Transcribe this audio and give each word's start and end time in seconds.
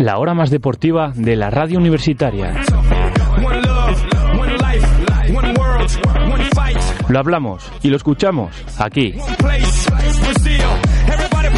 La 0.00 0.16
hora 0.16 0.32
más 0.32 0.48
deportiva 0.48 1.12
de 1.14 1.36
la 1.36 1.50
radio 1.50 1.78
universitaria. 1.78 2.54
Lo 7.10 7.18
hablamos 7.18 7.70
y 7.82 7.88
lo 7.90 7.98
escuchamos 7.98 8.56
aquí. 8.78 9.12
place, 9.36 9.90
Brazil. 9.90 10.62
Everybody 11.06 11.50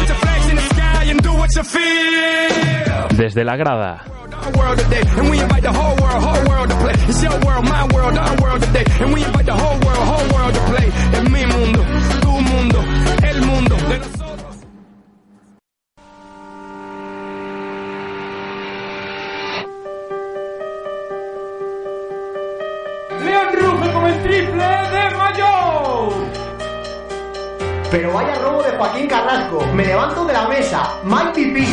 Pero 27.93 28.11
vaya 28.11 28.33
robo 28.39 28.63
de 28.63 28.71
Joaquín 28.71 29.07
Carrasco. 29.07 29.63
Me 29.75 29.85
levanto 29.85 30.25
de 30.25 30.33
la 30.33 30.47
mesa. 30.47 30.93
Mike 31.03 31.31
Pipí. 31.35 31.67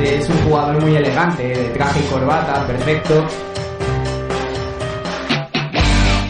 Es 0.00 0.28
un 0.28 0.36
jugador 0.44 0.80
muy 0.80 0.94
elegante, 0.94 1.42
de 1.42 1.68
traje 1.70 2.00
y 2.00 2.02
corbata, 2.04 2.66
perfecto. 2.66 3.26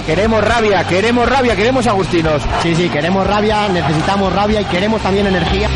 Queremos 0.06 0.44
rabia, 0.44 0.86
queremos 0.86 1.28
rabia, 1.28 1.56
queremos 1.56 1.86
agustinos. 1.86 2.42
Sí, 2.62 2.74
sí, 2.74 2.88
queremos 2.88 3.26
rabia, 3.26 3.68
necesitamos 3.68 4.32
rabia 4.34 4.60
y 4.60 4.64
queremos 4.64 5.02
también 5.02 5.26
energía. 5.26 5.68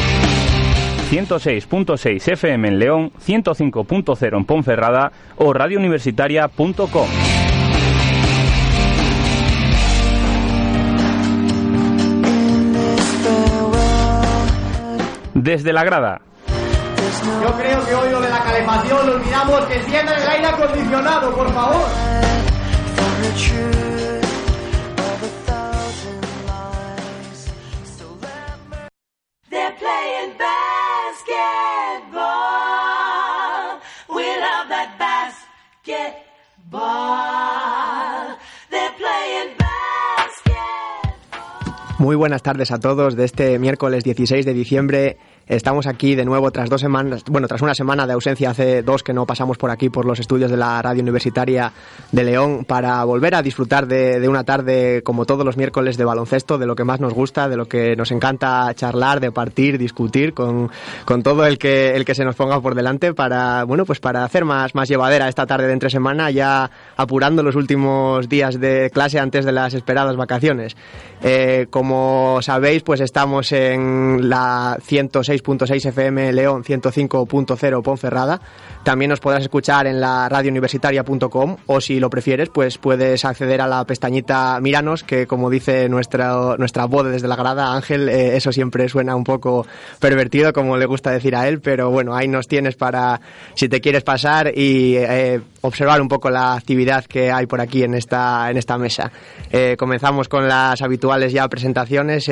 106.6 1.11 2.33
FM 2.33 2.69
en 2.69 2.79
León, 2.79 3.13
105.0 3.27 4.37
en 4.37 4.45
Ponferrada 4.45 5.13
o 5.37 5.53
radiouniversitaria.com. 5.53 7.38
Desde 15.43 15.73
la 15.73 15.85
grada. 15.85 16.21
Yo 17.43 17.53
creo 17.57 17.87
que 17.87 17.95
hoy 17.95 18.11
lo 18.11 18.21
de 18.21 18.29
la 18.29 18.43
calefacción 18.43 19.07
lo 19.07 19.15
olvidamos. 19.15 19.67
Que 19.67 19.77
enciendan 19.77 20.21
el 20.21 20.29
aire 20.29 20.47
acondicionado, 20.49 21.35
por 21.35 21.53
favor. 21.53 21.87
They're 29.51 29.73
playing 29.79 30.37
basketball. 30.39 32.08
Muy 41.99 42.15
buenas 42.15 42.45
tardes 42.45 42.71
a 42.71 42.79
todos 42.79 43.17
de 43.17 43.25
este 43.25 43.59
miércoles 43.59 44.05
16 44.05 44.47
de 44.47 44.55
diciembre. 44.55 45.19
Estamos 45.49 45.87
aquí 45.87 46.15
de 46.15 46.27
nuevo 46.27 46.51
tras 46.51 46.69
dos 46.69 46.83
semanas, 46.83 47.25
bueno, 47.27 47.49
tras 47.49 47.63
una 47.63 47.75
semana 47.75 48.07
de 48.07 48.13
ausencia, 48.13 48.51
hace 48.51 48.83
dos 48.83 49.03
que 49.03 49.15
no 49.15 49.25
pasamos 49.25 49.57
por 49.57 49.71
aquí 49.71 49.89
por 49.89 50.05
los 50.05 50.21
estudios 50.21 50.51
de 50.51 50.59
la 50.59 50.83
radio 50.83 51.01
universitaria 51.01 51.73
de 52.13 52.25
León 52.25 52.67
para 52.67 53.03
volver 53.05 53.35
a 53.35 53.41
disfrutar 53.41 53.87
de, 53.87 54.21
de 54.21 54.29
una 54.29 54.45
tarde 54.45 55.03
como 55.03 55.25
todos 55.25 55.47
los 55.47 55.57
miércoles 55.57 55.97
de 55.97 56.05
baloncesto, 56.05 56.59
de 56.59 56.67
lo 56.67 56.77
que 56.77 56.85
más 56.85 57.01
nos 57.01 57.15
gusta, 57.15 57.49
de 57.49 57.57
lo 57.57 57.67
que 57.67 57.97
nos 57.97 58.11
encanta 58.11 58.71
charlar, 58.75 59.21
de 59.21 59.33
partir, 59.33 59.79
discutir 59.79 60.35
con, 60.35 60.71
con 61.07 61.23
todo 61.23 61.47
el 61.47 61.57
que, 61.57 61.97
el 61.97 62.05
que 62.05 62.15
se 62.15 62.27
nos 62.27 62.37
ponga 62.37 62.61
por 62.61 62.75
delante 62.75 63.15
para, 63.15 63.65
bueno, 63.65 63.87
pues 63.87 64.01
para 64.01 64.25
hacer 64.25 64.45
más, 64.45 64.75
más 64.75 64.87
llevadera 64.87 65.31
esta 65.31 65.47
tarde 65.47 65.67
de 65.67 65.73
entre 65.73 65.89
semana, 65.89 66.31
ya 66.31 66.71
apurando 66.95 67.43
los 67.43 67.57
últimos 67.57 68.29
días 68.29 68.61
de 68.61 68.91
clase 68.93 69.19
antes 69.19 69.47
de 69.47 69.53
las 69.53 69.73
esperadas 69.73 70.15
vacaciones. 70.17 70.77
Eh, 71.23 71.69
como 71.71 72.41
sabéis, 72.43 72.83
pues 72.83 73.01
estamos 73.01 73.51
en 73.53 74.29
la 74.29 74.77
106.6 75.43 75.87
FM 75.87 76.33
León, 76.33 76.65
105.0 76.65 77.83
Ponferrada. 77.83 78.41
También 78.83 79.11
nos 79.11 79.21
podrás 79.21 79.43
escuchar 79.43 79.87
en 79.87 80.01
la 80.01 80.29
radiouniversitaria.com 80.29 81.57
o 81.67 81.81
si 81.81 82.01
lo 82.01 82.11
prefieres, 82.11 82.49
pues 82.49 82.79
puedes 82.79 83.25
acceder 83.25 83.61
a 83.61 83.67
la 83.67 83.85
pestañita 83.85 84.59
Míranos, 84.61 85.03
que 85.05 85.27
como 85.27 85.51
dice 85.51 85.89
nuestra, 85.89 86.57
nuestra 86.59 86.87
voz 86.87 87.07
desde 87.11 87.29
la 87.29 87.37
grada, 87.37 87.75
Ángel, 87.75 88.09
eh, 88.09 88.37
eso 88.37 88.53
siempre 88.53 88.89
suena 88.89 89.15
un 89.17 89.25
poco 89.25 89.67
pervertido, 89.99 90.53
como 90.53 90.77
le 90.77 90.87
gusta 90.87 91.11
decir 91.11 91.37
a 91.37 91.49
él, 91.49 91.61
pero 91.61 91.91
bueno, 91.91 92.15
ahí 92.15 92.29
nos 92.29 92.49
tienes 92.49 92.77
para 92.77 93.21
si 93.55 93.69
te 93.69 93.81
quieres 93.81 94.05
pasar 94.05 94.53
y 94.57 94.97
eh, 94.97 95.41
observar 95.61 96.01
un 96.01 96.09
poco 96.09 96.31
la 96.31 96.55
actividad 96.55 97.05
que 97.05 97.31
hay 97.31 97.47
por 97.47 97.61
aquí 97.61 97.83
en 97.83 97.95
esta, 97.95 98.51
en 98.51 98.57
esta 98.57 98.79
mesa. 98.79 99.11
Eh, 99.51 99.77
comenzamos 99.79 100.29
con 100.29 100.49
las 100.49 100.81
habituales 100.83 101.33
ya 101.33 101.49
presentaciones. 101.49 102.29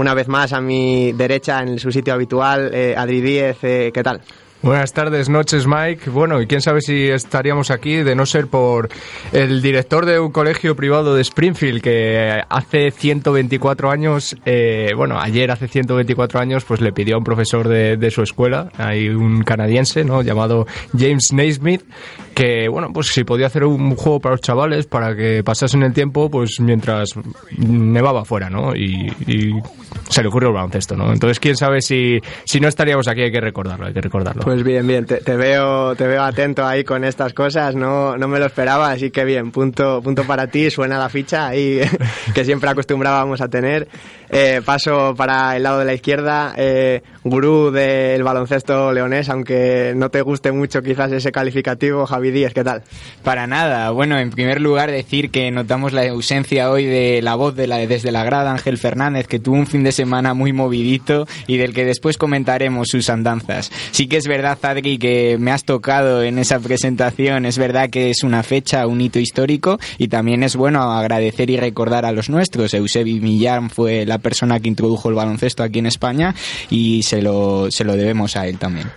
Una 0.00 0.14
vez 0.14 0.28
más 0.28 0.54
a 0.54 0.62
mi 0.62 1.12
derecha, 1.12 1.60
en 1.60 1.78
su 1.78 1.92
sitio 1.92 2.14
habitual, 2.14 2.70
eh, 2.72 2.94
Adri 2.96 3.20
Díez, 3.20 3.58
eh, 3.62 3.90
¿qué 3.92 4.02
tal? 4.02 4.22
Buenas 4.62 4.92
tardes, 4.92 5.30
noches 5.30 5.66
Mike. 5.66 6.10
Bueno, 6.10 6.42
y 6.42 6.46
quién 6.46 6.60
sabe 6.60 6.82
si 6.82 7.08
estaríamos 7.08 7.70
aquí 7.70 7.96
de 7.96 8.14
no 8.14 8.26
ser 8.26 8.46
por 8.46 8.90
el 9.32 9.62
director 9.62 10.04
de 10.04 10.20
un 10.20 10.32
colegio 10.32 10.76
privado 10.76 11.14
de 11.14 11.22
Springfield 11.22 11.80
que 11.80 12.42
hace 12.46 12.90
124 12.90 13.90
años, 13.90 14.36
eh, 14.44 14.90
bueno, 14.94 15.18
ayer 15.18 15.50
hace 15.50 15.66
124 15.66 16.40
años, 16.40 16.64
pues 16.66 16.82
le 16.82 16.92
pidió 16.92 17.14
a 17.14 17.18
un 17.18 17.24
profesor 17.24 17.68
de, 17.68 18.10
su 18.10 18.20
escuela, 18.22 18.68
hay 18.76 19.08
un 19.08 19.44
canadiense, 19.44 20.04
¿no? 20.04 20.20
Llamado 20.20 20.66
James 20.92 21.32
Naismith, 21.32 21.82
que, 22.34 22.68
bueno, 22.68 22.88
pues 22.92 23.06
si 23.06 23.24
podía 23.24 23.46
hacer 23.46 23.64
un 23.64 23.96
juego 23.96 24.20
para 24.20 24.34
los 24.34 24.42
chavales 24.42 24.86
para 24.86 25.16
que 25.16 25.42
pasasen 25.42 25.84
el 25.84 25.94
tiempo, 25.94 26.30
pues 26.30 26.60
mientras 26.60 27.08
nevaba 27.56 28.22
afuera, 28.22 28.50
¿no? 28.50 28.76
Y, 28.76 29.10
y 29.26 29.52
se 30.10 30.22
le 30.22 30.28
ocurrió 30.28 30.50
el 30.50 30.54
baloncesto, 30.54 30.96
¿no? 30.96 31.12
Entonces, 31.12 31.40
quién 31.40 31.56
sabe 31.56 31.80
si, 31.80 32.20
si 32.44 32.60
no 32.60 32.68
estaríamos 32.68 33.08
aquí, 33.08 33.22
hay 33.22 33.32
que 33.32 33.40
recordarlo, 33.40 33.86
hay 33.86 33.94
que 33.94 34.02
recordarlo. 34.02 34.49
Pues 34.50 34.64
bien, 34.64 34.84
bien, 34.84 35.06
te, 35.06 35.18
te 35.18 35.36
veo, 35.36 35.94
te 35.94 36.08
veo 36.08 36.24
atento 36.24 36.66
ahí 36.66 36.82
con 36.82 37.04
estas 37.04 37.32
cosas, 37.34 37.76
no, 37.76 38.16
no 38.16 38.26
me 38.26 38.40
lo 38.40 38.46
esperaba, 38.46 38.90
así 38.90 39.12
que 39.12 39.24
bien, 39.24 39.52
punto, 39.52 40.02
punto 40.02 40.24
para 40.24 40.48
ti, 40.48 40.72
suena 40.72 40.98
la 40.98 41.08
ficha 41.08 41.46
ahí 41.46 41.80
que 42.34 42.44
siempre 42.44 42.68
acostumbrábamos 42.68 43.40
a 43.42 43.46
tener. 43.46 43.86
Eh, 44.32 44.60
paso 44.64 45.14
para 45.16 45.56
el 45.56 45.64
lado 45.64 45.80
de 45.80 45.84
la 45.84 45.94
izquierda, 45.94 46.54
eh, 46.56 47.02
gurú 47.24 47.72
del 47.72 48.22
baloncesto 48.22 48.92
leonés, 48.92 49.28
aunque 49.28 49.92
no 49.96 50.08
te 50.10 50.22
guste 50.22 50.52
mucho 50.52 50.82
quizás 50.82 51.10
ese 51.10 51.32
calificativo, 51.32 52.06
Javi 52.06 52.30
Díez, 52.30 52.54
¿qué 52.54 52.62
tal? 52.62 52.84
Para 53.24 53.48
nada. 53.48 53.90
Bueno, 53.90 54.18
en 54.18 54.30
primer 54.30 54.60
lugar 54.60 54.90
decir 54.90 55.30
que 55.30 55.50
notamos 55.50 55.92
la 55.92 56.08
ausencia 56.08 56.70
hoy 56.70 56.86
de 56.86 57.22
la 57.22 57.34
voz 57.34 57.56
de 57.56 57.66
la 57.66 57.78
desde 57.78 58.12
la 58.12 58.22
grada 58.22 58.52
Ángel 58.52 58.78
Fernández, 58.78 59.26
que 59.26 59.40
tuvo 59.40 59.56
un 59.56 59.66
fin 59.66 59.82
de 59.82 59.90
semana 59.90 60.32
muy 60.32 60.52
movidito 60.52 61.26
y 61.48 61.56
del 61.56 61.74
que 61.74 61.84
después 61.84 62.16
comentaremos 62.16 62.88
sus 62.88 63.10
andanzas. 63.10 63.72
Sí 63.90 64.06
que 64.06 64.16
es 64.16 64.28
verdad 64.28 64.39
verdad, 64.40 64.58
Adri, 64.70 64.96
que 64.96 65.36
me 65.38 65.50
has 65.50 65.64
tocado 65.64 66.22
en 66.22 66.38
esa 66.38 66.58
presentación. 66.60 67.44
Es 67.44 67.58
verdad 67.58 67.90
que 67.90 68.08
es 68.08 68.22
una 68.22 68.42
fecha, 68.42 68.86
un 68.86 69.00
hito 69.00 69.18
histórico 69.18 69.78
y 69.98 70.08
también 70.08 70.42
es 70.42 70.56
bueno 70.56 70.80
agradecer 70.92 71.50
y 71.50 71.58
recordar 71.58 72.06
a 72.06 72.12
los 72.12 72.30
nuestros. 72.30 72.72
Eusebi 72.72 73.20
Millán 73.20 73.68
fue 73.68 74.06
la 74.06 74.16
persona 74.16 74.58
que 74.58 74.68
introdujo 74.68 75.10
el 75.10 75.14
baloncesto 75.14 75.62
aquí 75.62 75.80
en 75.80 75.86
España 75.86 76.34
y 76.70 77.02
se 77.02 77.20
lo, 77.20 77.70
se 77.70 77.84
lo 77.84 77.96
debemos 77.96 78.36
a 78.36 78.46
él 78.46 78.56
también. 78.58 78.90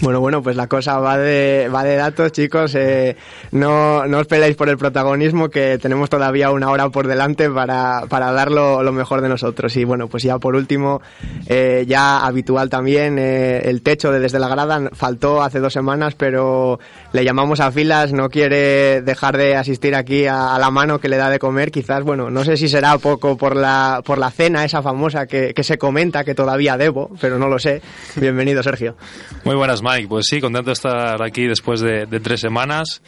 Bueno, 0.00 0.20
bueno, 0.20 0.44
pues 0.44 0.54
la 0.54 0.68
cosa 0.68 1.00
va 1.00 1.18
de, 1.18 1.68
va 1.74 1.82
de 1.82 1.96
datos, 1.96 2.30
chicos. 2.30 2.72
Eh, 2.76 3.16
no, 3.50 4.06
no 4.06 4.18
os 4.18 4.28
peleéis 4.28 4.54
por 4.54 4.68
el 4.68 4.78
protagonismo, 4.78 5.48
que 5.48 5.76
tenemos 5.78 6.08
todavía 6.08 6.52
una 6.52 6.70
hora 6.70 6.88
por 6.90 7.08
delante 7.08 7.50
para, 7.50 8.04
para 8.08 8.30
dar 8.30 8.52
lo, 8.52 8.92
mejor 8.92 9.22
de 9.22 9.28
nosotros. 9.28 9.76
Y 9.76 9.82
bueno, 9.82 10.06
pues 10.06 10.22
ya 10.22 10.38
por 10.38 10.54
último, 10.54 11.02
eh, 11.48 11.84
ya 11.88 12.24
habitual 12.24 12.70
también, 12.70 13.18
eh, 13.18 13.62
el 13.64 13.82
techo 13.82 14.12
de 14.12 14.20
Desde 14.20 14.38
la 14.38 14.46
Grada 14.46 14.88
faltó 14.92 15.42
hace 15.42 15.58
dos 15.58 15.72
semanas, 15.72 16.14
pero 16.14 16.78
le 17.12 17.24
llamamos 17.24 17.58
a 17.58 17.72
filas, 17.72 18.12
no 18.12 18.30
quiere 18.30 19.02
dejar 19.02 19.36
de 19.36 19.56
asistir 19.56 19.96
aquí 19.96 20.26
a, 20.26 20.54
a 20.54 20.60
la 20.60 20.70
mano 20.70 21.00
que 21.00 21.08
le 21.08 21.16
da 21.16 21.28
de 21.28 21.40
comer. 21.40 21.72
Quizás, 21.72 22.04
bueno, 22.04 22.30
no 22.30 22.44
sé 22.44 22.56
si 22.56 22.68
será 22.68 22.96
poco 22.98 23.36
por 23.36 23.56
la, 23.56 24.00
por 24.04 24.18
la 24.18 24.30
cena 24.30 24.64
esa 24.64 24.80
famosa 24.80 25.26
que, 25.26 25.52
que 25.54 25.64
se 25.64 25.76
comenta 25.76 26.22
que 26.22 26.36
todavía 26.36 26.76
debo, 26.76 27.10
pero 27.20 27.36
no 27.36 27.48
lo 27.48 27.58
sé. 27.58 27.82
Bienvenido, 28.14 28.62
Sergio. 28.62 28.94
Muy 29.42 29.56
buenas, 29.56 29.82
Mike. 29.88 30.08
Pues 30.08 30.26
sí, 30.28 30.40
contento 30.40 30.70
de 30.70 30.74
estar 30.74 31.22
aquí 31.22 31.46
después 31.46 31.80
de, 31.80 32.06
de 32.06 32.20
tres 32.20 32.40
semanas. 32.40 33.00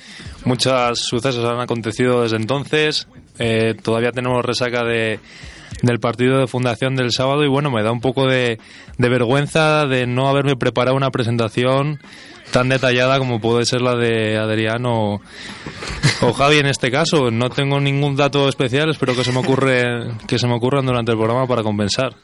Muchos 0.44 1.00
sucesos 1.00 1.44
han 1.44 1.60
acontecido 1.60 2.22
desde 2.22 2.36
entonces. 2.36 3.06
Eh, 3.38 3.74
todavía 3.82 4.12
tenemos 4.12 4.44
resaca 4.44 4.84
de, 4.84 5.20
del 5.82 6.00
partido 6.00 6.38
de 6.38 6.46
fundación 6.46 6.96
del 6.96 7.12
sábado 7.12 7.44
y 7.44 7.48
bueno, 7.48 7.70
me 7.70 7.82
da 7.82 7.92
un 7.92 8.00
poco 8.00 8.26
de, 8.26 8.58
de 8.98 9.08
vergüenza 9.08 9.86
de 9.86 10.06
no 10.06 10.28
haberme 10.28 10.56
preparado 10.56 10.96
una 10.96 11.10
presentación 11.10 12.00
tan 12.52 12.68
detallada 12.68 13.18
como 13.18 13.40
puede 13.40 13.64
ser 13.64 13.80
la 13.80 13.94
de 13.96 14.36
Adrián 14.38 14.84
o, 14.86 15.20
o 16.22 16.32
Javi 16.32 16.58
en 16.58 16.66
este 16.66 16.90
caso. 16.90 17.30
No 17.30 17.50
tengo 17.50 17.80
ningún 17.80 18.16
dato 18.16 18.48
especial, 18.48 18.90
espero 18.90 19.14
que 19.14 19.24
se 19.24 19.32
me 19.32 19.38
ocurre 19.38 19.84
que 20.26 20.38
se 20.38 20.46
me 20.46 20.54
ocurran 20.54 20.84
durante 20.86 21.12
el 21.12 21.18
programa 21.18 21.46
para 21.46 21.62
compensar. 21.62 22.14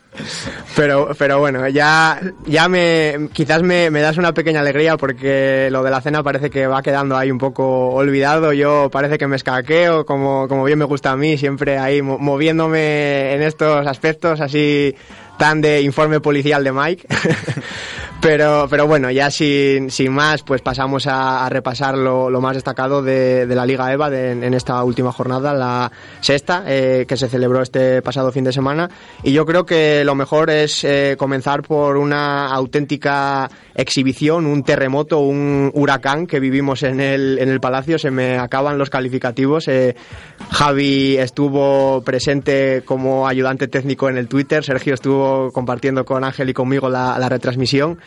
Pero, 0.74 1.10
pero 1.18 1.38
bueno, 1.40 1.68
ya, 1.68 2.18
ya 2.46 2.68
me, 2.68 3.28
quizás 3.34 3.62
me, 3.62 3.90
das 3.90 4.16
una 4.16 4.32
pequeña 4.32 4.60
alegría 4.60 4.96
porque 4.96 5.68
lo 5.70 5.82
de 5.82 5.90
la 5.90 6.00
cena 6.00 6.22
parece 6.22 6.48
que 6.48 6.66
va 6.66 6.80
quedando 6.82 7.16
ahí 7.18 7.30
un 7.30 7.36
poco 7.38 7.90
olvidado. 7.90 8.52
Yo 8.54 8.88
parece 8.90 9.18
que 9.18 9.26
me 9.26 9.36
escaqueo, 9.36 10.06
como, 10.06 10.48
como 10.48 10.64
bien 10.64 10.78
me 10.78 10.86
gusta 10.86 11.10
a 11.12 11.16
mí, 11.16 11.36
siempre 11.36 11.76
ahí 11.78 12.00
mo- 12.00 12.18
moviéndome 12.18 13.34
en 13.34 13.42
estos 13.42 13.86
aspectos 13.86 14.40
así 14.40 14.94
tan 15.38 15.60
de 15.60 15.82
informe 15.82 16.20
policial 16.20 16.64
de 16.64 16.72
Mike. 16.72 17.06
Pero, 18.18 18.66
pero 18.68 18.88
bueno, 18.88 19.08
ya 19.10 19.30
sin, 19.30 19.88
sin 19.90 20.10
más, 20.10 20.42
pues 20.42 20.60
pasamos 20.60 21.06
a, 21.06 21.44
a 21.46 21.48
repasar 21.48 21.96
lo, 21.96 22.28
lo 22.28 22.40
más 22.40 22.54
destacado 22.54 23.00
de, 23.02 23.46
de 23.46 23.54
la 23.54 23.64
Liga 23.66 23.92
EVA 23.92 24.10
de- 24.10 24.32
en 24.32 24.52
esta 24.54 24.82
última 24.82 25.12
jornada, 25.12 25.54
la 25.54 25.92
sexta, 26.20 26.64
eh, 26.66 27.04
que 27.06 27.16
se 27.16 27.28
celebró 27.28 27.62
este 27.62 28.02
pasado 28.02 28.32
fin 28.32 28.42
de 28.42 28.52
semana. 28.52 28.90
Y 29.22 29.32
yo 29.32 29.46
creo 29.46 29.64
que 29.64 30.02
lo 30.04 30.16
mejor 30.16 30.50
es 30.50 30.82
eh, 30.82 31.14
comenzar 31.16 31.62
por 31.62 31.98
una 31.98 32.48
auténtica 32.48 33.48
exhibición, 33.76 34.46
un 34.46 34.64
terremoto, 34.64 35.20
un 35.20 35.70
huracán 35.74 36.26
que 36.26 36.40
vivimos 36.40 36.82
en 36.82 37.00
el, 37.00 37.38
en 37.38 37.48
el 37.48 37.60
Palacio. 37.60 37.96
Se 37.98 38.10
me 38.10 38.38
acaban 38.38 38.76
los 38.78 38.90
calificativos. 38.90 39.68
Eh, 39.68 39.94
Javi 40.50 41.16
estuvo 41.18 42.02
presente 42.02 42.82
como 42.84 43.28
ayudante 43.28 43.68
técnico 43.68 44.08
en 44.08 44.16
el 44.16 44.26
Twitter, 44.26 44.64
Sergio 44.64 44.94
estuvo 44.94 45.52
compartiendo 45.52 46.04
con 46.04 46.24
Ángel 46.24 46.48
y 46.50 46.54
conmigo 46.54 46.88
la, 46.88 47.18
la 47.20 47.28
retransmisión. 47.28 47.98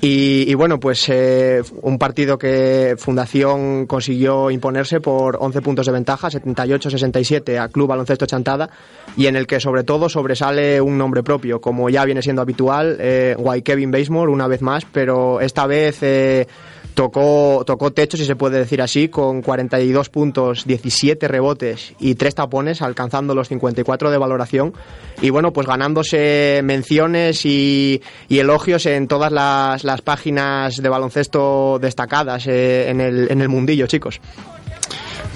Y, 0.00 0.48
y 0.48 0.54
bueno, 0.54 0.78
pues 0.78 1.08
eh, 1.08 1.60
un 1.82 1.98
partido 1.98 2.38
que 2.38 2.94
Fundación 2.96 3.86
consiguió 3.86 4.50
imponerse 4.50 5.00
por 5.00 5.36
11 5.40 5.60
puntos 5.60 5.86
de 5.86 5.92
ventaja, 5.92 6.28
78-67 6.28 7.58
a 7.58 7.68
Club 7.68 7.88
Baloncesto 7.88 8.26
Chantada, 8.26 8.70
y 9.16 9.26
en 9.26 9.34
el 9.34 9.46
que 9.46 9.58
sobre 9.58 9.82
todo 9.82 10.08
sobresale 10.08 10.80
un 10.80 10.96
nombre 10.96 11.24
propio, 11.24 11.60
como 11.60 11.90
ya 11.90 12.04
viene 12.04 12.22
siendo 12.22 12.42
habitual, 12.42 12.96
eh, 13.00 13.34
Guay 13.36 13.62
Kevin 13.62 13.90
Basemore 13.90 14.30
una 14.30 14.46
vez 14.46 14.62
más, 14.62 14.84
pero 14.84 15.40
esta 15.40 15.66
vez 15.66 15.98
eh, 16.02 16.46
tocó, 16.98 17.62
tocó 17.64 17.92
techo, 17.92 18.16
si 18.16 18.24
se 18.24 18.34
puede 18.34 18.58
decir 18.58 18.82
así, 18.82 19.06
con 19.08 19.40
42 19.40 20.08
puntos, 20.08 20.66
17 20.66 21.28
rebotes 21.28 21.94
y 22.00 22.16
3 22.16 22.34
tapones, 22.34 22.82
alcanzando 22.82 23.36
los 23.36 23.46
54 23.46 24.10
de 24.10 24.18
valoración. 24.18 24.74
Y 25.22 25.30
bueno, 25.30 25.52
pues 25.52 25.68
ganándose 25.68 26.60
menciones 26.64 27.46
y, 27.46 28.02
elogios 28.28 28.84
en 28.86 29.06
todas 29.06 29.30
las, 29.30 29.84
las 29.84 30.02
páginas 30.02 30.82
de 30.82 30.88
baloncesto 30.88 31.78
destacadas 31.80 32.48
eh, 32.48 32.90
en, 32.90 33.00
el, 33.00 33.30
en 33.30 33.42
el 33.42 33.48
mundillo, 33.48 33.86
chicos. 33.86 34.20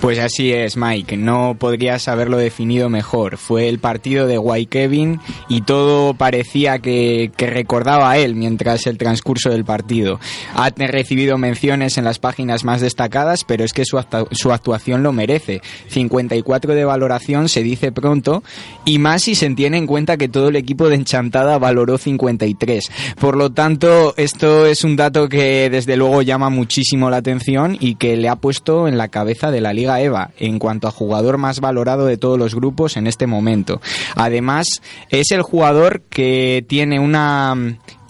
Pues 0.03 0.19
así 0.19 0.53
es, 0.53 0.77
Mike. 0.77 1.17
No 1.17 1.55
podrías 1.57 2.09
haberlo 2.09 2.37
definido 2.37 2.89
mejor. 2.89 3.37
Fue 3.37 3.69
el 3.69 3.79
partido 3.79 4.27
de 4.27 4.37
White 4.37 4.69
Kevin 4.69 5.21
y 5.49 5.61
todo 5.61 6.15
parecía 6.15 6.81
que, 6.81 7.31
que 7.37 7.47
recordaba 7.47 8.11
a 8.11 8.19
él 8.19 8.35
mientras 8.35 8.89
el 8.89 8.99
transcurso 8.99 9.51
del 9.51 9.65
partido. 9.65 10.19
Ha 10.57 10.71
recibido 10.71 11.39
menciones 11.39 11.99
en 11.99 12.05
las 12.05 12.19
páginas 12.19 12.65
más 12.65 12.81
destacadas, 12.81 13.45
pero 13.45 13.63
es 13.63 13.73
que 13.73 13.85
su, 13.85 14.05
su 14.33 14.51
actuación 14.51 15.05
lo 15.05 15.13
merece. 15.13 15.63
54 15.87 16.75
de 16.75 16.85
valoración 16.85 17.49
se 17.49 17.63
dice 17.63 17.93
pronto 17.93 18.43
y 18.85 18.99
más 18.99 19.23
si 19.23 19.37
se 19.37 19.49
tiene 19.51 19.79
en 19.79 19.87
cuenta 19.87 20.17
que 20.17 20.27
todo 20.27 20.49
el 20.49 20.57
equipo 20.57 20.89
de 20.89 20.97
Enchantada 20.97 21.59
valoró 21.59 21.97
53. 21.97 22.91
Por 23.21 23.37
lo 23.37 23.51
tanto, 23.51 24.15
esto 24.17 24.67
es 24.67 24.83
un 24.83 24.97
dato 24.97 25.29
que 25.29 25.71
desde 25.71 25.97
luego 25.97 26.23
llama 26.23 26.51
muchísimo 26.51 27.09
la 27.09 27.19
atención 27.19 27.77
y 27.79 27.95
que 27.95 28.17
le 28.17 28.29
ha 28.29 28.35
puesto 28.35 28.89
en 28.89 28.99
la 28.99 29.07
cabeza 29.07 29.53
de 29.53 29.61
la 29.61 29.73
Liga 29.73 29.92
EVA 30.01 30.31
en 30.39 30.59
cuanto 30.59 30.89
a 30.89 30.93
jugador 30.93 31.39
más 31.39 31.61
valorado 31.61 32.07
de 32.07 32.17
todos 32.17 32.39
los 32.39 32.55
grupos 32.55 32.97
en 32.97 33.07
este 33.07 33.27
momento. 33.27 33.81
Además, 34.17 34.67
es 35.11 35.31
el 35.31 35.43
jugador 35.43 36.03
que 36.03 36.65
tiene 36.69 36.99
una 36.99 37.55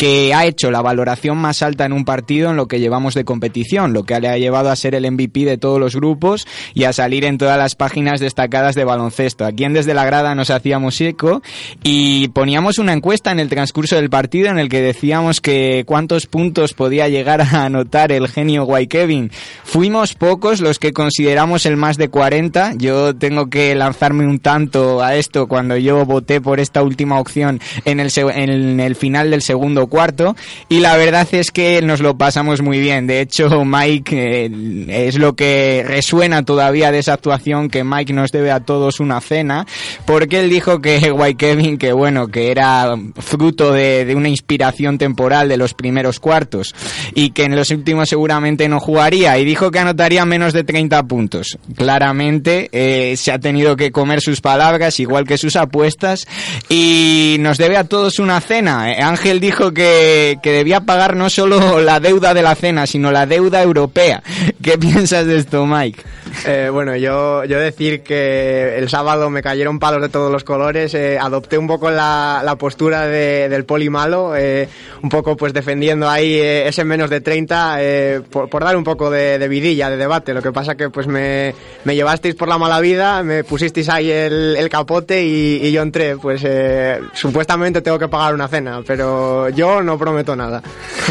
que 0.02 0.34
ha 0.34 0.46
hecho 0.46 0.72
la 0.72 0.82
valoración 0.82 1.38
más 1.38 1.62
alta 1.62 1.84
en 1.84 1.92
un 1.92 2.04
partido 2.04 2.50
en 2.50 2.56
lo 2.56 2.66
que 2.66 2.80
llevamos 2.80 3.14
de 3.14 3.24
competición, 3.24 3.92
lo 3.92 4.02
que 4.02 4.18
le 4.18 4.30
ha 4.30 4.36
llevado 4.36 4.68
a 4.68 4.74
ser 4.74 4.96
el 4.96 5.08
MVP 5.08 5.44
de 5.44 5.58
todos 5.58 5.78
los 5.78 5.94
grupos 5.94 6.44
y 6.74 6.82
a 6.82 6.92
salir 6.92 7.24
en 7.24 7.38
todas 7.38 7.56
las 7.56 7.76
páginas 7.76 8.18
destacadas 8.18 8.74
de 8.74 8.82
baloncesto. 8.82 9.44
Aquí 9.44 9.62
en 9.62 9.74
Desde 9.74 9.94
la 9.94 10.04
Grada 10.04 10.34
nos 10.34 10.50
hacíamos 10.50 11.00
eco 11.00 11.40
y 11.84 12.26
poníamos 12.30 12.78
una 12.78 12.94
encuesta 12.94 13.30
en 13.30 13.38
el 13.38 13.48
transcurso 13.48 13.94
del 13.94 14.10
partido 14.10 14.48
en 14.48 14.58
el 14.58 14.68
que 14.68 14.82
decíamos 14.82 15.40
que 15.40 15.84
cuántos 15.86 16.26
puntos 16.26 16.74
podía 16.74 17.08
llegar 17.08 17.40
a 17.40 17.66
anotar 17.66 18.10
el 18.10 18.26
genio 18.26 18.64
Guay 18.64 18.88
Kevin. 18.88 19.30
Fuimos 19.62 20.14
pocos 20.14 20.60
los 20.60 20.80
que 20.80 20.92
consideramos 20.92 21.64
el 21.64 21.76
más 21.76 21.96
de 21.96 22.08
40. 22.08 22.72
Yo 22.76 23.14
tengo 23.14 23.48
que 23.50 23.72
lanzarme 23.76 24.26
un 24.26 24.40
tanto 24.40 25.00
a 25.00 25.14
esto 25.14 25.46
cuando 25.46 25.76
yo 25.76 26.04
voté 26.04 26.40
por 26.40 26.58
esta 26.58 26.82
última 26.82 27.20
opción 27.20 27.60
en 27.84 28.00
el, 28.00 28.10
en 28.16 28.80
el 28.80 28.96
final 28.96 29.30
del 29.30 29.42
segundo 29.42 29.86
cuarto 29.92 30.34
y 30.70 30.80
la 30.80 30.96
verdad 30.96 31.28
es 31.32 31.50
que 31.50 31.82
nos 31.82 32.00
lo 32.00 32.16
pasamos 32.16 32.62
muy 32.62 32.80
bien. 32.80 33.06
De 33.06 33.20
hecho, 33.20 33.62
Mike 33.62 34.46
eh, 34.46 35.06
es 35.06 35.18
lo 35.18 35.34
que 35.34 35.84
resuena 35.86 36.46
todavía 36.46 36.90
de 36.90 37.00
esa 37.00 37.12
actuación 37.12 37.68
que 37.68 37.84
Mike 37.84 38.14
nos 38.14 38.32
debe 38.32 38.50
a 38.50 38.60
todos 38.60 39.00
una 39.00 39.20
cena 39.20 39.66
porque 40.06 40.40
él 40.40 40.48
dijo 40.48 40.80
que 40.80 41.12
White 41.12 41.36
Kevin 41.36 41.76
que 41.76 41.92
bueno, 41.92 42.28
que 42.28 42.50
era 42.50 42.96
fruto 43.18 43.70
de, 43.70 44.06
de 44.06 44.14
una 44.14 44.30
inspiración 44.30 44.96
temporal 44.96 45.50
de 45.50 45.58
los 45.58 45.74
primeros 45.74 46.20
cuartos 46.20 46.74
y 47.14 47.30
que 47.30 47.44
en 47.44 47.54
los 47.54 47.68
últimos 47.68 48.08
seguramente 48.08 48.70
no 48.70 48.80
jugaría 48.80 49.36
y 49.38 49.44
dijo 49.44 49.70
que 49.70 49.78
anotaría 49.78 50.24
menos 50.24 50.54
de 50.54 50.64
30 50.64 51.02
puntos. 51.02 51.58
Claramente 51.76 52.70
eh, 52.72 53.14
se 53.18 53.30
ha 53.30 53.38
tenido 53.38 53.76
que 53.76 53.92
comer 53.92 54.22
sus 54.22 54.40
palabras 54.40 55.00
igual 55.00 55.26
que 55.26 55.36
sus 55.36 55.56
apuestas 55.56 56.26
y 56.70 57.36
nos 57.40 57.58
debe 57.58 57.76
a 57.76 57.84
todos 57.84 58.18
una 58.18 58.40
cena. 58.40 58.90
Eh, 58.90 59.02
Ángel 59.02 59.40
dijo 59.40 59.71
que, 59.72 60.38
que 60.42 60.52
debía 60.52 60.80
pagar 60.80 61.16
no 61.16 61.28
solo 61.30 61.80
la 61.80 62.00
deuda 62.00 62.34
de 62.34 62.42
la 62.42 62.54
cena, 62.54 62.86
sino 62.86 63.10
la 63.12 63.26
deuda 63.26 63.62
europea. 63.62 64.22
¿Qué 64.62 64.78
piensas 64.78 65.26
de 65.26 65.38
esto, 65.38 65.66
Mike? 65.66 66.02
Eh, 66.46 66.68
bueno, 66.72 66.96
yo, 66.96 67.44
yo 67.44 67.58
decir 67.58 68.02
que 68.02 68.78
el 68.78 68.88
sábado 68.88 69.28
me 69.28 69.42
cayeron 69.42 69.78
palos 69.78 70.00
de 70.00 70.08
todos 70.08 70.32
los 70.32 70.44
colores, 70.44 70.94
eh, 70.94 71.18
adopté 71.20 71.58
un 71.58 71.66
poco 71.66 71.90
la, 71.90 72.40
la 72.44 72.56
postura 72.56 73.06
de- 73.06 73.48
del 73.48 73.64
poli 73.64 73.90
malo, 73.90 74.34
eh, 74.36 74.68
un 75.02 75.08
poco 75.08 75.36
pues 75.36 75.52
defendiendo 75.52 76.08
ahí 76.08 76.34
eh, 76.34 76.68
ese 76.68 76.84
menos 76.84 77.10
de 77.10 77.20
30 77.20 77.76
eh, 77.80 78.20
por, 78.30 78.48
por 78.48 78.64
dar 78.64 78.76
un 78.76 78.84
poco 78.84 79.10
de, 79.10 79.38
de 79.38 79.48
vidilla, 79.48 79.90
de 79.90 79.96
debate. 79.96 80.32
Lo 80.32 80.40
que 80.42 80.52
pasa 80.52 80.74
que 80.74 80.88
pues 80.90 81.06
me, 81.06 81.54
me 81.84 81.94
llevasteis 81.94 82.34
por 82.34 82.48
la 82.48 82.56
mala 82.56 82.80
vida, 82.80 83.22
me 83.22 83.44
pusisteis 83.44 83.88
ahí 83.90 84.10
el, 84.10 84.56
el 84.56 84.68
capote 84.68 85.22
y, 85.24 85.60
y 85.62 85.72
yo 85.72 85.82
entré. 85.82 86.16
Pues 86.16 86.42
eh, 86.44 86.98
supuestamente 87.12 87.82
tengo 87.82 87.98
que 87.98 88.08
pagar 88.08 88.32
una 88.34 88.48
cena, 88.48 88.80
pero 88.86 89.48
yo 89.50 89.61
no 89.82 89.98
prometo 89.98 90.36
nada. 90.36 90.62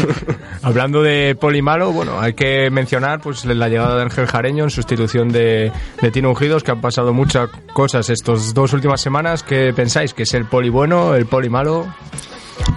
Hablando 0.62 1.02
de 1.02 1.34
Polimalo, 1.34 1.92
bueno, 1.92 2.20
hay 2.20 2.34
que 2.34 2.70
mencionar 2.70 3.20
pues 3.20 3.44
la 3.44 3.68
llegada 3.68 3.96
de 3.96 4.02
Ángel 4.02 4.26
Jareño 4.26 4.64
en 4.64 4.70
sustitución 4.70 5.30
de, 5.30 5.72
de 6.00 6.10
Tino 6.10 6.30
Ungidos, 6.30 6.62
que 6.62 6.70
han 6.70 6.80
pasado 6.80 7.12
muchas 7.12 7.50
cosas 7.72 8.10
estas 8.10 8.54
dos 8.54 8.72
últimas 8.72 9.00
semanas. 9.00 9.42
¿Qué 9.42 9.72
pensáis? 9.74 10.14
¿Que 10.14 10.24
es 10.24 10.34
el 10.34 10.44
poli 10.44 10.68
bueno, 10.68 11.14
el 11.14 11.26
poli 11.26 11.48
malo? 11.48 11.86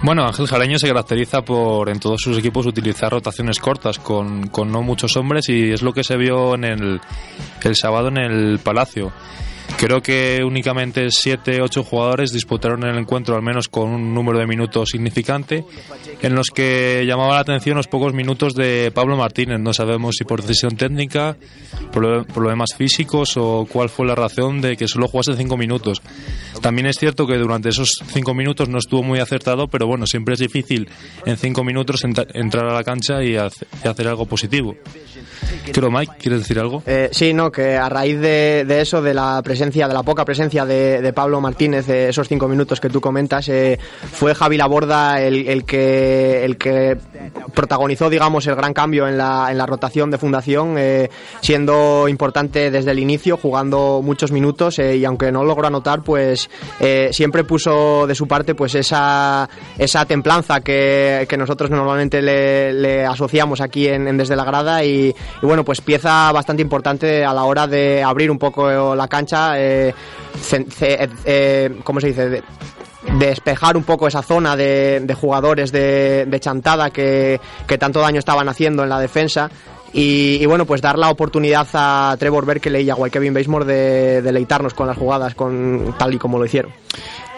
Bueno, 0.02 0.24
Ángel 0.24 0.46
Jareño 0.46 0.78
se 0.78 0.88
caracteriza 0.88 1.42
por 1.42 1.88
en 1.88 2.00
todos 2.00 2.20
sus 2.20 2.38
equipos 2.38 2.66
utilizar 2.66 3.12
rotaciones 3.12 3.58
cortas 3.58 3.98
con, 3.98 4.48
con 4.48 4.70
no 4.70 4.82
muchos 4.82 5.16
hombres 5.16 5.48
y 5.48 5.72
es 5.72 5.82
lo 5.82 5.92
que 5.92 6.04
se 6.04 6.16
vio 6.16 6.54
en 6.54 6.64
el, 6.64 7.00
el 7.62 7.76
sábado 7.76 8.08
en 8.08 8.18
el 8.18 8.58
Palacio. 8.58 9.12
Creo 9.78 10.00
que 10.02 10.42
únicamente 10.42 11.04
7-8 11.06 11.84
jugadores 11.84 12.32
disputaron 12.32 12.82
el 12.84 12.96
encuentro 12.98 13.36
al 13.36 13.42
menos 13.42 13.68
con 13.68 13.90
un 13.90 14.14
número 14.14 14.38
de 14.38 14.46
minutos 14.46 14.88
significante, 14.90 15.64
en 16.22 16.34
los 16.34 16.46
que 16.48 17.04
llamaba 17.06 17.34
la 17.34 17.40
atención 17.40 17.76
los 17.76 17.86
pocos 17.86 18.14
minutos 18.14 18.54
de 18.54 18.90
Pablo 18.94 19.18
Martínez. 19.18 19.60
No 19.60 19.74
sabemos 19.74 20.16
si 20.16 20.24
por 20.24 20.40
decisión 20.40 20.76
técnica, 20.76 21.36
proble- 21.92 22.24
problemas 22.24 22.70
físicos 22.76 23.36
o 23.36 23.66
cuál 23.70 23.90
fue 23.90 24.06
la 24.06 24.14
razón 24.14 24.62
de 24.62 24.78
que 24.78 24.88
solo 24.88 25.08
jugase 25.08 25.36
5 25.36 25.56
minutos. 25.58 26.00
También 26.62 26.86
es 26.86 26.96
cierto 26.98 27.26
que 27.26 27.36
durante 27.36 27.68
esos 27.68 28.00
5 28.12 28.32
minutos 28.34 28.70
no 28.70 28.78
estuvo 28.78 29.02
muy 29.02 29.18
acertado, 29.20 29.68
pero 29.68 29.86
bueno, 29.86 30.06
siempre 30.06 30.34
es 30.34 30.40
difícil 30.40 30.88
en 31.26 31.36
5 31.36 31.62
minutos 31.62 32.02
entra- 32.02 32.26
entrar 32.32 32.66
a 32.66 32.72
la 32.74 32.82
cancha 32.82 33.22
y 33.22 33.36
hacer 33.36 34.08
algo 34.08 34.24
positivo. 34.24 34.74
Creo, 35.70 35.90
Mike, 35.90 36.12
¿quieres 36.18 36.40
decir 36.40 36.58
algo? 36.58 36.82
Eh, 36.86 37.10
sí, 37.12 37.34
no, 37.34 37.52
que 37.52 37.76
a 37.76 37.88
raíz 37.88 38.18
de, 38.20 38.64
de 38.66 38.80
eso, 38.80 39.02
de 39.02 39.12
la 39.12 39.40
presencia, 39.42 39.65
de 39.72 39.94
la 39.94 40.02
poca 40.02 40.24
presencia 40.24 40.64
de, 40.64 41.02
de 41.02 41.12
Pablo 41.12 41.40
Martínez, 41.40 41.86
de 41.86 42.08
esos 42.08 42.28
cinco 42.28 42.48
minutos 42.48 42.80
que 42.80 42.88
tú 42.88 43.00
comentas, 43.00 43.48
eh, 43.48 43.78
fue 44.12 44.34
Javi 44.34 44.56
Laborda 44.56 45.20
el, 45.20 45.48
el 45.48 45.64
que 45.64 46.44
el 46.44 46.56
que 46.56 46.96
protagonizó, 47.54 48.08
digamos, 48.08 48.46
el 48.46 48.54
gran 48.54 48.72
cambio 48.72 49.08
en 49.08 49.18
la, 49.18 49.48
en 49.50 49.58
la 49.58 49.66
rotación 49.66 50.10
de 50.10 50.18
fundación, 50.18 50.76
eh, 50.78 51.10
siendo 51.40 52.08
importante 52.08 52.70
desde 52.70 52.92
el 52.92 52.98
inicio, 52.98 53.36
jugando 53.36 54.00
muchos 54.02 54.32
minutos 54.32 54.78
eh, 54.78 54.96
y 54.96 55.04
aunque 55.04 55.32
no 55.32 55.44
logró 55.44 55.66
anotar, 55.66 56.02
pues 56.02 56.48
eh, 56.80 57.10
siempre 57.12 57.44
puso 57.44 58.06
de 58.06 58.14
su 58.14 58.28
parte 58.28 58.54
pues 58.54 58.74
esa, 58.74 59.48
esa 59.78 60.04
templanza 60.04 60.60
que, 60.60 61.26
que 61.28 61.36
nosotros 61.36 61.70
normalmente 61.70 62.22
le, 62.22 62.72
le 62.72 63.04
asociamos 63.04 63.60
aquí 63.60 63.88
en, 63.88 64.06
en 64.06 64.16
Desde 64.16 64.36
la 64.36 64.44
Grada 64.44 64.84
y, 64.84 65.08
y 65.08 65.46
bueno, 65.46 65.64
pues 65.64 65.80
pieza 65.80 66.30
bastante 66.32 66.62
importante 66.62 67.24
a 67.24 67.32
la 67.32 67.44
hora 67.44 67.66
de 67.66 68.02
abrir 68.02 68.30
un 68.30 68.38
poco 68.38 68.94
la 68.94 69.08
cancha, 69.08 69.55
eh, 69.58 69.94
eh, 71.24 71.80
¿cómo 71.84 72.00
se 72.00 72.08
dice? 72.08 72.28
De- 72.28 72.42
despejar 73.18 73.76
un 73.76 73.84
poco 73.84 74.08
esa 74.08 74.20
zona 74.22 74.56
de, 74.56 75.16
jugadores 75.20 75.70
de, 75.70 76.26
de 76.26 76.40
chantada 76.40 76.90
que, 76.90 77.40
que 77.66 77.78
tanto 77.78 78.00
daño 78.00 78.18
estaban 78.18 78.48
haciendo 78.48 78.82
en 78.82 78.88
la 78.88 78.98
defensa 78.98 79.48
y, 79.92 80.38
y 80.40 80.46
bueno, 80.46 80.64
pues 80.66 80.82
dar 80.82 80.98
la 80.98 81.08
oportunidad 81.10 81.68
a 81.74 82.16
Trevor 82.18 82.44
Berkeley 82.44 82.84
y 82.84 82.90
a 82.90 82.96
Kevin 83.10 83.32
Basemore 83.32 83.64
de 83.64 84.22
deleitarnos 84.22 84.74
con 84.74 84.88
las 84.88 84.96
jugadas 84.98 85.34
con, 85.36 85.94
tal 85.98 86.14
y 86.14 86.18
como 86.18 86.38
lo 86.38 86.46
hicieron. 86.46 86.72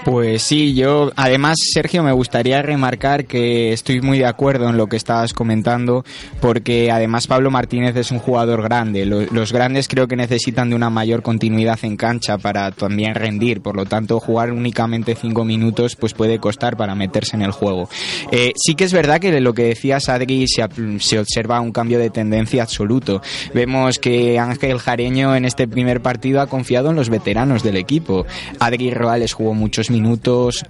Pues 0.09 0.41
sí, 0.43 0.73
yo 0.73 1.13
además, 1.17 1.59
Sergio, 1.75 2.03
me 2.03 2.13
gustaría 2.13 2.63
remarcar 2.63 3.27
que 3.27 3.75
estoy 3.75 4.01
muy 4.01 4.17
de 4.19 4.25
acuerdo 4.25 4.71
en 4.71 4.79
lo 4.79 4.87
que 4.87 4.97
estabas 4.97 5.35
comentando, 5.35 6.03
porque 6.41 6.91
además 6.91 7.27
Pablo 7.27 7.51
Martínez 7.51 7.95
es 7.95 8.11
un 8.11 8.19
jugador 8.19 8.63
grande. 8.63 9.05
Lo- 9.05 9.27
Los 9.31 9.53
grandes 9.53 9.87
creo 9.87 10.09
que 10.09 10.17
necesitan 10.17 10.71
de 10.71 10.77
una 10.77 10.89
mayor 10.89 11.21
continuidad 11.21 11.79
en 11.83 11.99
cancha 11.99 12.39
para 12.39 12.71
también 12.71 13.15
rendir, 13.17 13.61
por 13.61 13.77
lo 13.77 13.85
tanto, 13.85 14.19
jugar 14.19 14.51
únicamente 14.51 15.15
cinco 15.15 15.45
minutos 15.45 15.95
pues 15.95 16.15
puede 16.15 16.39
costar 16.39 16.79
para 16.79 16.95
meterse 16.95 17.37
en 17.37 17.43
el 17.43 17.51
juego. 17.51 17.91
Eh, 18.33 18.55
sí 18.57 18.75
que 18.77 18.85
es 18.85 18.95
verdad 18.95 19.21
que 19.21 19.31
de 19.31 19.43
lo 19.43 19.53
que 19.53 19.65
decías, 19.65 20.09
Adri, 20.09 20.47
se, 20.49 20.65
se 21.01 21.19
observa 21.19 21.61
un 21.61 21.71
cambio 21.71 21.99
de 21.99 22.09
tendencia 22.09 22.63
absoluto. 22.63 23.21
Vemos 23.53 23.99
que 23.99 24.39
Ángel 24.39 24.79
Jareño 24.79 25.37
en 25.37 25.45
este 25.45 25.69
primer 25.69 26.01
partido 26.01 26.41
ha 26.41 26.47
confiado 26.47 26.89
en 26.89 26.97
los 26.97 27.11
veteranos 27.11 27.63
del 27.63 27.77
equipo. 27.77 28.25
Adri 28.59 28.91
Roales 28.91 29.35
jugó 29.35 29.53
muchos 29.53 29.91
minutos, 29.91 29.98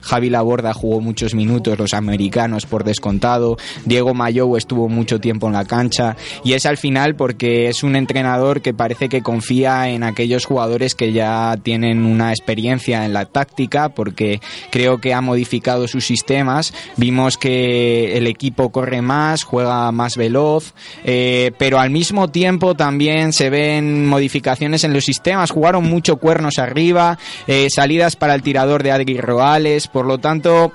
Javi 0.00 0.30
Laborda 0.30 0.72
jugó 0.72 1.00
muchos 1.00 1.34
minutos, 1.34 1.78
los 1.78 1.94
americanos 1.94 2.66
por 2.66 2.84
descontado, 2.84 3.56
Diego 3.84 4.14
Mayo 4.14 4.56
estuvo 4.56 4.88
mucho 4.88 5.20
tiempo 5.20 5.46
en 5.46 5.54
la 5.54 5.64
cancha 5.64 6.16
y 6.44 6.52
es 6.52 6.66
al 6.66 6.76
final 6.76 7.16
porque 7.16 7.68
es 7.68 7.82
un 7.82 7.96
entrenador 7.96 8.62
que 8.62 8.74
parece 8.74 9.08
que 9.08 9.22
confía 9.22 9.88
en 9.88 10.02
aquellos 10.02 10.44
jugadores 10.44 10.94
que 10.94 11.12
ya 11.12 11.56
tienen 11.62 12.04
una 12.04 12.30
experiencia 12.30 13.04
en 13.04 13.12
la 13.12 13.24
táctica 13.26 13.88
porque 13.90 14.40
creo 14.70 14.98
que 14.98 15.14
ha 15.14 15.20
modificado 15.20 15.88
sus 15.88 16.04
sistemas. 16.04 16.72
Vimos 16.96 17.36
que 17.36 18.16
el 18.16 18.26
equipo 18.26 18.70
corre 18.70 19.02
más, 19.02 19.42
juega 19.42 19.90
más 19.92 20.16
veloz, 20.16 20.74
eh, 21.04 21.52
pero 21.58 21.80
al 21.80 21.90
mismo 21.90 22.28
tiempo 22.28 22.74
también 22.74 23.32
se 23.32 23.50
ven 23.50 24.06
modificaciones 24.06 24.84
en 24.84 24.92
los 24.92 25.04
sistemas. 25.04 25.50
Jugaron 25.50 25.84
mucho 25.84 26.16
cuernos 26.16 26.58
arriba, 26.58 27.18
eh, 27.46 27.68
salidas 27.70 28.16
para 28.16 28.34
el 28.34 28.42
tirador 28.42 28.82
de 28.82 28.92
Adri 28.92 29.07
Roales, 29.16 29.88
por 29.88 30.04
lo 30.06 30.18
tanto 30.18 30.72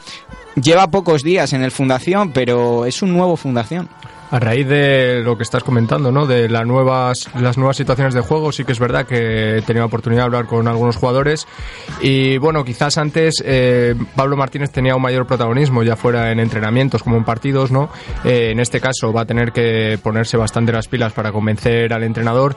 lleva 0.56 0.90
pocos 0.90 1.24
días 1.24 1.54
en 1.54 1.64
el 1.64 1.72
Fundación, 1.72 2.32
pero 2.32 2.86
es 2.86 3.02
un 3.02 3.14
nuevo 3.14 3.36
Fundación. 3.36 3.90
A 4.34 4.40
raíz 4.40 4.68
de 4.68 5.22
lo 5.24 5.38
que 5.38 5.44
estás 5.44 5.64
comentando, 5.64 6.12
¿no? 6.12 6.26
De 6.26 6.50
las 6.50 6.66
nuevas, 6.66 7.30
las 7.40 7.56
nuevas 7.56 7.78
situaciones 7.78 8.16
de 8.16 8.22
juego, 8.22 8.52
sí 8.52 8.66
que 8.66 8.72
es 8.72 8.80
verdad 8.80 9.06
que 9.06 9.58
he 9.58 9.62
tenido 9.62 9.86
oportunidad 9.86 10.24
de 10.24 10.26
hablar 10.26 10.48
con 10.48 10.68
algunos 10.68 10.96
jugadores. 10.96 11.46
Y 12.02 12.40
bueno, 12.40 12.66
quizás 12.66 12.98
antes 12.98 13.44
eh, 13.46 13.94
Pablo 14.16 14.36
Martínez 14.36 14.72
tenía 14.72 14.96
un 14.96 15.04
mayor 15.04 15.28
protagonismo, 15.28 15.84
ya 15.84 15.96
fuera 15.96 16.32
en 16.32 16.40
entrenamientos 16.40 17.04
como 17.04 17.18
en 17.18 17.26
partidos, 17.26 17.70
¿no? 17.70 17.92
Eh, 18.24 18.50
en 18.50 18.60
este 18.60 18.82
caso 18.82 19.14
va 19.14 19.22
a 19.22 19.26
tener 19.26 19.52
que 19.52 20.00
ponerse 20.02 20.36
bastante 20.36 20.72
las 20.72 20.88
pilas 20.88 21.14
para 21.14 21.32
convencer 21.32 21.94
al 21.94 22.02
entrenador. 22.02 22.56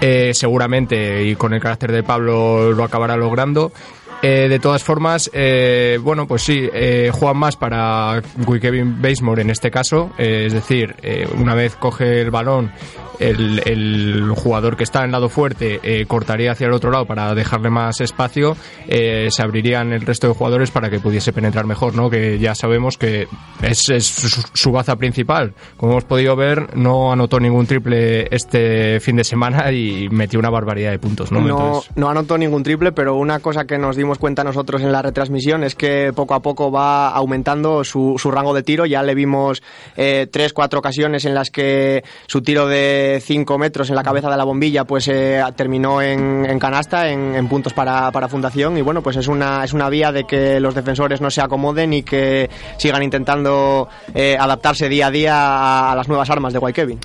Eh, 0.00 0.30
seguramente, 0.34 1.24
y 1.24 1.34
con 1.34 1.52
el 1.52 1.60
carácter 1.60 1.90
de 1.90 2.04
Pablo 2.04 2.70
lo 2.70 2.84
acabará 2.84 3.16
logrando. 3.16 3.72
Eh, 4.20 4.48
de 4.48 4.58
todas 4.58 4.82
formas, 4.82 5.30
eh, 5.32 5.98
bueno, 6.02 6.26
pues 6.26 6.42
sí, 6.42 6.68
eh, 6.72 7.10
juegan 7.12 7.36
más 7.36 7.54
para 7.56 8.20
Kevin 8.60 9.00
Basemore 9.00 9.42
en 9.42 9.50
este 9.50 9.70
caso, 9.70 10.10
eh, 10.18 10.44
es 10.46 10.52
decir, 10.52 10.96
eh, 11.02 11.28
una 11.38 11.54
vez 11.54 11.76
coge 11.76 12.22
el 12.22 12.30
balón, 12.32 12.72
el, 13.20 13.60
el 13.64 14.32
jugador 14.36 14.76
que 14.76 14.84
está 14.84 15.04
en 15.04 15.10
lado 15.12 15.28
fuerte 15.28 15.80
eh, 15.82 16.06
cortaría 16.06 16.52
hacia 16.52 16.66
el 16.68 16.72
otro 16.72 16.90
lado 16.90 17.04
para 17.04 17.34
dejarle 17.34 17.68
más 17.68 18.00
espacio, 18.00 18.56
se 18.88 19.42
abrirían 19.42 19.92
el 19.92 20.02
resto 20.02 20.28
de 20.28 20.34
jugadores 20.34 20.70
para 20.70 20.88
que 20.88 20.98
pudiese 21.00 21.32
penetrar 21.32 21.66
mejor, 21.66 21.94
¿no? 21.94 22.10
Que 22.10 22.38
ya 22.38 22.54
sabemos 22.54 22.96
que 22.96 23.26
es, 23.62 23.88
es 23.88 24.06
su, 24.06 24.42
su 24.52 24.72
baza 24.72 24.96
principal. 24.96 25.52
Como 25.76 25.92
hemos 25.92 26.04
podido 26.04 26.36
ver, 26.36 26.76
no 26.76 27.12
anotó 27.12 27.40
ningún 27.40 27.66
triple 27.66 28.28
este 28.34 29.00
fin 29.00 29.16
de 29.16 29.24
semana 29.24 29.70
y 29.72 30.08
metió 30.10 30.38
una 30.38 30.50
barbaridad 30.50 30.92
de 30.92 30.98
puntos, 31.00 31.32
¿no? 31.32 31.40
No, 31.40 31.48
Entonces, 31.48 31.90
no 31.96 32.08
anotó 32.08 32.38
ningún 32.38 32.62
triple, 32.62 32.92
pero 32.92 33.16
una 33.16 33.40
cosa 33.40 33.64
que 33.64 33.78
nos 33.78 33.96
dimos 33.96 34.07
cuenta 34.16 34.42
nosotros 34.44 34.80
en 34.80 34.90
la 34.90 35.02
retransmisión 35.02 35.64
es 35.64 35.74
que 35.74 36.14
poco 36.14 36.32
a 36.32 36.40
poco 36.40 36.72
va 36.72 37.10
aumentando 37.10 37.84
su, 37.84 38.14
su 38.16 38.30
rango 38.30 38.54
de 38.54 38.62
tiro. 38.62 38.86
Ya 38.86 39.02
le 39.02 39.14
vimos 39.14 39.62
eh, 39.96 40.26
tres, 40.30 40.54
cuatro 40.54 40.78
ocasiones 40.78 41.26
en 41.26 41.34
las 41.34 41.50
que 41.50 42.02
su 42.26 42.40
tiro 42.40 42.66
de 42.66 43.20
5 43.22 43.58
metros 43.58 43.90
en 43.90 43.96
la 43.96 44.02
cabeza 44.02 44.30
de 44.30 44.36
la 44.38 44.44
bombilla 44.44 44.84
pues 44.84 45.08
eh, 45.08 45.42
terminó 45.56 46.00
en, 46.00 46.46
en 46.48 46.58
canasta, 46.58 47.10
en, 47.10 47.46
puntos 47.48 47.74
para, 47.74 48.10
para 48.10 48.28
Fundación. 48.28 48.78
Y 48.78 48.82
bueno, 48.82 49.02
pues 49.02 49.16
es 49.16 49.28
una, 49.28 49.64
es 49.64 49.74
una 49.74 49.90
vía 49.90 50.12
de 50.12 50.24
que 50.24 50.60
los 50.60 50.74
defensores 50.74 51.20
no 51.20 51.30
se 51.30 51.42
acomoden 51.42 51.92
y 51.92 52.02
que 52.02 52.48
sigan 52.78 53.02
intentando 53.02 53.88
eh, 54.14 54.36
adaptarse 54.38 54.88
día 54.88 55.08
a 55.08 55.10
día 55.10 55.90
a, 55.90 55.96
las 55.96 56.08
nuevas 56.08 56.30
armas 56.30 56.52
de 56.52 56.58
White 56.58 56.80
Kevin. 56.80 56.98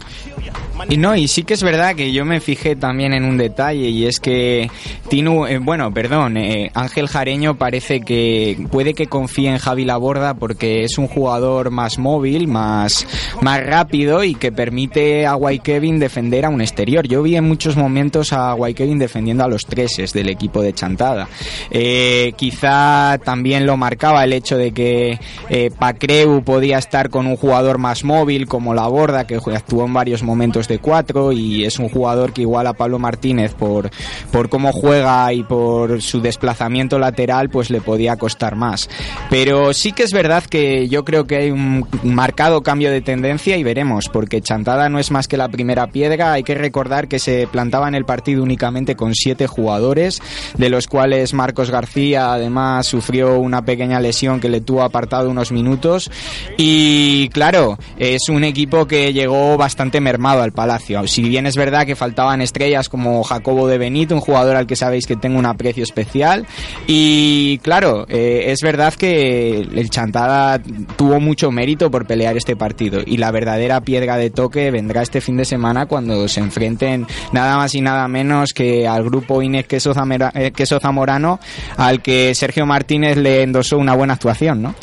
Y 0.89 0.97
no, 0.97 1.15
y 1.15 1.27
sí 1.27 1.43
que 1.43 1.53
es 1.53 1.63
verdad 1.63 1.95
que 1.95 2.11
yo 2.11 2.25
me 2.25 2.39
fijé 2.39 2.75
también 2.75 3.13
en 3.13 3.25
un 3.25 3.37
detalle 3.37 3.89
y 3.89 4.05
es 4.05 4.19
que 4.19 4.69
Tinu, 5.09 5.45
eh, 5.45 5.59
bueno, 5.59 5.93
perdón, 5.93 6.37
eh, 6.37 6.71
Ángel 6.73 6.92
Jareño 7.01 7.57
parece 7.57 8.01
que 8.01 8.57
puede 8.71 8.93
que 8.93 9.07
confíe 9.07 9.49
en 9.49 9.57
Javi 9.57 9.85
Laborda 9.85 10.35
porque 10.35 10.83
es 10.83 10.97
un 10.97 11.07
jugador 11.07 11.71
más 11.71 11.97
móvil, 11.97 12.47
más, 12.47 13.07
más 13.41 13.65
rápido 13.65 14.23
y 14.23 14.35
que 14.35 14.51
permite 14.51 15.25
a 15.25 15.35
White 15.35 15.63
Kevin 15.63 15.99
defender 15.99 16.45
a 16.45 16.49
un 16.49 16.61
exterior. 16.61 17.07
Yo 17.07 17.23
vi 17.23 17.35
en 17.35 17.45
muchos 17.45 17.75
momentos 17.75 18.33
a 18.33 18.53
White 18.55 18.83
Kevin 18.83 18.99
defendiendo 18.99 19.43
a 19.43 19.47
los 19.47 19.65
treses 19.65 20.13
del 20.13 20.29
equipo 20.29 20.61
de 20.61 20.73
Chantada. 20.73 21.27
Eh, 21.71 22.33
quizá 22.35 23.17
también 23.23 23.65
lo 23.65 23.75
marcaba 23.75 24.23
el 24.23 24.33
hecho 24.33 24.57
de 24.57 24.71
que 24.71 25.19
eh, 25.49 25.71
Pacreu 25.77 26.43
podía 26.43 26.77
estar 26.77 27.09
con 27.09 27.25
un 27.25 27.35
jugador 27.35 27.79
más 27.79 28.03
móvil 28.03 28.47
como 28.47 28.73
Laborda 28.73 29.25
que 29.25 29.35
actuó 29.35 29.85
en 29.85 29.93
varios 29.93 30.23
momentos 30.23 30.67
de 30.67 30.79
cuatro 30.79 31.31
y 31.31 31.65
es 31.65 31.79
un 31.79 31.89
jugador 31.89 32.33
que 32.33 32.41
igual 32.41 32.67
a 32.67 32.73
Pablo 32.73 32.99
Martínez 32.99 33.53
por, 33.55 33.89
por 34.31 34.49
cómo 34.49 34.71
juega 34.71 35.33
y 35.33 35.43
por 35.43 36.01
su 36.01 36.21
desplazamiento 36.21 36.82
lateral 36.99 37.49
pues 37.49 37.69
le 37.69 37.81
podía 37.81 38.15
costar 38.17 38.55
más. 38.55 38.89
Pero 39.29 39.73
sí 39.73 39.91
que 39.91 40.03
es 40.03 40.13
verdad 40.13 40.43
que 40.43 40.87
yo 40.87 41.03
creo 41.03 41.25
que 41.25 41.37
hay 41.37 41.51
un 41.51 41.87
marcado 42.03 42.61
cambio 42.61 42.91
de 42.91 43.01
tendencia 43.01 43.57
y 43.57 43.63
veremos 43.63 44.09
porque 44.09 44.41
Chantada 44.41 44.89
no 44.89 44.99
es 44.99 45.11
más 45.11 45.27
que 45.27 45.37
la 45.37 45.49
primera 45.49 45.87
piedra. 45.87 46.33
Hay 46.33 46.43
que 46.43 46.55
recordar 46.55 47.07
que 47.07 47.19
se 47.19 47.47
plantaba 47.47 47.87
en 47.87 47.95
el 47.95 48.05
partido 48.05 48.43
únicamente 48.43 48.95
con 48.95 49.13
siete 49.15 49.47
jugadores, 49.47 50.21
de 50.57 50.69
los 50.69 50.87
cuales 50.87 51.33
Marcos 51.33 51.71
García 51.71 52.33
además 52.33 52.87
sufrió 52.87 53.39
una 53.39 53.63
pequeña 53.63 53.99
lesión 53.99 54.39
que 54.39 54.49
le 54.49 54.61
tuvo 54.61 54.83
apartado 54.83 55.29
unos 55.29 55.51
minutos 55.51 56.11
y 56.57 57.29
claro, 57.29 57.77
es 57.97 58.29
un 58.29 58.43
equipo 58.43 58.85
que 58.85 59.13
llegó 59.13 59.57
bastante 59.57 60.01
mermado 60.01 60.41
al 60.41 60.51
Palacio. 60.51 61.07
Si 61.07 61.23
bien 61.23 61.45
es 61.45 61.55
verdad 61.55 61.85
que 61.85 61.95
faltaban 61.95 62.41
estrellas 62.41 62.89
como 62.89 63.23
Jacobo 63.23 63.67
de 63.67 63.77
Benito, 63.77 64.15
un 64.15 64.21
jugador 64.21 64.55
al 64.55 64.67
que 64.67 64.75
sabéis 64.75 65.07
que 65.07 65.15
tengo 65.15 65.39
un 65.39 65.45
aprecio 65.45 65.83
especial. 65.83 66.45
Y 66.87 67.57
claro, 67.59 68.05
eh, 68.09 68.45
es 68.47 68.59
verdad 68.61 68.93
que 68.93 69.59
el 69.59 69.89
Chantada 69.89 70.59
tuvo 70.95 71.19
mucho 71.19 71.51
mérito 71.51 71.89
por 71.89 72.05
pelear 72.05 72.35
este 72.37 72.55
partido. 72.55 73.01
Y 73.05 73.17
la 73.17 73.31
verdadera 73.31 73.81
piedra 73.81 74.17
de 74.17 74.29
toque 74.29 74.71
vendrá 74.71 75.01
este 75.01 75.21
fin 75.21 75.37
de 75.37 75.45
semana 75.45 75.85
cuando 75.85 76.27
se 76.27 76.39
enfrenten 76.39 77.07
nada 77.31 77.57
más 77.57 77.73
y 77.75 77.81
nada 77.81 78.07
menos 78.07 78.53
que 78.53 78.87
al 78.87 79.03
grupo 79.03 79.41
Inés 79.41 79.65
Queso, 79.67 79.93
Zamora- 79.93 80.31
eh, 80.35 80.51
Queso 80.51 80.79
Zamorano, 80.79 81.39
al 81.77 82.01
que 82.01 82.35
Sergio 82.35 82.65
Martínez 82.65 83.17
le 83.17 83.43
endosó 83.43 83.77
una 83.77 83.95
buena 83.95 84.13
actuación, 84.13 84.61
¿no? 84.61 84.75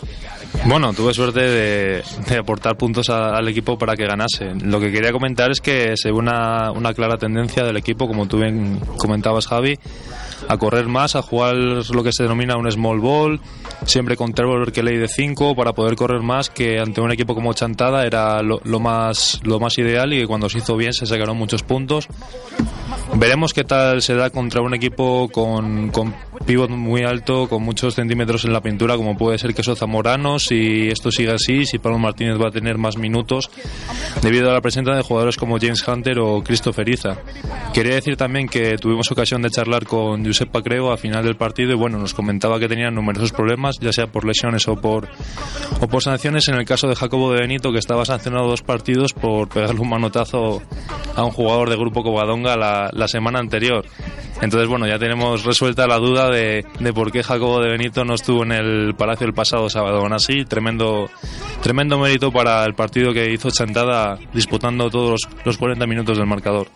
Bueno, 0.64 0.92
tuve 0.92 1.14
suerte 1.14 1.40
de, 1.40 2.02
aportar 2.38 2.76
puntos 2.76 3.08
al 3.08 3.46
equipo 3.48 3.78
para 3.78 3.94
que 3.94 4.04
ganase. 4.04 4.52
Lo 4.62 4.80
que 4.80 4.90
quería 4.90 5.12
comentar 5.12 5.50
es 5.50 5.60
que 5.60 5.92
se 5.96 6.10
ve 6.10 6.18
una, 6.18 6.72
una 6.72 6.92
clara 6.92 7.16
tendencia 7.16 7.62
del 7.62 7.76
equipo, 7.76 8.06
como 8.08 8.26
tú 8.26 8.38
bien 8.38 8.78
comentabas, 8.98 9.46
Javi, 9.46 9.78
a 10.48 10.56
correr 10.56 10.86
más, 10.86 11.16
a 11.16 11.22
jugar 11.22 11.54
lo 11.54 12.02
que 12.02 12.12
se 12.12 12.22
denomina 12.22 12.56
un 12.56 12.70
small 12.70 13.00
ball, 13.00 13.40
siempre 13.86 14.16
con 14.16 14.32
Trevor 14.32 14.72
Kelly 14.72 14.96
de 14.98 15.08
5 15.08 15.54
para 15.54 15.72
poder 15.72 15.96
correr 15.96 16.22
más, 16.22 16.50
que 16.50 16.78
ante 16.78 17.00
un 17.00 17.12
equipo 17.12 17.34
como 17.34 17.52
Chantada 17.52 18.04
era 18.06 18.42
lo, 18.42 18.60
más, 18.80 19.40
lo 19.42 19.58
más 19.60 19.78
ideal 19.78 20.12
y 20.12 20.20
que 20.20 20.26
cuando 20.26 20.48
se 20.48 20.58
hizo 20.58 20.76
bien 20.76 20.92
se 20.92 21.06
sacaron 21.06 21.36
muchos 21.36 21.62
puntos. 21.62 22.08
Veremos 23.14 23.52
qué 23.52 23.64
tal 23.64 24.02
se 24.02 24.14
da 24.14 24.30
contra 24.30 24.62
un 24.62 24.72
equipo 24.72 25.28
con, 25.28 25.90
con 25.90 26.14
pivot 26.46 26.70
muy 26.70 27.02
alto, 27.02 27.48
con 27.48 27.62
muchos 27.62 27.94
centímetros 27.94 28.44
en 28.44 28.52
la 28.52 28.60
pintura, 28.60 28.96
como 28.96 29.16
puede 29.16 29.36
ser 29.36 29.52
Queso 29.52 29.74
Zamorano. 29.74 30.38
Si 30.38 30.88
esto 30.88 31.10
sigue 31.10 31.32
así, 31.32 31.66
si 31.66 31.78
Pablo 31.78 31.98
Martínez 31.98 32.40
va 32.40 32.48
a 32.48 32.50
tener 32.52 32.78
más 32.78 32.96
minutos, 32.96 33.50
debido 34.22 34.50
a 34.50 34.54
la 34.54 34.60
presencia 34.60 34.94
de 34.94 35.02
jugadores 35.02 35.36
como 35.36 35.58
James 35.58 35.86
Hunter 35.86 36.18
o 36.20 36.42
Christopher 36.42 36.88
Iza. 36.88 37.16
Quería 37.74 37.94
decir 37.94 38.16
también 38.16 38.48
que 38.48 38.76
tuvimos 38.78 39.10
ocasión 39.10 39.42
de 39.42 39.50
charlar 39.50 39.86
con 39.86 40.24
Josep 40.24 40.50
Pacreo 40.50 40.92
a 40.92 40.96
final 40.96 41.24
del 41.24 41.36
partido 41.36 41.72
y 41.72 41.76
bueno, 41.76 41.98
nos 41.98 42.14
comentaba 42.14 42.58
que 42.58 42.68
tenían 42.68 42.94
numerosos 42.94 43.32
problemas, 43.32 43.69
ya 43.80 43.92
sea 43.92 44.06
por 44.06 44.24
lesiones 44.24 44.66
o 44.68 44.76
por, 44.76 45.08
o 45.80 45.86
por 45.86 46.02
sanciones. 46.02 46.48
En 46.48 46.56
el 46.56 46.64
caso 46.64 46.88
de 46.88 46.96
Jacobo 46.96 47.32
de 47.32 47.40
Benito, 47.40 47.72
que 47.72 47.78
estaba 47.78 48.04
sancionado 48.04 48.48
dos 48.48 48.62
partidos 48.62 49.12
por 49.12 49.48
pegarle 49.48 49.80
un 49.80 49.88
manotazo 49.90 50.62
a 51.14 51.24
un 51.24 51.30
jugador 51.30 51.70
de 51.70 51.76
Grupo 51.76 52.02
Covadonga 52.02 52.56
la, 52.56 52.90
la 52.92 53.08
semana 53.08 53.38
anterior. 53.38 53.84
Entonces, 54.40 54.68
bueno, 54.68 54.86
ya 54.86 54.98
tenemos 54.98 55.44
resuelta 55.44 55.86
la 55.86 55.98
duda 55.98 56.30
de, 56.30 56.64
de 56.78 56.92
por 56.92 57.12
qué 57.12 57.22
Jacobo 57.22 57.60
de 57.60 57.70
Benito 57.70 58.04
no 58.04 58.14
estuvo 58.14 58.42
en 58.42 58.52
el 58.52 58.94
Palacio 58.94 59.26
el 59.26 59.34
pasado 59.34 59.68
sábado. 59.68 59.98
Aún 59.98 60.14
así, 60.14 60.44
tremendo, 60.44 61.10
tremendo 61.62 61.98
mérito 61.98 62.32
para 62.32 62.64
el 62.64 62.74
partido 62.74 63.12
que 63.12 63.30
hizo 63.30 63.50
Chantada 63.50 64.18
disputando 64.32 64.88
todos 64.88 65.10
los, 65.10 65.44
los 65.44 65.58
40 65.58 65.86
minutos 65.86 66.16
del 66.16 66.26
marcador. 66.26 66.68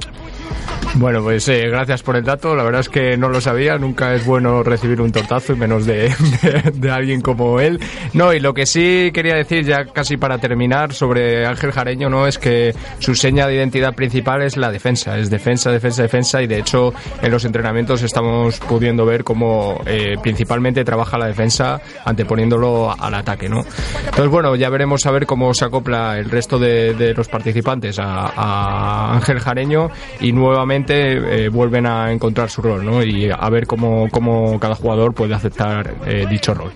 Bueno, 0.97 1.23
pues 1.23 1.49
eh, 1.49 1.69
gracias 1.69 2.03
por 2.05 2.15
el 2.17 2.23
dato. 2.25 2.55
La 2.55 2.63
verdad 2.63 2.81
es 2.83 2.89
que 2.89 3.17
no 3.17 3.29
lo 3.29 3.41
sabía. 3.41 3.77
Nunca 3.79 4.15
es 4.15 4.25
bueno 4.25 4.63
recibir 4.63 5.01
un 5.01 5.11
tortazo 5.11 5.53
y 5.53 5.57
menos 5.57 5.87
de, 5.87 6.15
de- 6.43 6.71
de 6.73 6.91
alguien 6.91 7.21
como 7.21 7.59
él. 7.59 7.81
No, 8.13 8.33
y 8.33 8.39
lo 8.39 8.55
que 8.55 8.65
sí 8.65 9.11
quería 9.13 9.35
decir 9.35 9.65
ya 9.65 9.87
casi 9.87 10.17
para 10.17 10.39
terminar 10.39 10.93
sobre 10.93 11.47
Ángel 11.47 11.73
Jareño, 11.73 12.09
no 12.09 12.27
es 12.29 12.39
que 12.39 12.75
su 13.01 13.15
seña 13.17 13.47
de 13.49 13.57
identidad 13.57 13.95
principal 13.95 14.43
es 14.43 14.57
la 14.57 14.71
defensa. 14.71 15.19
Es 15.19 15.31
defensa, 15.31 15.73
defensa, 15.73 16.03
defensa. 16.03 16.43
Y 16.43 16.47
de 16.47 16.59
hecho, 16.61 16.95
en 17.21 17.31
los 17.33 17.45
entrenamientos 17.45 18.03
estamos 18.03 18.61
pudiendo 18.61 19.05
ver 19.05 19.25
cómo 19.25 19.81
eh, 19.87 20.15
principalmente 20.23 20.85
trabaja 20.85 21.19
la 21.19 21.27
defensa 21.27 21.81
anteponiéndolo 22.05 22.95
al 22.97 23.15
ataque, 23.15 23.49
¿no? 23.49 23.65
Entonces, 24.05 24.29
bueno, 24.29 24.55
ya 24.55 24.69
veremos 24.71 25.05
a 25.07 25.11
ver 25.11 25.27
cómo 25.27 25.53
se 25.55 25.65
acopla 25.65 26.19
el 26.19 26.31
resto 26.31 26.59
de, 26.59 26.95
de 26.95 27.15
los 27.15 27.29
participantes 27.29 27.99
a, 27.99 28.27
a 28.37 29.15
Ángel 29.15 29.41
Jareño 29.41 29.91
y 30.21 30.31
nuevamente 30.59 31.45
eh, 31.47 31.49
vuelven 31.49 31.85
a 31.87 32.13
encontrar 32.13 32.49
su 32.49 32.63
rol, 32.63 32.85
¿no? 32.85 33.03
Y 33.03 33.29
a 33.31 33.51
ver 33.51 33.67
cómo, 33.67 34.09
cómo 34.11 34.59
cada 34.61 34.77
jugador 34.77 35.13
puede 35.13 35.35
aceptar 35.35 35.95
eh, 36.07 36.27
dicho 36.31 36.55
rol. 36.55 36.71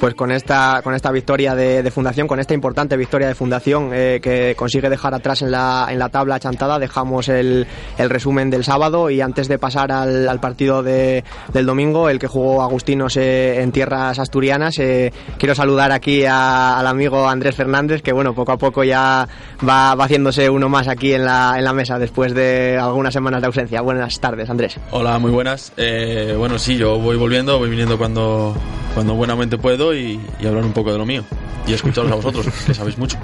Pues 0.00 0.14
con 0.14 0.30
esta, 0.32 0.80
con 0.82 0.94
esta 0.94 1.10
victoria 1.12 1.54
de, 1.54 1.82
de 1.82 1.90
Fundación, 1.90 2.26
con 2.26 2.40
esta 2.40 2.52
importante 2.52 2.96
victoria 2.96 3.28
de 3.28 3.34
Fundación 3.34 3.90
eh, 3.92 4.18
que 4.22 4.54
consigue 4.56 4.90
dejar 4.90 5.14
atrás 5.14 5.42
en 5.42 5.52
la, 5.52 5.86
en 5.90 5.98
la 5.98 6.08
tabla 6.08 6.40
chantada, 6.40 6.78
dejamos 6.78 7.28
el, 7.28 7.66
el 7.96 8.10
resumen 8.10 8.50
del 8.50 8.64
sábado 8.64 9.08
y 9.08 9.20
antes 9.20 9.46
de 9.48 9.58
pasar 9.58 9.92
al, 9.92 10.28
al 10.28 10.40
partido 10.40 10.82
de- 10.82 11.22
del 11.52 11.66
domingo, 11.66 12.08
el 12.08 12.18
que 12.18 12.26
jugó 12.26 12.62
Agustinos 12.62 13.16
eh, 13.16 13.62
en 13.62 13.70
tierras 13.72 14.18
asturianas, 14.18 14.78
eh, 14.78 15.12
quiero 15.38 15.54
saludar 15.54 15.92
aquí 15.92 16.24
a- 16.24 16.78
al 16.78 16.86
amigo 16.88 17.28
Andrés 17.28 17.54
Fernández, 17.54 18.02
que 18.02 18.12
bueno, 18.12 18.34
poco 18.34 18.52
a 18.52 18.56
poco 18.58 18.82
ya 18.84 19.28
va, 19.66 19.94
va 19.94 20.04
haciéndose 20.04 20.50
uno 20.50 20.68
más 20.68 20.88
aquí 20.88 21.12
en 21.14 21.24
la, 21.24 21.54
en 21.56 21.64
la 21.64 21.72
mesa 21.72 21.98
después 21.98 22.34
de 22.34 22.78
algunas 22.88 23.12
semanas 23.12 23.40
de 23.40 23.46
ausencia. 23.46 23.80
Buenas 23.80 24.18
tardes, 24.20 24.48
Andrés. 24.50 24.78
Hola, 24.90 25.18
muy 25.18 25.30
buenas. 25.30 25.72
Eh, 25.76 26.34
bueno, 26.36 26.58
sí, 26.58 26.76
yo 26.76 26.98
voy 26.98 27.16
volviendo, 27.16 27.58
voy 27.58 27.70
viniendo 27.70 27.98
cuando, 27.98 28.54
cuando 28.94 29.14
buenamente 29.14 29.58
puedo 29.58 29.94
y, 29.94 30.20
y 30.40 30.46
hablar 30.46 30.64
un 30.64 30.72
poco 30.72 30.92
de 30.92 30.98
lo 30.98 31.06
mío. 31.06 31.24
Y 31.66 31.72
escucharos 31.72 32.10
a 32.10 32.14
vosotros, 32.16 32.46
que 32.66 32.74
sabéis 32.74 32.98
mucho. 32.98 33.18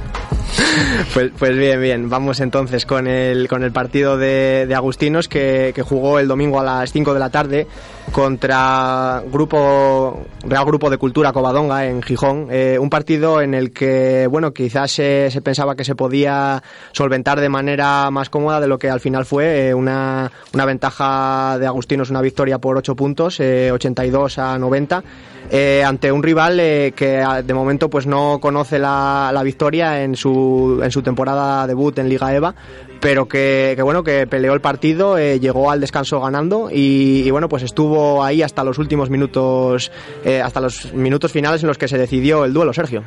Pues, 1.14 1.32
pues 1.38 1.56
bien, 1.56 1.80
bien. 1.80 2.08
Vamos 2.08 2.40
entonces 2.40 2.86
con 2.86 3.06
el, 3.06 3.48
con 3.48 3.62
el 3.62 3.72
partido 3.72 4.16
de, 4.16 4.66
de 4.66 4.74
Agustinos 4.74 5.28
que, 5.28 5.72
que 5.74 5.82
jugó 5.82 6.18
el 6.18 6.28
domingo 6.28 6.60
a 6.60 6.64
las 6.64 6.92
5 6.92 7.14
de 7.14 7.20
la 7.20 7.30
tarde 7.30 7.66
contra 8.12 9.22
grupo 9.30 10.24
Real 10.44 10.64
Grupo 10.64 10.90
de 10.90 10.96
Cultura 10.98 11.32
Covadonga 11.32 11.86
en 11.86 12.02
Gijón. 12.02 12.48
Eh, 12.50 12.78
un 12.80 12.88
partido 12.88 13.40
en 13.42 13.54
el 13.54 13.72
que, 13.72 14.26
bueno, 14.30 14.52
quizás 14.52 14.90
se, 14.90 15.30
pensaba 15.42 15.74
que 15.74 15.84
se 15.84 15.94
podía 15.94 16.62
solventar 16.92 17.40
de 17.40 17.48
manera 17.48 18.10
más 18.10 18.30
cómoda 18.30 18.60
de 18.60 18.68
lo 18.68 18.78
que 18.78 18.88
al 18.90 19.00
final 19.00 19.26
fue. 19.26 19.68
eh, 19.68 19.74
una, 19.74 20.30
una 20.54 20.64
ventaja 20.64 21.58
de 21.58 21.66
Agustinos, 21.66 22.10
una 22.10 22.20
victoria 22.22 22.58
por 22.58 22.76
8 22.78 22.94
puntos, 22.96 23.40
eh, 23.40 23.70
82 23.72 24.38
a 24.38 24.58
90. 24.58 25.02
eh, 25.50 25.84
ante 25.84 26.10
un 26.10 26.22
rival 26.22 26.56
que 26.56 27.22
ah, 27.24 27.42
de 27.42 27.54
momento 27.54 27.88
pues 27.88 28.06
no 28.06 28.38
conoce 28.40 28.78
la, 28.78 29.30
la 29.32 29.42
victoria 29.42 30.02
en 30.02 30.16
su, 30.16 30.80
en 30.82 30.90
su 30.90 31.02
temporada 31.02 31.66
debut 31.66 31.96
en 31.98 32.08
Liga 32.08 32.34
EVA, 32.34 32.54
pero 33.00 33.26
que, 33.28 33.72
que 33.76 33.82
bueno 33.82 34.02
que 34.02 34.26
peleó 34.26 34.52
el 34.54 34.60
partido, 34.60 35.18
eh, 35.18 35.38
llegó 35.38 35.70
al 35.70 35.80
descanso 35.80 36.20
ganando 36.20 36.68
y, 36.72 37.30
bueno 37.30 37.48
pues 37.48 37.62
estuvo 37.62 38.22
ahí 38.24 38.42
hasta 38.42 38.64
los 38.64 38.78
últimos 38.78 39.10
minutos, 39.10 39.90
eh, 40.24 40.40
hasta 40.40 40.60
los 40.60 40.92
minutos 40.92 41.32
finales 41.32 41.62
en 41.62 41.68
los 41.68 41.78
que 41.78 41.88
se 41.88 41.98
decidió 41.98 42.44
el 42.44 42.52
duelo, 42.52 42.72
Sergio. 42.72 43.04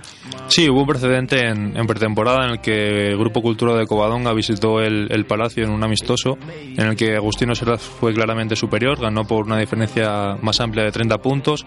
Sí, 0.48 0.70
hubo 0.70 0.82
un 0.82 0.88
precedente 0.88 1.40
en, 1.48 1.76
en 1.78 1.88
pretemporada 1.88 2.46
en 2.46 2.52
el 2.52 2.62
que 2.62 3.10
el 3.12 3.18
Grupo 3.18 3.42
Cultura 3.42 3.76
de 3.76 3.86
Covadonga 3.88 4.34
visitó 4.34 4.80
el, 4.82 5.08
el 5.12 5.26
Palacio 5.26 5.64
en 5.64 5.72
un 5.72 5.84
amistoso, 5.84 6.38
en 6.78 6.86
el 6.88 6.96
que 6.96 7.16
Agustino 7.16 7.54
Serras 7.56 7.82
fue 7.82 8.14
claramente 8.14 8.56
superior, 8.56 9.00
ganó 9.00 9.26
por 9.26 9.46
una 9.46 9.58
diferencia 9.60 10.38
más 10.42 10.60
amplia 10.62 10.84
de 10.84 10.92
30 10.92 11.18
puntos, 11.20 11.66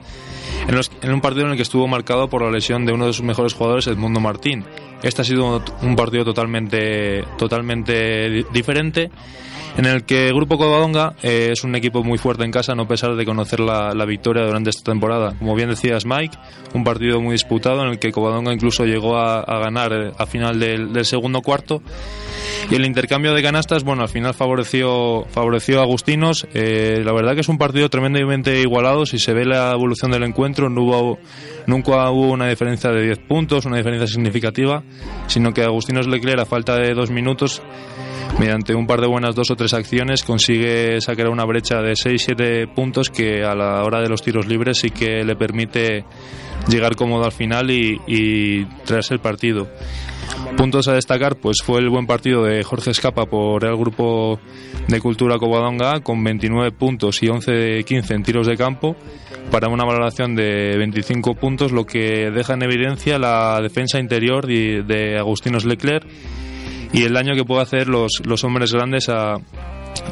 en, 0.69 0.75
los- 0.75 0.91
en 1.03 1.13
un 1.13 1.21
partido 1.21 1.45
en 1.47 1.51
el 1.53 1.57
que 1.57 1.63
estuvo 1.63 1.87
marcado 1.87 2.29
por 2.29 2.43
la 2.43 2.51
lesión 2.51 2.85
de 2.87 2.93
uno 2.93 3.07
de 3.07 3.13
sus 3.13 3.25
mejores 3.25 3.55
jugadores, 3.55 3.87
Edmundo 3.87 4.21
Martín. 4.21 4.65
Este 5.03 5.23
ha 5.23 5.25
sido 5.25 5.63
un 5.83 5.97
partido 5.97 6.25
totalmente, 6.25 7.25
totalmente 7.37 8.31
di- 8.31 8.47
diferente 8.53 9.11
en 9.77 9.87
el 9.87 10.05
que 10.05 10.29
el 10.29 10.35
Grupo 10.35 10.59
Covadonga 10.59 11.15
eh, 11.23 11.51
es 11.53 11.65
un 11.65 11.75
equipo 11.75 12.03
muy 12.03 12.19
fuerte 12.19 12.45
en 12.45 12.51
casa, 12.51 12.75
no 12.75 12.83
a 12.83 12.89
pesar 12.89 13.15
de 13.17 13.25
conocer 13.25 13.61
la, 13.61 13.95
la 13.95 14.05
victoria 14.05 14.45
durante 14.45 14.71
esta 14.71 14.91
temporada. 14.91 15.35
Como 15.39 15.55
bien 15.55 15.71
decías, 15.71 16.05
Mike, 16.05 16.37
un 16.75 16.85
partido 16.85 17.21
muy 17.21 17.33
disputado 17.33 17.83
en 17.83 17.89
el 17.91 17.99
que 17.99 18.13
Covadonga 18.13 18.53
incluso 18.53 18.85
llegó 18.85 19.17
a, 19.17 19.41
a 19.41 19.59
ganar 19.59 19.93
eh, 19.93 20.13
a 20.17 20.27
final 20.27 20.61
del, 20.61 20.93
del 20.93 21.05
segundo 21.05 21.41
cuarto. 21.41 21.83
Y 22.71 22.75
el 22.77 22.87
intercambio 22.87 23.35
de 23.35 23.43
canastas, 23.43 23.83
bueno, 23.83 24.03
al 24.03 24.09
final 24.09 24.35
favoreció, 24.35 25.25
favoreció 25.31 25.81
a 25.81 25.83
Agustinos. 25.83 26.47
Eh, 26.55 27.03
la 27.05 27.13
verdad 27.13 27.35
que 27.35 27.41
es 27.41 27.49
un 27.49 27.59
partido 27.59 27.89
tremendamente 27.89 28.61
igualado. 28.61 29.05
Si 29.05 29.19
se 29.19 29.33
ve 29.33 29.45
la 29.45 29.73
evolución 29.73 30.11
del 30.13 30.23
encuentro, 30.23 30.71
no 30.71 30.83
hubo, 30.83 31.19
nunca 31.67 32.11
hubo 32.11 32.31
una 32.31 32.49
diferencia 32.49 32.91
de 32.91 33.03
10 33.03 33.19
puntos, 33.29 33.67
una 33.67 33.79
diferencia 33.79 34.07
significativa, 34.07 34.83
sino 35.27 35.53
que 35.53 35.63
Agustinos 35.63 36.07
Leclerc, 36.07 36.41
a 36.41 36.47
falta 36.47 36.77
de 36.77 36.95
dos 36.95 37.11
minutos, 37.11 37.63
mediante 38.39 38.75
un 38.75 38.87
par 38.87 39.01
de 39.01 39.07
buenas 39.07 39.35
dos 39.35 39.51
o 39.51 39.57
tres 39.57 39.75
acciones 39.75 40.23
consigue 40.23 41.01
sacar 41.01 41.29
una 41.29 41.45
brecha 41.45 41.81
de 41.81 41.93
6-7 41.93 42.73
puntos 42.75 43.11
que 43.11 43.45
a 43.45 43.55
la 43.55 43.83
hora 43.85 44.01
de 44.01 44.09
los 44.09 44.23
tiros 44.23 44.47
libres 44.47 44.79
sí 44.79 44.91
que 44.91 45.25
le 45.25 45.37
permite 45.37 46.05
llegar 46.69 46.97
cómodo 46.97 47.25
al 47.25 47.33
final 47.33 47.71
y, 47.71 48.01
y 48.07 48.65
traerse 48.85 49.15
el 49.15 49.21
partido. 49.21 49.69
Puntos 50.57 50.89
a 50.89 50.95
destacar, 50.95 51.37
pues 51.37 51.59
fue 51.65 51.81
el 51.81 51.89
buen 51.89 52.07
partido 52.07 52.45
de 52.45 52.63
Jorge 52.63 52.91
Escapa 52.91 53.27
por 53.27 53.65
el 53.65 53.77
grupo 53.77 54.39
de 54.87 55.01
Cultura 55.01 55.39
Covadonga 55.39 56.01
con 56.01 56.23
29 56.23 56.73
puntos 56.73 57.23
y 57.23 57.29
11 57.29 57.53
de 57.53 57.85
15 57.85 58.15
en 58.15 58.23
tiros 58.23 58.47
de 58.47 58.57
campo 58.57 58.97
para 59.51 59.69
una 59.69 59.85
valoración 59.85 60.35
de 60.35 60.77
25 60.79 61.35
puntos, 61.35 61.73
lo 61.73 61.85
que 61.85 62.31
deja 62.31 62.55
en 62.55 62.63
evidencia 62.63 63.19
la 63.19 63.61
defensa 63.61 63.99
interior 63.99 64.47
de, 64.47 64.83
de 64.83 65.19
Agustinos 65.19 65.65
Leclerc 65.65 66.07
y 66.93 67.05
el 67.05 67.13
daño 67.13 67.35
que 67.35 67.45
puede 67.45 67.63
hacer 67.63 67.89
los, 67.89 68.23
los 68.25 68.45
hombres 68.45 68.73
grandes 68.73 69.09
a, 69.09 69.37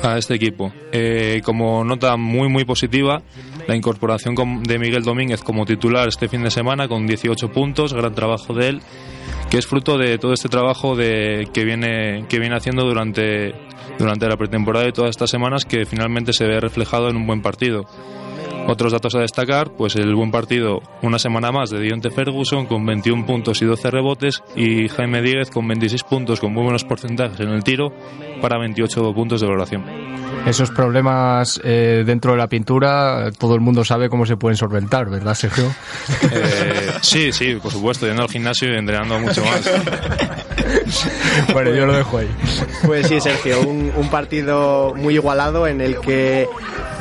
a 0.02 0.18
este 0.18 0.34
equipo. 0.34 0.72
Eh, 0.92 1.40
como 1.44 1.84
nota 1.84 2.16
muy 2.16 2.48
muy 2.48 2.64
positiva, 2.64 3.22
la 3.66 3.76
incorporación 3.76 4.34
de 4.62 4.78
Miguel 4.78 5.02
Domínguez 5.02 5.42
como 5.42 5.64
titular 5.64 6.08
este 6.08 6.28
fin 6.28 6.42
de 6.42 6.50
semana 6.50 6.88
con 6.88 7.06
18 7.06 7.50
puntos, 7.52 7.92
gran 7.92 8.14
trabajo 8.14 8.54
de 8.54 8.68
él, 8.68 8.80
que 9.50 9.58
es 9.58 9.66
fruto 9.66 9.98
de 9.98 10.18
todo 10.18 10.32
este 10.32 10.48
trabajo 10.48 10.96
de, 10.96 11.48
que, 11.52 11.64
viene, 11.64 12.26
que 12.28 12.38
viene 12.38 12.56
haciendo 12.56 12.84
durante, 12.84 13.54
durante 13.98 14.28
la 14.28 14.36
pretemporada 14.36 14.88
y 14.88 14.92
todas 14.92 15.10
estas 15.10 15.30
semanas 15.30 15.64
que 15.64 15.84
finalmente 15.86 16.32
se 16.32 16.46
ve 16.46 16.60
reflejado 16.60 17.08
en 17.08 17.16
un 17.16 17.26
buen 17.26 17.42
partido. 17.42 17.84
Otros 18.66 18.92
datos 18.92 19.14
a 19.14 19.20
destacar, 19.20 19.70
pues 19.72 19.96
el 19.96 20.14
buen 20.14 20.30
partido 20.30 20.80
una 21.02 21.18
semana 21.18 21.50
más 21.50 21.70
de 21.70 21.80
Dionte 21.80 22.10
Ferguson 22.10 22.66
con 22.66 22.86
21 22.86 23.26
puntos 23.26 23.60
y 23.62 23.64
12 23.64 23.90
rebotes 23.90 24.42
y 24.54 24.88
Jaime 24.88 25.22
Díez 25.22 25.50
con 25.50 25.66
26 25.66 26.04
puntos 26.04 26.40
con 26.40 26.52
muy 26.52 26.62
buenos 26.62 26.84
porcentajes 26.84 27.40
en 27.40 27.48
el 27.48 27.64
tiro 27.64 27.92
para 28.40 28.58
28 28.58 29.12
puntos 29.12 29.40
de 29.40 29.46
valoración. 29.46 29.84
Esos 30.46 30.70
problemas 30.70 31.60
eh, 31.64 32.02
dentro 32.06 32.32
de 32.32 32.38
la 32.38 32.48
pintura, 32.48 33.30
todo 33.36 33.54
el 33.54 33.60
mundo 33.60 33.84
sabe 33.84 34.08
cómo 34.08 34.24
se 34.24 34.36
pueden 34.36 34.56
solventar, 34.56 35.10
¿verdad, 35.10 35.34
Sergio? 35.34 35.64
Eh, 36.32 36.92
sí, 37.00 37.32
sí, 37.32 37.54
por 37.56 37.72
supuesto, 37.72 38.06
yendo 38.06 38.22
al 38.22 38.28
gimnasio 38.28 38.72
y 38.72 38.76
entrenando 38.76 39.18
mucho 39.18 39.42
más. 39.44 39.68
bueno, 41.52 41.74
yo 41.74 41.86
lo 41.86 41.94
dejo 41.94 42.18
ahí. 42.18 42.28
Pues 42.86 43.08
sí, 43.08 43.20
Sergio, 43.20 43.60
un, 43.62 43.92
un 43.96 44.08
partido 44.10 44.94
muy 44.94 45.14
igualado 45.14 45.66
en 45.66 45.80
el 45.80 45.98
que 46.00 46.46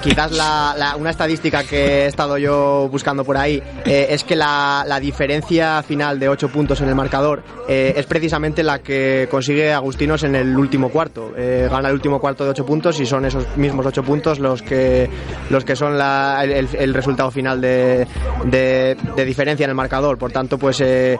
quizás 0.01 0.31
la, 0.31 0.73
la- 0.77 0.95
una 0.95 1.09
estadística 1.09 1.63
que 1.63 2.03
he 2.03 2.05
estado 2.05 2.37
yo 2.37 2.87
buscando 2.91 3.23
por 3.25 3.37
ahí 3.37 3.61
eh, 3.85 4.07
es 4.09 4.23
que 4.23 4.35
la, 4.35 4.83
la 4.87 4.99
diferencia 4.99 5.83
final 5.83 6.19
de 6.19 6.29
8 6.29 6.49
puntos 6.49 6.79
en 6.81 6.89
el 6.89 6.95
marcador 6.95 7.43
eh, 7.67 7.93
es 7.97 8.05
precisamente 8.05 8.63
la 8.63 8.79
que 8.79 9.27
consigue 9.29 9.73
Agustinos 9.73 10.23
en 10.23 10.35
el 10.35 10.55
último 10.57 10.89
cuarto. 10.89 11.31
Eh, 11.37 11.67
gana 11.69 11.89
el 11.89 11.95
último 11.95 12.19
cuarto 12.19 12.43
de 12.43 12.51
8 12.51 12.65
puntos 12.65 12.99
y 12.99 13.05
son 13.05 13.25
esos 13.25 13.45
mismos 13.57 13.85
8 13.85 14.03
puntos 14.03 14.39
los 14.39 14.61
que, 14.61 15.09
los 15.49 15.65
que 15.65 15.75
son 15.75 15.93
el, 15.95 16.67
el 16.73 16.93
resultado 16.93 17.31
final 17.31 17.59
de, 17.61 18.07
de- 18.45 18.95
de 19.15 19.25
diferencia 19.25 19.65
en 19.65 19.69
el 19.71 19.75
marcador. 19.75 20.17
Por 20.17 20.31
tanto, 20.31 20.57
pues 20.57 20.79
eh, 20.81 21.19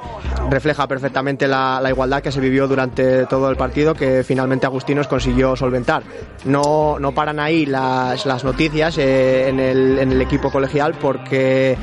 refleja 0.50 0.88
perfectamente 0.88 1.48
la 1.48 1.82
igualdad 1.89 2.22
que 2.22 2.32
se 2.32 2.39
vivió 2.39 2.68
durante 2.68 3.26
todo 3.26 3.50
el 3.50 3.58
partido 3.58 3.94
que 3.94 4.24
finalmente 4.24 4.65
Agustinos 4.65 5.08
consiguió 5.08 5.56
solventar. 5.56 6.04
No, 6.46 6.98
no 7.00 7.12
paran 7.13 7.39
ahí 7.39 7.65
las, 7.65 8.26
las 8.26 8.44
noticias 8.44 8.68
eh, 8.97 9.49
en, 9.49 9.60
el, 9.60 9.99
en 9.99 10.12
el 10.12 10.21
equipo 10.21 10.51
colegial 10.51 10.95
porque 10.99 11.77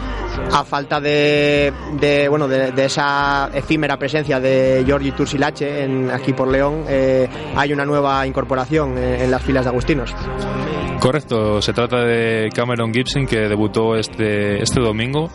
a 0.53 0.65
falta 0.65 1.01
de, 1.01 1.73
de, 2.01 2.29
bueno 2.29 2.47
de, 2.49 2.85
esa 2.85 3.51
efímera 3.53 3.99
presencia 3.99 4.39
de 4.41 4.85
Giorgi 4.87 5.13
Tursilache 5.13 5.85
en, 5.85 6.11
aquí 6.11 6.33
por 6.33 6.49
León 6.49 6.85
eh, 6.89 7.29
hay 7.57 7.73
una 7.73 7.85
nueva 7.85 8.27
incorporación 8.27 8.97
en, 8.99 9.23
en 9.23 9.31
las 9.31 9.43
filas 9.43 9.65
de 9.65 9.71
Agustinos. 9.71 10.15
Correcto, 11.01 11.61
se 11.61 11.73
trata 11.73 11.99
de 11.99 12.49
Cameron 12.55 12.93
Gibson 12.93 13.27
que 13.27 13.49
debutó 13.49 13.97
este, 13.97 14.63
este 14.63 14.81
domingo 14.81 15.31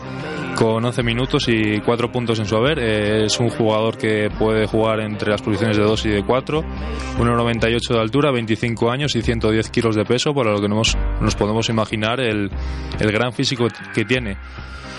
con 0.56 0.84
11 0.84 1.04
minutos 1.04 1.48
y 1.48 1.80
4 1.80 2.12
puntos 2.12 2.40
en 2.40 2.46
su 2.46 2.56
haber. 2.56 2.80
Eh, 2.80 3.26
es 3.26 3.40
un 3.40 3.50
jugador 3.50 3.98
que 3.98 4.30
puede 4.38 4.66
jugar 4.66 5.00
entre 5.00 5.32
las 5.32 5.42
posiciones 5.42 5.78
de 5.78 5.84
2 5.84 6.06
y 6.06 6.10
de 6.10 6.24
4, 6.24 6.62
1,98 7.18 7.94
de 7.94 8.00
altura, 8.00 8.32
25 8.32 8.92
años 8.92 9.16
y 9.16 9.22
110 9.22 9.70
kilos 9.70 9.96
de 9.96 10.06
peso, 10.06 10.34
para 10.34 10.52
lo 10.52 10.62
que 10.62 10.70
nos, 10.70 10.98
nos 11.22 11.36
podemos 11.36 11.70
imaginar 11.70 12.20
el, 12.20 12.50
el 13.00 13.12
gran 13.12 13.34
físico 13.34 13.68
que 13.94 14.06
tiene. 14.06 14.38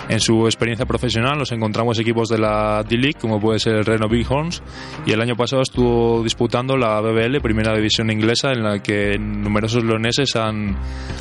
En 0.09 0.21
su 0.21 0.45
experiencia 0.47 0.85
profesional 0.85 1.39
nos 1.39 1.53
encontramos 1.53 1.99
equipos 1.99 2.29
de 2.29 2.39
la 2.39 2.83
D-League, 2.83 3.19
como 3.21 3.41
puede 3.41 3.59
ser 3.59 3.77
el 3.77 3.85
Reno 3.85 4.09
Bighorns, 4.09 4.63
y 5.07 5.13
el 5.13 5.21
año 5.21 5.37
pasado 5.37 5.63
estuvo 5.63 6.23
disputando 6.23 6.77
la 6.77 7.01
BBL, 7.01 7.41
primera 7.41 7.75
división 7.75 8.11
inglesa, 8.11 8.51
en 8.53 8.63
la 8.63 8.83
que 8.83 9.17
numerosos 9.19 9.85
leoneses 9.85 10.35
han, 10.37 10.77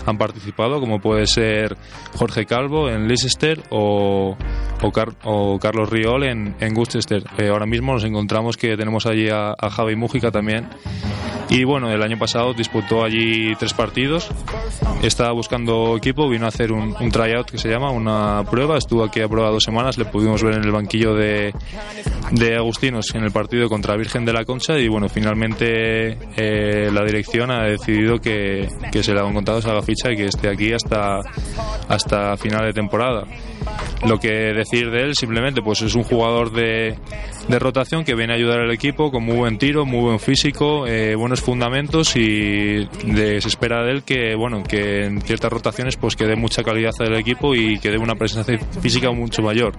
han 0.05 0.17
participado, 0.17 0.79
como 0.79 0.99
puede 0.99 1.27
ser 1.27 1.77
Jorge 2.17 2.45
Calvo 2.45 2.89
en 2.89 3.07
Leicester 3.07 3.61
o, 3.69 4.35
o, 4.81 4.91
Car- 4.91 5.15
o 5.23 5.57
Carlos 5.59 5.89
Riol 5.89 6.23
en, 6.23 6.55
en 6.59 6.73
Gloucester. 6.73 7.23
Eh, 7.37 7.49
ahora 7.49 7.65
mismo 7.65 7.93
nos 7.93 8.03
encontramos 8.03 8.57
que 8.57 8.75
tenemos 8.75 9.05
allí 9.05 9.29
a, 9.29 9.53
a 9.57 9.69
Javi 9.69 9.95
Mújica 9.95 10.31
también. 10.31 10.67
Y 11.51 11.65
bueno, 11.65 11.91
el 11.91 12.01
año 12.01 12.17
pasado 12.17 12.53
disputó 12.53 13.03
allí 13.03 13.53
tres 13.59 13.73
partidos. 13.73 14.29
Estaba 15.03 15.33
buscando 15.33 15.97
equipo, 15.97 16.29
vino 16.29 16.45
a 16.45 16.47
hacer 16.47 16.71
un, 16.71 16.95
tryout 17.11 17.51
que 17.51 17.57
se 17.57 17.67
llama, 17.67 17.91
una 17.91 18.41
prueba. 18.49 18.77
Estuvo 18.77 19.03
aquí 19.03 19.19
a 19.19 19.27
prueba 19.27 19.49
dos 19.49 19.63
semanas, 19.63 19.97
le 19.97 20.05
pudimos 20.05 20.41
ver 20.41 20.53
en 20.53 20.63
el 20.63 20.71
banquillo 20.71 21.13
de, 21.13 21.53
de 22.31 22.55
Agustinos 22.55 23.13
en 23.15 23.25
el 23.25 23.31
partido 23.31 23.67
contra 23.67 23.97
Virgen 23.97 24.23
de 24.23 24.31
la 24.31 24.45
Concha. 24.45 24.79
Y 24.79 24.87
bueno, 24.87 25.09
finalmente 25.09 26.17
eh, 26.37 26.89
la 26.89 27.03
dirección 27.03 27.51
ha 27.51 27.65
decidido 27.65 28.19
que, 28.19 28.69
que 28.89 29.03
se 29.03 29.13
le 29.13 29.19
ha 29.19 29.27
encontrado, 29.27 29.61
se 29.61 29.69
haga 29.69 29.81
ficha 29.81 30.09
y 30.09 30.15
que 30.15 30.27
esté 30.27 30.47
aquí 30.47 30.71
hasta, 30.71 31.19
hasta 31.89 32.37
final 32.37 32.65
de 32.65 32.71
temporada. 32.71 33.25
Lo 34.07 34.17
que 34.19 34.29
decir 34.29 34.89
de 34.89 35.01
él, 35.03 35.15
simplemente, 35.15 35.61
pues 35.61 35.81
es 35.81 35.95
un 35.95 36.03
jugador 36.03 36.51
de, 36.53 36.97
de 37.51 37.59
rotación 37.59 38.03
que 38.03 38.15
viene 38.15 38.33
a 38.33 38.37
ayudar 38.37 38.59
al 38.61 38.71
equipo 38.71 39.11
con 39.11 39.23
muy 39.23 39.35
buen 39.35 39.57
tiro, 39.57 39.85
muy 39.85 39.99
buen 39.99 40.19
físico, 40.19 40.87
eh, 40.87 41.15
buenos 41.15 41.41
fundamentos 41.41 42.15
y 42.15 42.85
de- 43.05 43.39
se 43.41 43.47
espera 43.47 43.83
de 43.83 43.91
él 43.91 44.03
que, 44.03 44.33
bueno, 44.35 44.63
que 44.63 45.05
en 45.05 45.21
ciertas 45.21 45.51
rotaciones 45.51 45.97
pues 45.97 46.15
que 46.15 46.25
dé 46.25 46.35
mucha 46.35 46.63
calidad 46.63 46.91
al 46.99 47.15
equipo 47.19 47.53
y 47.53 47.77
que 47.79 47.91
dé 47.91 47.97
una 47.97 48.15
presencia 48.15 48.57
física 48.81 49.11
mucho 49.11 49.41
mayor. 49.41 49.73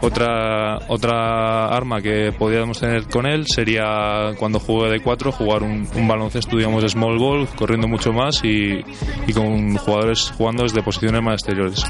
Otra, 0.00 0.78
otra 0.88 1.66
arma 1.66 2.00
que 2.00 2.32
podríamos 2.36 2.78
tener 2.80 3.06
con 3.08 3.26
él 3.26 3.44
sería 3.46 4.32
cuando 4.38 4.58
juegue 4.58 4.92
de 4.92 5.00
4 5.00 5.30
jugar 5.32 5.62
un, 5.62 5.86
un 5.94 6.08
baloncesto, 6.08 6.56
digamos, 6.56 6.84
small 6.90 7.18
ball, 7.18 7.46
corriendo 7.56 7.86
mucho 7.88 8.12
más 8.12 8.42
y, 8.44 8.80
y 9.26 9.32
con 9.32 9.76
jugadores 9.76 10.32
jugando 10.36 10.62
desde 10.62 10.82
posiciones 10.82 11.22
más 11.22 11.34
exteriores. 11.34 11.84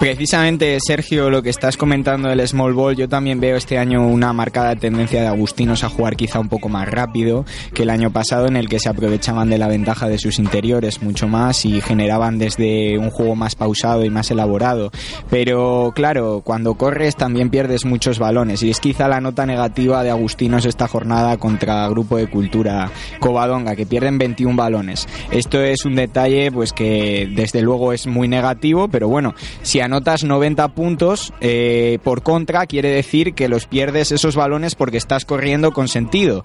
Precisamente, 0.00 0.78
Sergio, 0.80 1.28
lo 1.30 1.42
que 1.42 1.50
estás 1.50 1.76
comentando 1.76 2.28
del 2.28 2.46
small 2.46 2.72
ball, 2.72 2.96
yo 2.96 3.08
también 3.08 3.40
veo 3.40 3.56
este 3.56 3.78
año 3.78 4.06
una 4.08 4.32
marcada 4.32 4.76
tendencia 4.76 5.20
de 5.20 5.28
Agustinos 5.28 5.84
a 5.84 5.88
jugar 5.88 6.16
quizá 6.16 6.40
un 6.40 6.48
poco 6.48 6.68
más 6.68 6.88
rápido 6.88 7.44
que 7.74 7.82
el 7.82 7.90
año 7.90 8.10
pasado 8.10 8.46
en 8.46 8.56
el 8.56 8.68
que 8.68 8.80
se 8.80 8.88
aprovechaban 8.88 9.50
de 9.50 9.58
la 9.58 9.68
ventaja 9.68 10.08
de 10.08 10.18
sus 10.18 10.38
interiores 10.38 11.02
mucho 11.02 11.28
más 11.28 11.64
y 11.64 11.80
generaban 11.80 12.38
desde 12.38 12.98
un 12.98 13.10
juego 13.10 13.36
más 13.36 13.54
pausado 13.54 14.04
y 14.04 14.10
más 14.10 14.30
elaborado. 14.30 14.90
Pero 15.30 15.92
claro, 15.94 16.42
cuando 16.44 16.74
corres 16.74 17.16
también 17.16 17.50
pierdes 17.50 17.84
muchos 17.84 18.18
balones 18.18 18.62
y 18.62 18.70
es 18.70 18.80
quizá 18.80 19.08
la 19.08 19.20
nota 19.20 19.46
negativa 19.46 20.02
de 20.02 20.10
Agustinos 20.10 20.64
esta 20.64 20.88
jornada 20.88 21.36
contra 21.36 21.88
Grupo 21.88 22.16
de 22.16 22.28
Cultura 22.28 22.90
Covadonga, 23.20 23.76
que 23.76 23.86
pierden 23.86 24.18
21 24.18 24.56
balones. 24.56 25.06
Esto 25.30 25.62
es 25.62 25.84
un 25.84 25.94
detalle 25.94 26.50
pues 26.52 26.72
que 26.72 27.28
desde 27.34 27.62
luego 27.62 27.92
es 27.92 28.06
muy 28.06 28.28
negativo, 28.28 28.88
pero 28.88 29.08
bueno, 29.08 29.34
si 29.62 29.80
anotas 29.80 30.24
90 30.24 30.68
puntos 30.68 31.32
eh, 31.40 31.98
por 32.02 32.22
contra, 32.22 32.66
quiere 32.66 32.90
decir 32.90 33.34
que 33.34 33.48
los 33.48 33.66
pierdes 33.66 33.87
esos 33.96 34.36
balones 34.36 34.74
porque 34.74 34.96
estás 34.96 35.24
corriendo 35.24 35.72
con 35.72 35.88
sentido. 35.88 36.42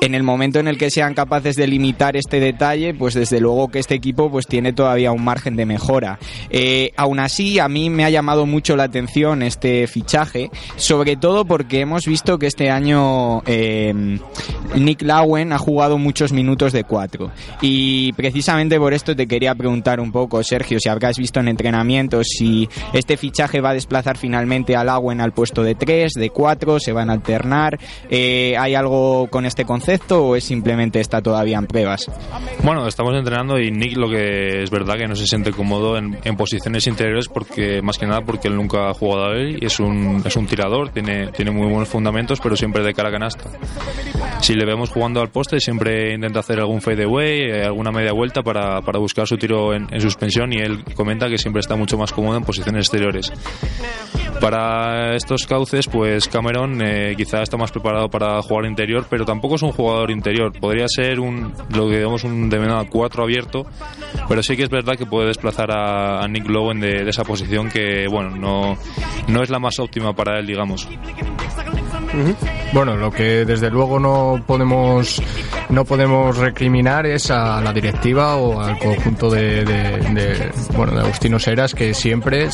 En 0.00 0.14
el 0.14 0.22
momento 0.22 0.60
en 0.60 0.68
el 0.68 0.78
que 0.78 0.90
sean 0.90 1.14
capaces 1.14 1.56
de 1.56 1.66
limitar 1.66 2.16
este 2.16 2.38
detalle, 2.38 2.94
pues 2.94 3.14
desde 3.14 3.40
luego 3.40 3.68
que 3.68 3.80
este 3.80 3.94
equipo 3.94 4.30
pues 4.30 4.46
tiene 4.46 4.72
todavía 4.72 5.12
un 5.12 5.24
margen 5.24 5.56
de 5.56 5.66
mejora. 5.66 6.18
Eh, 6.50 6.92
aún 6.96 7.18
así, 7.18 7.58
a 7.58 7.68
mí 7.68 7.90
me 7.90 8.04
ha 8.04 8.10
llamado 8.10 8.46
mucho 8.46 8.76
la 8.76 8.84
atención 8.84 9.42
este 9.42 9.86
fichaje, 9.86 10.50
sobre 10.76 11.16
todo 11.16 11.44
porque 11.44 11.80
hemos 11.80 12.06
visto 12.06 12.38
que 12.38 12.46
este 12.46 12.70
año 12.70 13.42
eh, 13.46 13.92
Nick 14.76 15.02
Lowen 15.02 15.52
ha 15.52 15.58
jugado 15.58 15.98
muchos 15.98 16.32
minutos 16.32 16.72
de 16.72 16.84
cuatro. 16.84 17.32
Y 17.60 18.12
precisamente 18.12 18.78
por 18.78 18.94
esto 18.94 19.16
te 19.16 19.26
quería 19.26 19.54
preguntar 19.54 20.00
un 20.00 20.12
poco, 20.12 20.42
Sergio, 20.44 20.78
si 20.78 20.88
habrás 20.88 21.18
visto 21.18 21.40
en 21.40 21.48
entrenamientos 21.48 22.28
si 22.28 22.68
este 22.92 23.16
fichaje 23.16 23.60
va 23.60 23.70
a 23.70 23.74
desplazar 23.74 24.16
finalmente 24.16 24.76
a 24.76 24.84
Lowen 24.84 25.20
al 25.20 25.32
puesto 25.32 25.62
de 25.62 25.74
tres, 25.74 26.12
de 26.14 26.30
cuatro, 26.30 26.77
se 26.78 26.92
van 26.92 27.10
a 27.10 27.14
alternar. 27.14 27.78
Eh, 28.10 28.56
¿Hay 28.58 28.74
algo 28.74 29.28
con 29.30 29.46
este 29.46 29.64
concepto 29.64 30.24
o 30.24 30.36
es 30.36 30.44
simplemente 30.44 31.00
está 31.00 31.20
todavía 31.20 31.58
en 31.58 31.66
pruebas? 31.66 32.10
Bueno, 32.62 32.86
estamos 32.86 33.14
entrenando 33.14 33.58
y 33.58 33.70
Nick 33.70 33.96
lo 33.96 34.08
que 34.08 34.62
es 34.62 34.70
verdad 34.70 34.96
que 34.96 35.06
no 35.06 35.16
se 35.16 35.26
siente 35.26 35.52
cómodo 35.52 35.96
en, 35.96 36.18
en 36.24 36.36
posiciones 36.36 36.86
interiores 36.86 37.28
porque 37.28 37.82
más 37.82 37.98
que 37.98 38.06
nada 38.06 38.20
porque 38.22 38.48
él 38.48 38.56
nunca 38.56 38.90
ha 38.90 38.94
jugado 38.94 39.32
a 39.32 39.36
él 39.36 39.58
y 39.60 39.66
es 39.66 39.80
un, 39.80 40.22
es 40.24 40.36
un 40.36 40.46
tirador, 40.46 40.90
tiene, 40.90 41.28
tiene 41.28 41.50
muy 41.50 41.68
buenos 41.68 41.88
fundamentos 41.88 42.40
pero 42.40 42.56
siempre 42.56 42.82
de 42.82 42.94
cara 42.94 43.08
a 43.08 43.12
canasta. 43.12 43.44
Si 44.40 44.54
le 44.54 44.64
vemos 44.64 44.90
jugando 44.90 45.20
al 45.20 45.30
poste 45.30 45.60
siempre 45.60 46.14
intenta 46.14 46.40
hacer 46.40 46.58
algún 46.60 46.80
fadeaway, 46.80 47.40
eh, 47.40 47.64
alguna 47.64 47.90
media 47.90 48.12
vuelta 48.12 48.42
para, 48.42 48.80
para 48.82 48.98
buscar 48.98 49.26
su 49.26 49.36
tiro 49.36 49.74
en, 49.74 49.86
en 49.90 50.00
suspensión 50.00 50.52
y 50.52 50.58
él 50.58 50.84
comenta 50.94 51.28
que 51.28 51.38
siempre 51.38 51.60
está 51.60 51.76
mucho 51.76 51.98
más 51.98 52.12
cómodo 52.12 52.36
en 52.38 52.44
posiciones 52.44 52.86
exteriores. 52.86 53.32
Para 54.40 55.16
estos 55.16 55.46
cauces, 55.46 55.88
pues 55.88 56.28
Cameron 56.28 56.67
eh, 56.80 57.14
quizá 57.16 57.42
está 57.42 57.56
más 57.56 57.72
preparado 57.72 58.08
para 58.08 58.40
jugar 58.42 58.66
interior, 58.66 59.06
pero 59.08 59.24
tampoco 59.24 59.56
es 59.56 59.62
un 59.62 59.72
jugador 59.72 60.10
interior. 60.10 60.52
Podría 60.58 60.86
ser 60.88 61.20
un, 61.20 61.52
lo 61.74 61.88
que 61.88 61.96
digamos, 61.96 62.24
un 62.24 62.48
de 62.48 62.86
4 62.90 63.22
abierto, 63.22 63.66
pero 64.28 64.42
sí 64.42 64.56
que 64.56 64.64
es 64.64 64.70
verdad 64.70 64.96
que 64.96 65.06
puede 65.06 65.28
desplazar 65.28 65.70
a, 65.70 66.22
a 66.22 66.28
Nick 66.28 66.48
Lowen 66.48 66.80
de, 66.80 67.04
de 67.04 67.10
esa 67.10 67.24
posición 67.24 67.68
que, 67.68 68.06
bueno, 68.08 68.36
no, 68.36 68.76
no 69.28 69.42
es 69.42 69.50
la 69.50 69.58
más 69.58 69.78
óptima 69.78 70.14
para 70.14 70.38
él, 70.38 70.46
digamos. 70.46 70.88
Bueno, 72.72 72.96
lo 72.96 73.10
que 73.10 73.44
desde 73.44 73.70
luego 73.70 73.98
no 73.98 74.42
podemos 74.46 75.20
no 75.70 75.84
podemos 75.84 76.36
recriminar 76.36 77.06
es 77.06 77.30
a 77.30 77.60
la 77.60 77.72
directiva 77.72 78.36
o 78.36 78.60
al 78.60 78.78
conjunto 78.78 79.28
de, 79.30 79.64
de- 79.64 79.98
de, 79.98 80.50
bueno, 80.74 80.92
de 80.94 81.00
Agustino 81.00 81.38
Seras 81.38 81.74
que 81.74 81.92
siempre, 81.92 82.48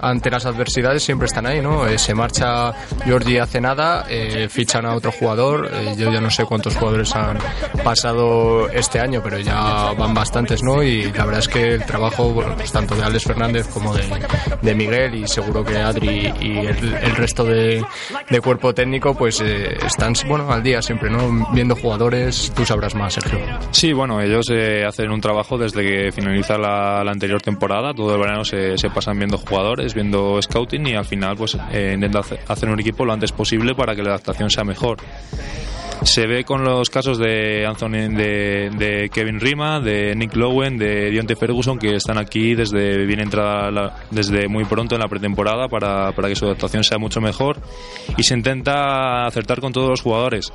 ante 0.00 0.30
las 0.30 0.46
adversidades, 0.46 1.02
siempre 1.02 1.26
están 1.26 1.46
ahí, 1.46 1.60
¿no? 1.60 1.86
Eh, 1.86 1.98
se 1.98 2.14
marcha 2.14 2.72
Giorgi 3.04 3.38
hace 3.38 3.60
nada, 3.60 4.06
eh, 4.08 4.48
fichan 4.48 4.86
a 4.86 4.94
otro 4.94 5.10
jugador, 5.10 5.68
eh, 5.72 5.94
yo 5.96 6.12
ya 6.12 6.20
no 6.20 6.30
sé 6.30 6.44
cuántos 6.44 6.76
jugadores 6.76 7.12
han 7.16 7.38
pasado 7.82 8.68
este 8.70 9.00
año, 9.00 9.20
pero 9.22 9.38
ya 9.40 9.92
van 9.98 10.14
bastantes, 10.14 10.62
¿no? 10.62 10.82
Y 10.82 11.10
la 11.12 11.24
verdad 11.24 11.40
es 11.40 11.48
que 11.48 11.74
el 11.74 11.84
trabajo, 11.84 12.32
pues 12.56 12.70
tanto 12.70 12.94
de 12.94 13.02
Alex 13.02 13.24
Fernández 13.24 13.66
como 13.68 13.92
de, 13.94 14.74
Miguel 14.74 15.14
y 15.16 15.26
seguro 15.26 15.64
que 15.64 15.76
Adri 15.78 16.32
y 16.40 16.58
el, 16.58 16.94
el 16.94 17.16
resto 17.16 17.42
de, 17.44 17.84
de 18.30 18.40
cuerpo 18.40 18.67
técnico, 18.74 19.14
pues 19.14 19.40
eh, 19.40 19.76
están, 19.84 20.14
bueno, 20.26 20.50
al 20.52 20.62
día 20.62 20.80
siempre, 20.82 21.10
¿no? 21.10 21.46
Viendo 21.52 21.74
jugadores, 21.76 22.52
tú 22.54 22.64
sabrás 22.64 22.94
más, 22.94 23.14
Sergio. 23.14 23.38
Sí, 23.70 23.92
bueno, 23.92 24.20
ellos 24.20 24.46
eh, 24.50 24.84
hacen 24.86 25.10
un 25.10 25.20
trabajo 25.20 25.58
desde 25.58 25.82
que 25.82 26.12
finaliza 26.12 26.58
la, 26.58 27.02
la 27.04 27.10
anterior 27.12 27.40
temporada. 27.42 27.94
Todo 27.94 28.14
el 28.14 28.20
verano 28.20 28.44
se, 28.44 28.76
se 28.78 28.90
pasan 28.90 29.18
viendo 29.18 29.38
jugadores, 29.38 29.94
viendo 29.94 30.40
scouting 30.40 30.86
y 30.86 30.94
al 30.94 31.04
final 31.04 31.36
pues 31.36 31.56
eh, 31.72 31.92
intentan 31.94 32.20
hace- 32.20 32.38
hacer 32.48 32.68
un 32.68 32.80
equipo 32.80 33.04
lo 33.04 33.12
antes 33.12 33.32
posible 33.32 33.74
para 33.74 33.94
que 33.94 34.02
la 34.02 34.10
adaptación 34.10 34.50
sea 34.50 34.64
mejor. 34.64 34.98
Se 36.04 36.26
ve 36.26 36.44
con 36.44 36.64
los 36.64 36.90
casos 36.90 37.18
de 37.18 37.66
Anthony, 37.66 38.08
de, 38.16 38.70
de 38.76 39.10
Kevin 39.12 39.40
Rima, 39.40 39.80
de 39.80 40.14
Nick 40.14 40.34
Lowen, 40.36 40.78
de 40.78 41.10
Dionte 41.10 41.36
Ferguson, 41.36 41.78
que 41.78 41.96
están 41.96 42.18
aquí 42.18 42.54
desde 42.54 43.04
bien 43.04 43.20
entrada, 43.20 43.70
la- 43.70 43.96
desde 44.10 44.48
muy 44.48 44.64
pronto 44.64 44.94
en 44.94 45.00
la 45.00 45.08
pretemporada 45.08 45.68
para, 45.68 46.12
para 46.12 46.28
que 46.28 46.36
su 46.36 46.46
adaptación 46.46 46.82
sea 46.84 46.98
mucho 46.98 47.20
mejor 47.20 47.60
y 48.16 48.22
se 48.22 48.34
intenta 48.34 49.26
acertar 49.26 49.60
con 49.60 49.72
todos 49.72 49.90
los 49.90 50.00
jugadores. 50.00 50.52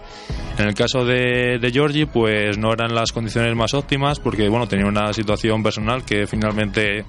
En 0.58 0.68
el 0.68 0.74
caso 0.74 1.06
de, 1.06 1.60
de 1.60 1.72
Georgie, 1.72 2.08
pues 2.08 2.58
no 2.58 2.72
eran 2.72 2.96
las 2.96 3.12
condiciones 3.12 3.54
más 3.56 3.74
óptimas 3.74 4.20
porque 4.20 4.48
bueno 4.50 4.68
tenía 4.68 4.86
una 4.88 5.14
situación 5.14 5.62
personal 5.62 6.04
que 6.06 6.26
finalmente 6.26 7.06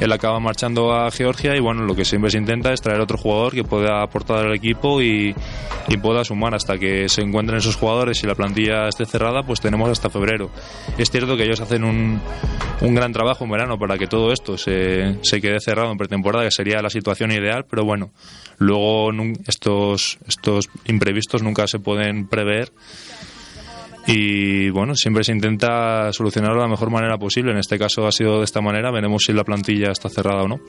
él 0.00 0.12
acaba 0.12 0.40
marchando 0.40 0.92
a 0.92 1.10
Georgia 1.10 1.56
y 1.56 1.60
bueno 1.60 1.82
lo 1.82 1.94
que 1.94 2.04
siempre 2.04 2.30
se 2.30 2.38
intenta 2.38 2.72
es 2.72 2.80
traer 2.80 3.00
otro 3.00 3.16
jugador 3.16 3.54
que 3.54 3.64
pueda 3.64 4.02
aportar 4.02 4.46
al 4.46 4.54
equipo 4.54 5.00
y, 5.00 5.34
pueda 6.02 6.24
sumar 6.24 6.54
hasta 6.54 6.76
que 6.76 7.08
se 7.08 7.22
encuentren 7.22 7.58
esos 7.58 7.76
jugadores 7.76 8.22
y 8.22 8.26
la 8.26 8.34
plantilla 8.34 8.88
esté 8.88 9.06
cerrada 9.06 9.42
pues 9.42 9.60
tenemos 9.60 9.88
hasta 9.88 10.10
febrero. 10.10 10.50
Es 10.98 11.10
cierto 11.10 11.36
que 11.36 11.44
ellos 11.44 11.60
hacen 11.60 11.84
un, 11.84 12.20
un 12.80 12.94
gran 12.94 13.12
trabajo 13.12 13.44
en 13.44 13.50
verano 13.50 13.78
para 13.78 13.96
que 13.96 14.06
todo 14.06 14.32
esto 14.32 14.58
se, 14.58 15.18
se 15.22 15.40
quede 15.40 15.60
cerrado 15.60 15.92
en 15.92 15.96
pretemporada 15.96 16.44
que 16.44 16.50
sería 16.50 16.82
la 16.82 16.90
situación 16.90 17.30
ideal 17.30 17.64
pero 17.70 17.84
bueno 17.84 18.10
luego 18.58 19.10
estos 19.46 20.18
estos 20.26 20.68
imprevistos 20.86 21.42
nunca 21.42 21.66
se 21.66 21.78
pueden 21.78 22.26
prever 22.26 22.72
y 24.06 24.70
bueno, 24.70 24.94
siempre 24.94 25.24
se 25.24 25.32
intenta 25.32 26.12
solucionarlo 26.12 26.56
de 26.56 26.62
la 26.62 26.70
mejor 26.70 26.90
manera 26.90 27.16
posible. 27.18 27.52
En 27.52 27.58
este 27.58 27.78
caso 27.78 28.06
ha 28.06 28.12
sido 28.12 28.38
de 28.38 28.44
esta 28.44 28.60
manera. 28.60 28.90
Veremos 28.90 29.22
si 29.26 29.32
la 29.32 29.44
plantilla 29.44 29.92
está 29.92 30.08
cerrada 30.08 30.42
o 30.42 30.48
no. 30.48 30.60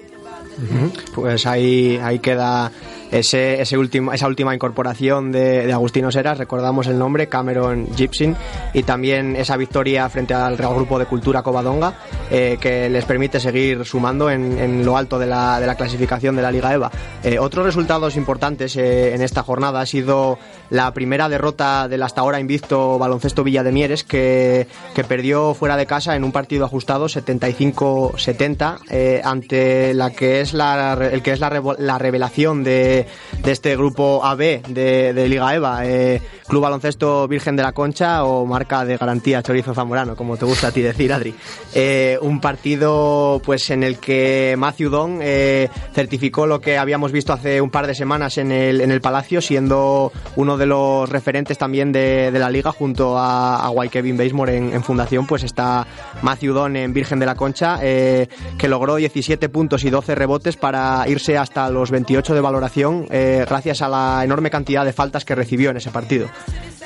Pues 1.14 1.46
ahí, 1.46 2.00
ahí 2.02 2.20
queda 2.20 2.72
ese, 3.20 3.62
ese 3.62 3.78
último, 3.78 4.14
esa 4.14 4.28
última 4.28 4.54
incorporación 4.54 5.32
de, 5.32 5.66
de 5.66 5.74
Agustino 5.74 6.12
Seras, 6.12 6.38
recordamos 6.38 6.88
el 6.88 6.98
nombre, 6.98 7.28
Cameron 7.28 7.88
Gibson, 7.96 8.36
y 8.74 8.84
también 8.84 9.36
esa 9.36 9.58
victoria 9.58 10.10
frente 10.10 10.34
al 10.34 10.58
Real 10.58 10.76
Grupo 10.76 11.00
de 11.00 11.06
Cultura 11.06 11.42
Covadonga, 11.42 11.94
eh, 12.30 12.58
que 12.60 12.90
les 12.90 13.06
permite 13.06 13.40
seguir 13.40 13.86
sumando 13.86 14.30
en, 14.30 14.58
en 14.58 14.86
lo 14.86 14.98
alto 14.98 15.20
de 15.20 15.28
la, 15.28 15.60
de 15.60 15.68
la 15.68 15.76
clasificación 15.76 16.36
de 16.36 16.42
la 16.42 16.52
Liga 16.52 16.74
EVA. 16.74 16.92
Eh, 17.24 17.40
otros 17.40 17.66
resultados 17.66 18.16
importantes 18.18 18.76
eh, 18.76 19.14
en 19.14 19.22
esta 19.22 19.44
jornada 19.44 19.82
ha 19.82 19.86
sido 19.86 20.38
la 20.70 20.94
primera 20.94 21.30
derrota 21.30 21.88
del 21.88 22.04
hasta 22.04 22.22
ahora 22.22 22.40
invicto 22.40 23.00
baloncesto 23.00 23.44
Villa 23.44 23.64
de 23.64 23.72
Mieres, 23.72 24.04
que, 24.04 24.68
que 24.94 25.04
perdió 25.04 25.54
fuera 25.54 25.78
de 25.78 25.86
casa 25.86 26.16
en 26.16 26.24
un 26.24 26.32
partido 26.32 26.66
ajustado 26.66 27.06
75-70 27.08 28.80
eh, 28.90 29.22
ante 29.24 29.94
la 29.94 30.12
que 30.12 30.42
es 30.42 30.54
la, 30.54 30.94
el 31.12 31.22
que 31.22 31.32
es 31.32 31.40
la, 31.40 31.62
la 31.80 31.98
revelación 31.98 32.64
de, 32.64 33.05
de 33.42 33.52
este 33.52 33.76
grupo 33.76 34.24
AB 34.24 34.64
de, 34.68 35.14
de 35.14 35.30
Liga 35.30 35.54
EVA, 35.54 35.86
eh, 35.86 36.22
Club 36.48 36.62
Baloncesto 36.62 37.28
Virgen 37.28 37.56
de 37.56 37.64
la 37.64 37.72
Concha 37.72 38.24
o 38.24 38.46
marca 38.46 38.86
de 38.86 38.98
garantía 38.98 39.42
Chorizo 39.42 39.74
Zamorano, 39.74 40.16
como 40.16 40.38
te 40.38 40.46
gusta 40.46 40.68
a 40.68 40.72
ti 40.72 40.82
decir, 40.82 41.12
Adri. 41.12 41.36
Eh, 41.74 42.18
un 42.22 42.40
partido 42.40 43.42
pues 43.44 43.70
en 43.70 43.84
el 43.84 43.98
que 43.98 44.56
Matthew 44.58 44.90
Don 44.90 45.20
eh, 45.22 45.70
certificó 45.94 46.46
lo 46.46 46.62
que 46.62 46.78
habíamos 46.78 47.12
visto 47.12 47.34
hace 47.34 47.62
un 47.62 47.70
par 47.70 47.88
de 47.88 47.96
semanas 47.96 48.38
en 48.38 48.52
el, 48.52 48.82
en 48.82 48.92
el 48.92 49.02
Palacio, 49.02 49.42
siendo 49.42 50.12
uno 50.36 50.58
de 50.58 50.66
los 50.66 51.10
referentes 51.10 51.58
también 51.58 51.92
de, 51.92 52.32
de 52.32 52.40
la 52.40 52.50
liga 52.50 52.72
junto 52.72 53.18
a, 53.18 53.66
a 53.66 53.70
Guay 53.70 53.90
Kevin 53.90 54.18
Basemore 54.18 54.58
en, 54.58 54.74
en 54.74 54.84
fundación, 54.84 55.26
pues 55.26 55.44
está 55.44 55.86
Matthew 56.22 56.54
Don 56.54 56.76
en 56.76 56.94
Virgen 56.94 57.20
de 57.20 57.26
la 57.26 57.36
Concha, 57.36 57.80
que 57.80 58.68
logró 58.68 58.96
17 58.96 59.50
puntos 59.50 59.84
y 59.84 59.90
12 59.90 60.16
rebotes 60.16 60.58
para 60.58 61.06
irse 61.08 61.38
hasta 61.38 61.70
los 61.70 61.92
28 61.92 62.34
de 62.34 62.42
valoración, 62.42 62.95
eh, 63.10 63.46
gracias 63.48 63.82
a 63.82 63.90
la 63.90 64.24
enorme 64.24 64.50
cantidad 64.50 64.86
de 64.86 64.94
faltas 64.94 65.26
que 65.26 65.36
recibió 65.36 65.72
en 65.72 65.78
ese 65.78 65.92
partido. 65.92 66.28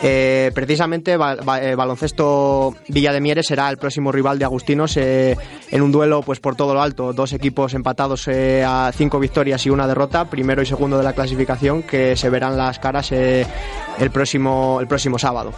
Eh, 0.02 0.52
precisamente 0.54 1.14
eh, 1.14 1.76
baloncesto 1.76 2.74
Villa 2.88 3.12
de 3.12 3.20
Mieres 3.20 3.48
será 3.48 3.70
el 3.70 3.78
próximo 3.78 4.12
rival 4.12 4.40
de 4.40 4.46
Agustinos 4.46 4.96
en 4.96 5.82
un 5.82 5.92
duelo 5.92 6.22
pues 6.22 6.40
por 6.40 6.56
todo 6.56 6.74
lo 6.74 6.82
alto. 6.82 7.14
Dos 7.14 7.34
equipos 7.34 7.74
empatados 7.74 8.28
a 8.30 8.92
cinco 8.96 9.20
victorias 9.20 9.66
y 9.66 9.70
una 9.70 9.88
derrota. 9.88 10.30
Primero 10.30 10.62
y 10.62 10.66
segundo 10.66 10.98
de 10.98 11.04
la 11.04 11.14
clasificación 11.14 11.84
que 11.84 12.16
se 12.16 12.30
verán 12.30 12.58
las 12.58 12.80
caras 12.80 13.12
el 13.12 14.12
próximo 14.12 14.80
el 14.80 14.88
próximo 14.88 15.20
sábado 15.20 15.54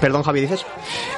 Perdón, 0.00 0.22
Javi, 0.22 0.42
¿dices? 0.42 0.64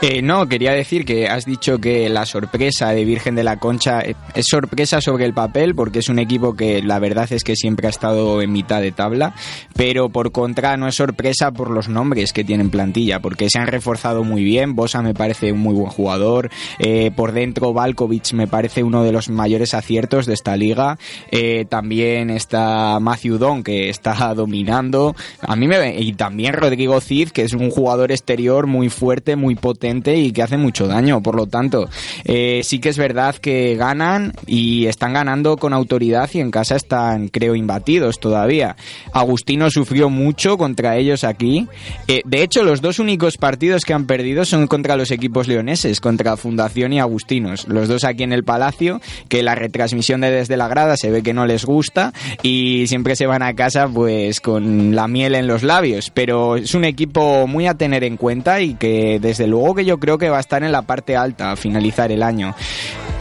Eh, 0.00 0.22
no, 0.22 0.48
quería 0.48 0.72
decir 0.72 1.04
que 1.04 1.28
has 1.28 1.44
dicho 1.44 1.78
que 1.78 2.08
la 2.08 2.24
sorpresa 2.24 2.88
de 2.90 3.04
Virgen 3.04 3.34
de 3.34 3.44
la 3.44 3.58
Concha 3.58 4.00
eh, 4.00 4.14
es 4.34 4.46
sorpresa 4.48 5.02
sobre 5.02 5.26
el 5.26 5.34
papel 5.34 5.74
porque 5.74 5.98
es 5.98 6.08
un 6.08 6.18
equipo 6.18 6.54
que 6.54 6.80
la 6.82 6.98
verdad 6.98 7.30
es 7.30 7.44
que 7.44 7.56
siempre 7.56 7.88
ha 7.88 7.90
estado 7.90 8.40
en 8.40 8.52
mitad 8.52 8.80
de 8.80 8.90
tabla, 8.90 9.34
pero 9.76 10.08
por 10.08 10.32
contra 10.32 10.78
no 10.78 10.88
es 10.88 10.94
sorpresa 10.94 11.52
por 11.52 11.70
los 11.70 11.90
nombres 11.90 12.32
que 12.32 12.42
tienen 12.42 12.70
plantilla, 12.70 13.20
porque 13.20 13.50
se 13.50 13.58
han 13.58 13.66
reforzado 13.66 14.24
muy 14.24 14.44
bien. 14.44 14.74
Bosa 14.74 15.02
me 15.02 15.12
parece 15.12 15.52
un 15.52 15.60
muy 15.60 15.74
buen 15.74 15.90
jugador, 15.90 16.50
eh, 16.78 17.10
por 17.14 17.32
dentro 17.32 17.74
Valkovic 17.74 18.32
me 18.32 18.46
parece 18.46 18.82
uno 18.82 19.04
de 19.04 19.12
los 19.12 19.28
mayores 19.28 19.74
aciertos 19.74 20.24
de 20.24 20.32
esta 20.32 20.56
liga. 20.56 20.98
Eh, 21.30 21.66
también 21.68 22.30
está 22.30 22.98
Matthew 22.98 23.36
Don 23.36 23.62
que 23.62 23.90
está 23.90 24.32
dominando. 24.34 25.14
A 25.42 25.54
mí 25.54 25.68
me 25.68 26.00
y 26.00 26.14
también 26.14 26.54
Rodrigo 26.54 26.98
Cid 27.02 27.28
que 27.28 27.42
es 27.42 27.52
un 27.52 27.70
jugador 27.70 28.10
exterior 28.10 28.69
muy 28.70 28.88
fuerte, 28.88 29.36
muy 29.36 29.54
potente 29.54 30.16
y 30.16 30.32
que 30.32 30.42
hace 30.42 30.56
mucho 30.56 30.86
daño. 30.86 31.22
Por 31.22 31.34
lo 31.34 31.46
tanto, 31.46 31.90
eh, 32.24 32.62
sí 32.64 32.78
que 32.78 32.88
es 32.88 32.96
verdad 32.96 33.34
que 33.34 33.76
ganan 33.76 34.32
y 34.46 34.86
están 34.86 35.12
ganando 35.12 35.58
con 35.58 35.74
autoridad 35.74 36.30
y 36.32 36.40
en 36.40 36.50
casa 36.50 36.76
están, 36.76 37.28
creo, 37.28 37.54
imbatidos 37.54 38.18
todavía. 38.18 38.76
Agustino 39.12 39.70
sufrió 39.70 40.08
mucho 40.08 40.56
contra 40.56 40.96
ellos 40.96 41.24
aquí. 41.24 41.68
Eh, 42.08 42.22
de 42.24 42.42
hecho, 42.42 42.62
los 42.62 42.80
dos 42.80 42.98
únicos 42.98 43.36
partidos 43.36 43.84
que 43.84 43.92
han 43.92 44.06
perdido 44.06 44.44
son 44.44 44.66
contra 44.66 44.96
los 44.96 45.10
equipos 45.10 45.48
leoneses, 45.48 46.00
contra 46.00 46.36
Fundación 46.36 46.92
y 46.92 47.00
Agustinos. 47.00 47.66
Los 47.68 47.88
dos 47.88 48.04
aquí 48.04 48.22
en 48.22 48.32
el 48.32 48.44
Palacio, 48.44 49.00
que 49.28 49.42
la 49.42 49.54
retransmisión 49.54 50.20
de 50.20 50.30
desde 50.30 50.56
la 50.56 50.68
grada 50.68 50.96
se 50.96 51.10
ve 51.10 51.22
que 51.22 51.34
no 51.34 51.46
les 51.46 51.64
gusta 51.64 52.12
y 52.42 52.86
siempre 52.86 53.16
se 53.16 53.26
van 53.26 53.42
a 53.42 53.54
casa 53.54 53.88
pues 53.88 54.40
con 54.40 54.94
la 54.94 55.08
miel 55.08 55.34
en 55.34 55.46
los 55.46 55.62
labios. 55.62 56.10
Pero 56.14 56.56
es 56.56 56.74
un 56.74 56.84
equipo 56.84 57.46
muy 57.46 57.66
a 57.66 57.74
tener 57.74 58.04
en 58.04 58.16
cuenta 58.16 58.59
y 58.62 58.74
que 58.74 59.18
desde 59.20 59.46
luego 59.46 59.74
que 59.74 59.84
yo 59.84 59.98
creo 59.98 60.18
que 60.18 60.28
va 60.28 60.38
a 60.38 60.40
estar 60.40 60.62
en 60.62 60.72
la 60.72 60.82
parte 60.82 61.16
alta 61.16 61.52
a 61.52 61.56
finalizar 61.56 62.12
el 62.12 62.22
año. 62.22 62.54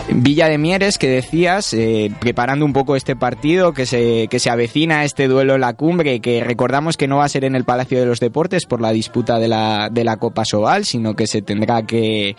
Villa 0.08 0.48
de 0.48 0.58
Mieres, 0.58 0.98
que 0.98 1.08
decías, 1.08 1.74
eh, 1.74 2.12
preparando 2.20 2.66
un 2.66 2.74
poco 2.74 2.96
este 2.96 3.16
partido, 3.16 3.74
que 3.74 3.86
se, 3.86 4.28
que 4.28 4.40
se 4.40 4.50
avecina 4.50 5.04
este 5.04 5.28
duelo 5.28 5.56
en 5.56 5.62
la 5.62 5.74
cumbre, 5.74 6.20
que 6.20 6.44
recordamos 6.44 6.98
que 6.98 7.08
no 7.08 7.18
va 7.18 7.26
a 7.26 7.30
ser 7.30 7.44
en 7.44 7.56
el 7.56 7.64
Palacio 7.64 8.00
de 8.00 8.06
los 8.06 8.20
Deportes 8.20 8.66
por 8.66 8.82
la 8.82 8.92
disputa 8.92 9.38
de 9.38 9.48
la, 9.48 9.90
de 9.92 10.04
la 10.04 10.18
Copa 10.18 10.46
Sobal, 10.46 10.86
sino 10.86 11.16
que 11.16 11.28
se 11.28 11.42
tendrá 11.42 11.84
que, 11.84 12.36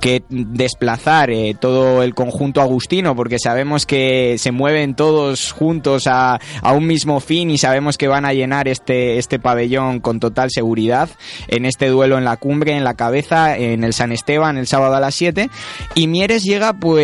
que 0.00 0.22
desplazar 0.28 1.30
eh, 1.30 1.56
todo 1.58 2.02
el 2.02 2.14
conjunto 2.14 2.60
agustino, 2.60 3.16
porque 3.16 3.38
sabemos 3.38 3.84
que 3.84 4.36
se 4.38 4.52
mueven 4.52 4.94
todos 4.94 5.52
juntos 5.52 6.06
a, 6.06 6.38
a 6.62 6.72
un 6.72 6.86
mismo 6.86 7.18
fin 7.20 7.50
y 7.50 7.58
sabemos 7.58 7.98
que 7.98 8.08
van 8.08 8.26
a 8.26 8.32
llenar 8.32 8.68
este, 8.68 9.18
este 9.18 9.38
pabellón 9.38 10.00
con 10.00 10.20
total 10.20 10.50
seguridad 10.50 11.08
en 11.48 11.64
este 11.64 11.88
duelo 11.88 12.16
en 12.18 12.24
la 12.24 12.36
cumbre, 12.36 12.76
en 12.76 12.84
la 12.84 12.94
cabeza, 12.94 13.56
en 13.56 13.82
el 13.82 13.92
San 13.92 14.12
Esteban, 14.12 14.56
el 14.56 14.66
sábado 14.66 14.94
a 14.94 15.00
las 15.00 15.14
7. 15.14 15.50
Y 15.94 16.06
Mieres 16.06 16.44
llega 16.44 16.74
pues 16.74 16.97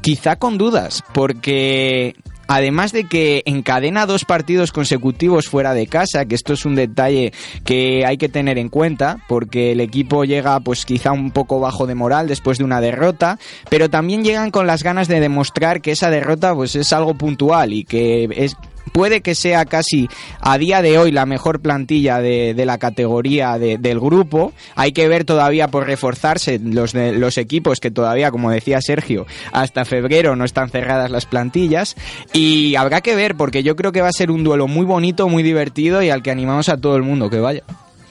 quizá 0.00 0.36
con 0.36 0.58
dudas, 0.58 1.02
porque 1.14 2.16
además 2.48 2.92
de 2.92 3.04
que 3.04 3.42
encadena 3.46 4.04
dos 4.04 4.24
partidos 4.24 4.72
consecutivos 4.72 5.48
fuera 5.48 5.74
de 5.74 5.86
casa, 5.86 6.26
que 6.26 6.34
esto 6.34 6.52
es 6.52 6.66
un 6.66 6.74
detalle 6.74 7.32
que 7.64 8.04
hay 8.04 8.18
que 8.18 8.28
tener 8.28 8.58
en 8.58 8.68
cuenta, 8.68 9.18
porque 9.28 9.72
el 9.72 9.80
equipo 9.80 10.24
llega 10.24 10.60
pues 10.60 10.84
quizá 10.84 11.12
un 11.12 11.30
poco 11.30 11.60
bajo 11.60 11.86
de 11.86 11.94
moral 11.94 12.28
después 12.28 12.58
de 12.58 12.64
una 12.64 12.80
derrota, 12.80 13.38
pero 13.70 13.88
también 13.88 14.24
llegan 14.24 14.50
con 14.50 14.66
las 14.66 14.82
ganas 14.82 15.08
de 15.08 15.20
demostrar 15.20 15.80
que 15.80 15.92
esa 15.92 16.10
derrota 16.10 16.54
pues 16.54 16.76
es 16.76 16.92
algo 16.92 17.14
puntual 17.14 17.72
y 17.72 17.84
que 17.84 18.28
es 18.32 18.56
puede 18.92 19.20
que 19.22 19.34
sea 19.34 19.64
casi 19.64 20.08
a 20.40 20.58
día 20.58 20.82
de 20.82 20.98
hoy 20.98 21.10
la 21.10 21.26
mejor 21.26 21.60
plantilla 21.60 22.20
de, 22.20 22.54
de 22.54 22.66
la 22.66 22.78
categoría 22.78 23.58
de- 23.58 23.78
del 23.78 23.98
grupo. 23.98 24.52
Hay 24.76 24.92
que 24.92 25.08
ver 25.08 25.24
todavía 25.24 25.68
por 25.68 25.86
reforzarse 25.86 26.58
los, 26.62 26.92
de- 26.92 27.12
los 27.12 27.38
equipos 27.38 27.80
que 27.80 27.90
todavía, 27.90 28.30
como 28.30 28.50
decía 28.50 28.80
Sergio, 28.80 29.26
hasta 29.52 29.84
febrero 29.84 30.36
no 30.36 30.44
están 30.44 30.68
cerradas 30.70 31.10
las 31.10 31.26
plantillas. 31.26 31.96
Y 32.32 32.74
habrá 32.76 33.00
que 33.00 33.14
ver 33.16 33.34
porque 33.34 33.62
yo 33.62 33.76
creo 33.76 33.92
que 33.92 34.00
va 34.02 34.08
a 34.08 34.12
ser 34.12 34.30
un 34.30 34.44
duelo 34.44 34.68
muy 34.68 34.84
bonito, 34.86 35.28
muy 35.28 35.42
divertido 35.42 36.02
y 36.02 36.10
al 36.10 36.22
que 36.22 36.30
animamos 36.30 36.68
a 36.68 36.76
todo 36.76 36.96
el 36.96 37.02
mundo 37.02 37.30
que 37.30 37.40
vaya. 37.40 37.62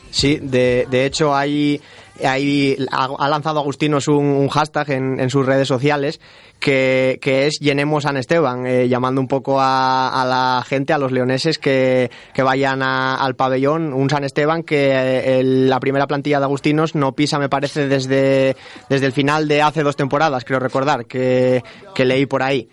Sí, 0.10 0.40
de, 0.42 0.88
de 0.92 1.06
hecho 1.06 1.34
hay, 1.34 1.80
hay- 2.22 2.76
ha, 2.92 3.30
lanzado 3.30 3.60
Agustinos 3.62 4.10
un, 4.10 4.26
un 4.26 4.50
hashtag 4.50 4.90
en, 4.92 5.20
en 5.22 5.30
sus 5.30 5.46
redes 5.46 5.68
sociales 5.70 6.20
que, 6.62 7.20
que 7.22 7.48
es 7.48 7.60
Llenemos 7.60 8.04
San 8.04 8.16
Esteban, 8.16 8.66
eh, 8.66 8.88
llamando 8.88 9.20
un 9.20 9.28
poco 9.28 9.60
a, 9.60 10.22
a 10.22 10.24
la 10.26 10.64
gente, 10.66 10.94
a 10.94 10.98
los 10.98 11.12
leoneses 11.12 11.58
que, 11.58 12.10
que 12.34 12.44
vayan 12.44 12.82
a- 12.84 13.16
al 13.16 13.36
pabellón, 13.36 13.92
un 13.92 14.10
San 14.10 14.24
Esteban 14.24 14.64
que 14.64 14.92
eh, 14.92 15.40
el- 15.42 15.70
la 15.70 15.80
primera 15.82 16.08
plantilla 16.08 16.40
de 16.40 16.46
Agustinos 16.46 16.96
no 16.96 17.12
pisa, 17.14 17.40
me 17.40 17.50
parece, 17.50 17.88
desde, 17.90 18.56
desde 18.90 19.06
el 19.08 19.12
final 19.12 19.48
de 19.50 19.62
hace 19.62 19.84
dos 19.84 19.98
temporadas, 19.98 20.46
creo 20.46 20.60
recordar, 20.60 21.06
que, 21.06 21.64
que 21.94 22.06
leí 22.06 22.26
por 22.28 22.44
ahí. 22.44 22.70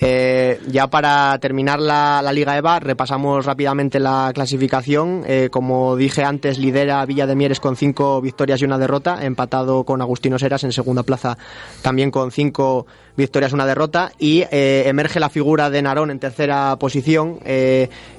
Eh, 0.00 0.60
ya 0.68 0.86
para 0.86 1.36
terminar 1.40 1.80
la, 1.80 2.20
la 2.22 2.32
Liga 2.32 2.56
EVA, 2.56 2.78
repasamos 2.78 3.44
rápidamente 3.44 3.98
la 3.98 4.30
clasificación. 4.32 5.24
Eh, 5.26 5.48
como 5.50 5.96
dije 5.96 6.22
antes, 6.22 6.58
lidera 6.58 7.04
Villa 7.04 7.26
de 7.26 7.34
Mieres 7.34 7.58
con 7.58 7.74
cinco 7.76 8.20
victorias 8.20 8.62
y 8.62 8.64
una 8.64 8.78
derrota, 8.78 9.24
empatado 9.24 9.84
con 9.84 10.00
Agustino 10.00 10.38
Seras 10.38 10.62
en 10.62 10.72
segunda 10.72 11.02
plaza 11.02 11.36
también 11.82 12.12
con 12.12 12.30
cinco 12.30 12.86
victorias 13.16 13.50
y 13.50 13.54
una 13.56 13.66
derrota. 13.66 14.12
Y 14.18 14.44
eh, 14.52 14.84
emerge 14.86 15.18
la 15.18 15.30
figura 15.30 15.68
de 15.68 15.82
Narón 15.82 16.12
en 16.12 16.20
tercera 16.20 16.76
posición, 16.76 17.40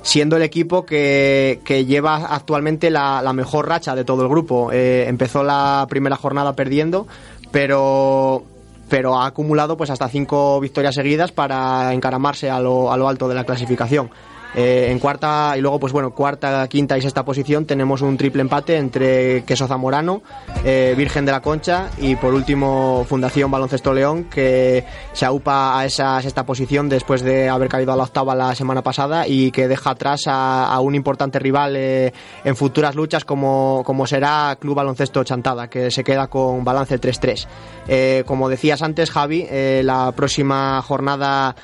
siendo 0.02 0.36
el 0.36 0.44
equipo 0.44 0.86
que, 0.86 1.62
que 1.64 1.86
lleva 1.86 2.28
actualmente 2.36 2.90
la, 2.90 3.22
la 3.22 3.32
mejor 3.32 3.70
racha 3.70 3.96
de 3.96 4.04
todo 4.04 4.24
el 4.24 4.30
grupo. 4.30 4.70
Empezó 4.74 5.44
la 5.44 5.88
primera 5.90 6.18
jornada 6.18 6.54
perdiendo, 6.54 7.08
pero 7.52 8.44
pero 8.90 9.16
ha 9.16 9.28
acumulado 9.28 9.78
pues 9.78 9.90
hasta 9.90 10.10
cinco 10.10 10.60
victorias 10.60 10.96
seguidas 10.96 11.32
para 11.32 11.94
encaramarse 11.94 12.50
a 12.50 12.60
lo, 12.60 12.92
a 12.92 12.98
lo 12.98 13.08
alto 13.08 13.30
de 13.30 13.36
la 13.36 13.46
clasificación. 13.46 14.10
Eh, 14.56 14.88
en 14.90 14.98
cuarta 14.98 15.54
y 15.56 15.62
luego 15.62 15.80
pues 15.80 15.94
bueno 15.94 16.10
cuarta 16.12 16.68
quinta 16.68 16.98
y 16.98 17.02
sexta 17.02 17.24
posición 17.24 17.66
tenemos 17.66 18.02
un 18.02 18.18
triple 18.18 18.42
empate 18.42 18.78
entre 18.78 19.44
Queso 19.44 19.68
Zamorano 19.68 20.24
eh, 20.66 20.96
Virgen 20.98 21.24
de 21.24 21.32
la 21.32 21.42
Concha 21.42 21.92
y 22.00 22.16
por 22.16 22.34
último 22.34 23.06
Fundación 23.08 23.52
Baloncesto 23.52 23.94
León 23.94 24.24
que 24.24 24.86
se 25.14 25.26
aupa 25.28 25.80
a 25.80 25.86
esa 25.86 26.20
sexta 26.24 26.48
posición 26.48 26.90
después 26.90 27.22
de 27.22 27.48
haber 27.48 27.70
caído 27.70 27.94
a 27.94 27.96
la 27.96 28.04
octava 28.04 28.34
la 28.34 28.56
semana 28.56 28.82
pasada 28.82 29.28
y 29.28 29.52
que 29.52 29.68
deja 29.68 29.92
atrás 29.92 30.24
a, 30.26 30.80
un 30.80 30.96
importante 30.96 31.38
rival 31.38 31.76
eh, 31.76 32.12
en 32.44 32.56
futuras 32.56 32.96
luchas 32.96 33.26
como, 33.26 33.84
como 33.86 34.08
será 34.08 34.58
Club 34.60 34.76
Baloncesto 34.76 35.24
Chantada 35.24 35.70
que 35.70 35.92
se 35.92 36.04
queda 36.04 36.28
con 36.28 36.64
balance 36.64 37.00
3-3 37.00 37.46
Eh, 37.88 38.24
como 38.26 38.50
decías 38.50 38.82
antes 38.82 39.12
Javi 39.12 39.48
la 39.84 40.12
próxima 40.14 40.82
jornada 40.82 41.56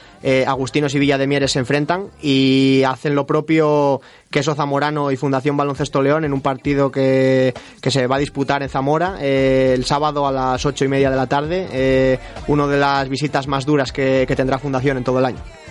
Agustinos 0.47 0.93
y 0.95 0.99
Villa 0.99 1.17
de 1.17 1.27
Mieres 1.27 1.51
se 1.51 1.59
enfrentan 1.59 2.07
y 2.21 2.74
hacen 2.83 3.15
lo 3.15 3.25
propio 3.25 4.01
Queso 4.29 4.55
Zamorano 4.55 5.11
y 5.11 5.17
Fundación 5.17 5.57
Baloncesto 5.57 6.01
León 6.01 6.25
en 6.25 6.33
un 6.33 6.41
partido 6.41 6.91
que, 6.91 7.53
se 7.81 8.07
va 8.07 8.17
a 8.17 8.19
disputar 8.19 8.63
en 8.63 8.69
Zamora 8.69 9.17
eh, 9.21 9.73
el 9.73 9.85
sábado 9.85 10.27
a 10.27 10.31
las 10.31 10.65
ocho 10.65 10.85
y 10.85 10.87
media 10.87 11.09
de 11.09 11.15
la 11.15 11.27
tarde, 11.27 11.67
eh, 11.71 12.19
una 12.47 12.67
de 12.67 12.77
las 12.77 13.07
visitas 13.09 13.47
más 13.47 13.65
duras 13.65 13.91
que 13.91 14.33
tendrá 14.35 14.59
Fundación 14.59 14.97
en 14.97 15.03
todo 15.03 15.19
el 15.19 15.25
año. 15.25 15.64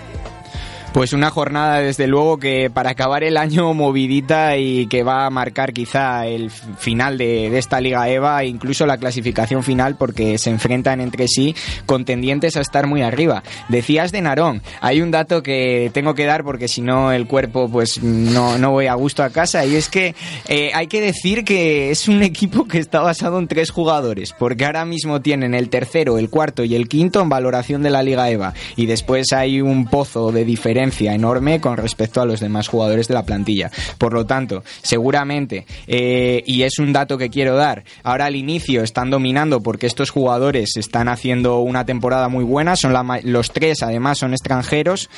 Pues 0.94 1.12
una 1.12 1.28
jornada, 1.28 1.80
desde 1.80 2.06
luego, 2.06 2.38
que 2.38 2.70
para 2.70 2.90
acabar 2.90 3.24
el 3.24 3.36
año 3.36 3.74
movidita 3.74 4.56
y 4.58 4.86
que 4.86 5.02
va 5.02 5.26
a 5.26 5.30
marcar 5.30 5.72
quizá 5.72 6.24
el 6.28 6.52
final 6.52 7.18
de, 7.18 7.58
esta 7.58 7.80
Liga 7.80 8.08
EVA 8.08 8.44
e 8.44 8.46
incluso 8.46 8.86
la 8.86 8.96
clasificación 8.96 9.64
final 9.64 9.96
porque 9.96 10.38
se 10.38 10.50
enfrentan 10.50 11.00
entre 11.00 11.26
sí 11.26 11.56
contendientes 11.84 12.56
a 12.56 12.60
estar 12.60 12.86
muy 12.86 13.02
arriba. 13.02 13.42
Decías 13.68 14.12
de 14.12 14.20
Narón, 14.20 14.62
hay 14.80 15.00
un 15.00 15.10
dato 15.10 15.42
que 15.42 15.90
tengo 15.92 16.14
que 16.14 16.26
dar 16.26 16.44
porque 16.44 16.68
si 16.68 16.80
no 16.80 17.10
el 17.10 17.26
cuerpo 17.26 17.68
pues 17.68 18.00
no, 18.00 18.56
no 18.58 18.70
voy 18.70 18.86
a 18.86 18.94
gusto 18.94 19.24
a 19.24 19.30
casa 19.30 19.66
y 19.66 19.74
es 19.74 19.88
que 19.88 20.14
eh, 20.46 20.70
hay 20.74 20.86
que 20.86 21.00
decir 21.00 21.44
que 21.44 21.90
es 21.90 22.06
un 22.06 22.22
equipo 22.22 22.68
que 22.68 22.78
está 22.78 23.00
basado 23.00 23.40
en 23.40 23.48
tres 23.48 23.72
jugadores 23.72 24.32
porque 24.32 24.64
ahora 24.64 24.84
mismo 24.84 25.20
tienen 25.20 25.54
el 25.54 25.70
tercero, 25.70 26.18
el 26.18 26.30
cuarto 26.30 26.62
y 26.62 26.76
el 26.76 26.86
quinto 26.86 27.20
en 27.20 27.30
valoración 27.30 27.82
de 27.82 27.90
la 27.90 28.04
Liga 28.04 28.30
EVA 28.30 28.54
y 28.76 28.86
después 28.86 29.32
hay 29.32 29.60
un 29.60 29.86
pozo 29.86 30.30
de 30.30 30.44
enorme 30.92 31.60
con 31.60 31.76
respecto 31.76 32.20
a 32.20 32.26
los 32.26 32.40
demás 32.40 32.68
jugadores 32.68 33.08
de 33.08 33.14
la 33.14 33.24
plantilla. 33.24 33.70
Por 33.98 34.12
lo 34.12 34.26
tanto, 34.26 34.62
seguramente, 34.82 35.66
eh, 35.86 36.42
y 36.46 36.62
es 36.62 36.78
un 36.78 36.92
dato 36.92 37.18
que 37.18 37.30
quiero 37.30 37.56
dar, 37.56 37.84
ahora 38.02 38.26
al 38.26 38.36
inicio 38.36 38.82
están 38.82 39.10
dominando 39.10 39.62
porque 39.62 39.86
estos 39.86 40.10
jugadores 40.10 40.76
están 40.76 41.08
haciendo 41.08 41.60
una 41.60 41.84
temporada 41.84 42.28
muy 42.28 42.44
buena, 42.44 42.76
son 42.76 42.92
la 42.92 43.04
los 43.22 43.52
tres 43.52 43.82
además 43.82 44.18
son 44.18 44.32
extranjeros, 44.32 45.10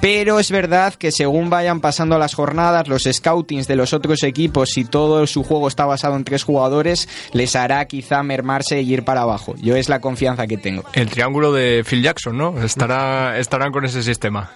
pero 0.00 0.38
es 0.38 0.50
verdad 0.50 0.94
que 0.94 1.10
según 1.10 1.50
vayan 1.50 1.80
pasando 1.80 2.18
las 2.18 2.34
jornadas, 2.34 2.88
los 2.88 3.08
scoutings 3.10 3.66
de 3.66 3.76
los 3.76 3.92
otros 3.92 4.22
equipos, 4.22 4.70
si 4.70 4.84
todo 4.84 5.26
su 5.26 5.42
juego 5.42 5.68
está 5.68 5.86
basado 5.86 6.16
en 6.16 6.24
tres 6.24 6.44
jugadores, 6.44 7.08
les 7.32 7.56
hará 7.56 7.84
quizá 7.86 8.22
mermarse 8.22 8.82
y 8.82 8.92
ir 8.92 9.04
para 9.04 9.22
abajo. 9.22 9.54
Yo 9.56 9.76
es 9.76 9.88
la 9.88 10.00
confianza 10.00 10.46
que 10.46 10.56
tengo. 10.56 10.84
El 10.92 11.08
triángulo 11.08 11.52
de 11.52 11.84
Phil 11.84 12.02
Jackson, 12.02 12.36
¿no? 12.36 12.62
Estará, 12.62 13.38
estarán 13.38 13.72
con 13.72 13.84
ese 13.84 14.02
sistema. 14.02 14.50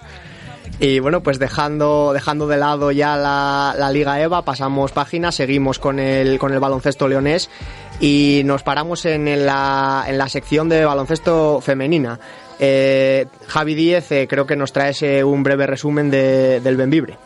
Y 0.81 0.99
bueno, 0.99 1.23
pues 1.23 1.39
dejando, 1.39 2.13
dejando 2.13 2.47
de 2.49 2.57
lado 2.57 2.91
ya 2.91 3.17
la, 3.17 3.75
la 3.79 3.91
Liga 3.93 4.21
EVA, 4.21 4.43
pasamos 4.43 4.91
página, 4.93 5.31
seguimos 5.31 5.79
con 5.79 5.99
el, 6.01 6.39
con 6.39 6.53
el 6.53 6.59
baloncesto 6.61 7.07
leonés 7.07 7.49
y 8.01 8.43
nos 8.45 8.63
paramos 8.65 9.05
en, 9.05 9.47
la, 9.47 10.05
en 10.09 10.19
la 10.19 10.29
sección 10.29 10.69
de 10.69 10.85
baloncesto 10.85 11.61
femenina. 11.61 12.19
Eh, 12.59 13.27
Javi 13.47 13.75
Díez 13.75 14.11
eh, 14.13 14.27
creo 14.29 14.47
que 14.47 14.57
nos 14.57 14.73
trae 14.73 15.23
un 15.25 15.43
breve 15.43 15.67
resumen 15.67 16.11
de- 16.11 16.61
del 16.61 16.77
Benvibre. 16.77 17.19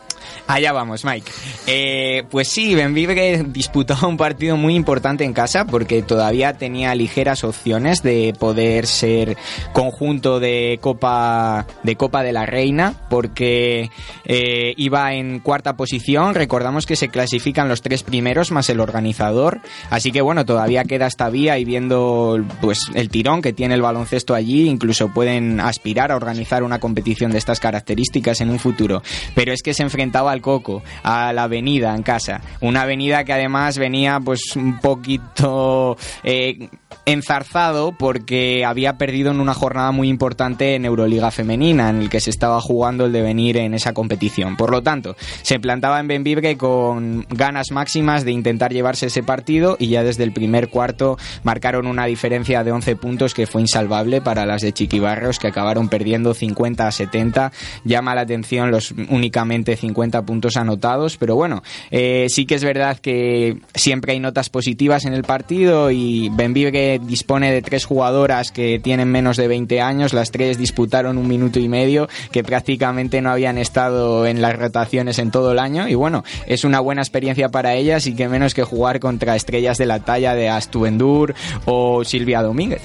Allá 0.49 0.71
vamos, 0.71 1.05
Mike. 1.05 1.31
Eh, 1.67 2.23
pues 2.31 2.47
sí, 2.47 2.73
Benvibre 2.73 3.43
disputó 3.43 3.95
un 4.07 4.17
partido 4.17 4.57
muy 4.57 4.73
importante 4.73 5.23
en 5.23 5.31
casa 5.31 5.65
porque 5.65 6.01
todavía 6.01 6.53
tenía 6.53 6.95
ligeras 6.95 7.43
opciones 7.43 8.01
de 8.01 8.33
poder 8.39 8.87
ser 8.87 9.37
conjunto 9.73 10.39
de 10.39 10.79
Copa 10.81 11.67
de 11.83 11.95
Copa 11.95 12.23
de 12.23 12.33
la 12.33 12.47
Reina 12.47 12.95
porque 13.11 13.91
eh, 14.25 14.73
iba 14.75 15.13
en 15.13 15.39
cuarta 15.39 15.77
posición. 15.77 16.33
Recordamos 16.33 16.87
que 16.87 16.95
se 16.95 17.09
clasifican 17.09 17.69
los 17.69 17.83
tres 17.83 18.01
primeros 18.01 18.49
más 18.49 18.71
el 18.71 18.79
organizador, 18.79 19.61
así 19.91 20.11
que 20.11 20.21
bueno 20.21 20.45
todavía 20.47 20.83
queda 20.83 21.05
esta 21.05 21.29
vía 21.29 21.59
y 21.59 21.63
viendo 21.63 22.43
pues 22.59 22.79
el 22.95 23.09
tirón 23.09 23.43
que 23.43 23.53
tiene 23.53 23.75
el 23.75 23.83
baloncesto 23.83 24.33
allí, 24.33 24.67
incluso 24.67 25.09
pueden 25.09 25.59
aspirar 25.59 26.11
a 26.11 26.15
organizar 26.15 26.63
una 26.63 26.79
competición 26.79 27.31
de 27.31 27.37
estas 27.37 27.59
características 27.59 28.41
en 28.41 28.49
un 28.49 28.57
futuro. 28.57 29.03
Pero 29.35 29.53
es 29.53 29.61
que 29.61 29.75
se 29.75 29.83
enfrentaba 29.83 30.31
al 30.31 30.38
Coco, 30.41 30.83
a 31.03 31.33
la 31.33 31.43
avenida 31.43 31.95
en 31.95 32.03
casa. 32.03 32.41
Una 32.61 32.81
avenida 32.81 33.23
que 33.23 33.33
además 33.33 33.77
venía 33.77 34.19
pues 34.19 34.55
un 34.55 34.79
poquito 34.79 35.97
eh, 36.23 36.69
enzarzado 37.05 37.91
porque 37.91 38.63
había 38.65 38.97
perdido 38.97 39.31
en 39.31 39.39
una 39.39 39.53
jornada 39.53 39.91
muy 39.91 40.09
importante 40.09 40.75
en 40.75 40.85
Euroliga 40.85 41.31
Femenina, 41.31 41.89
en 41.89 41.97
el 42.01 42.09
que 42.09 42.19
se 42.19 42.29
estaba 42.29 42.61
jugando 42.61 43.05
el 43.05 43.11
devenir 43.11 43.57
en 43.57 43.73
esa 43.73 43.93
competición. 43.93 44.55
Por 44.57 44.71
lo 44.71 44.83
tanto, 44.83 45.15
se 45.41 45.59
plantaba 45.59 45.99
en 45.99 46.07
Benvibre 46.07 46.57
con 46.57 47.25
ganas 47.29 47.71
máximas 47.71 48.25
de 48.25 48.31
intentar 48.31 48.71
llevarse 48.73 49.07
ese 49.07 49.23
partido 49.23 49.75
y 49.79 49.87
ya 49.87 50.03
desde 50.03 50.23
el 50.23 50.33
primer 50.33 50.69
cuarto 50.69 51.17
marcaron 51.43 51.87
una 51.87 52.05
diferencia 52.05 52.63
de 52.63 52.71
11 52.71 52.95
puntos 52.95 53.33
que 53.33 53.47
fue 53.47 53.61
insalvable 53.61 54.21
para 54.21 54.45
las 54.45 54.61
de 54.61 54.73
Chiquibarrios 54.73 55.39
que 55.39 55.47
acabaron 55.47 55.89
perdiendo 55.89 56.33
50 56.33 56.87
a 56.87 56.91
70. 56.91 57.51
Llama 57.85 58.15
la 58.15 58.21
atención 58.21 58.71
los 58.71 58.91
únicamente 59.09 59.75
50 59.75 60.25
puntos 60.29 60.57
anotados, 60.57 61.17
pero 61.17 61.35
bueno, 61.35 61.63
eh, 61.89 62.27
sí 62.29 62.45
que 62.45 62.53
es 62.53 62.63
verdad 62.63 62.99
que 62.99 63.57
siempre 63.73 64.11
hay 64.13 64.19
notas 64.19 64.51
positivas 64.51 65.05
en 65.05 65.13
el 65.15 65.23
partido 65.23 65.89
y 65.89 66.29
Benvibre 66.29 66.99
dispone 66.99 67.51
de 67.51 67.63
tres 67.63 67.85
jugadoras 67.85 68.51
que 68.51 68.77
tienen 68.77 69.09
menos 69.09 69.37
de 69.37 69.47
20 69.47 69.81
años, 69.81 70.13
las 70.13 70.29
tres 70.29 70.59
disputaron 70.59 71.17
un 71.17 71.27
minuto 71.27 71.59
y 71.59 71.67
medio 71.67 72.07
que 72.31 72.43
prácticamente 72.43 73.23
no 73.23 73.31
habían 73.31 73.57
estado 73.57 74.27
en 74.27 74.39
las 74.39 74.55
rotaciones 74.55 75.17
en 75.17 75.31
todo 75.31 75.51
el 75.51 75.57
año 75.57 75.87
y 75.87 75.95
bueno, 75.95 76.23
es 76.45 76.63
una 76.63 76.79
buena 76.79 77.01
experiencia 77.01 77.49
para 77.49 77.73
ellas 77.73 78.05
y 78.05 78.13
que 78.13 78.29
menos 78.29 78.53
que 78.53 78.61
jugar 78.61 78.99
contra 78.99 79.35
estrellas 79.35 79.79
de 79.79 79.87
la 79.87 80.01
talla 80.01 80.35
de 80.35 80.47
Astu 80.47 80.85
Endur 80.85 81.33
o 81.65 82.03
Silvia 82.03 82.43
Domínguez. 82.43 82.83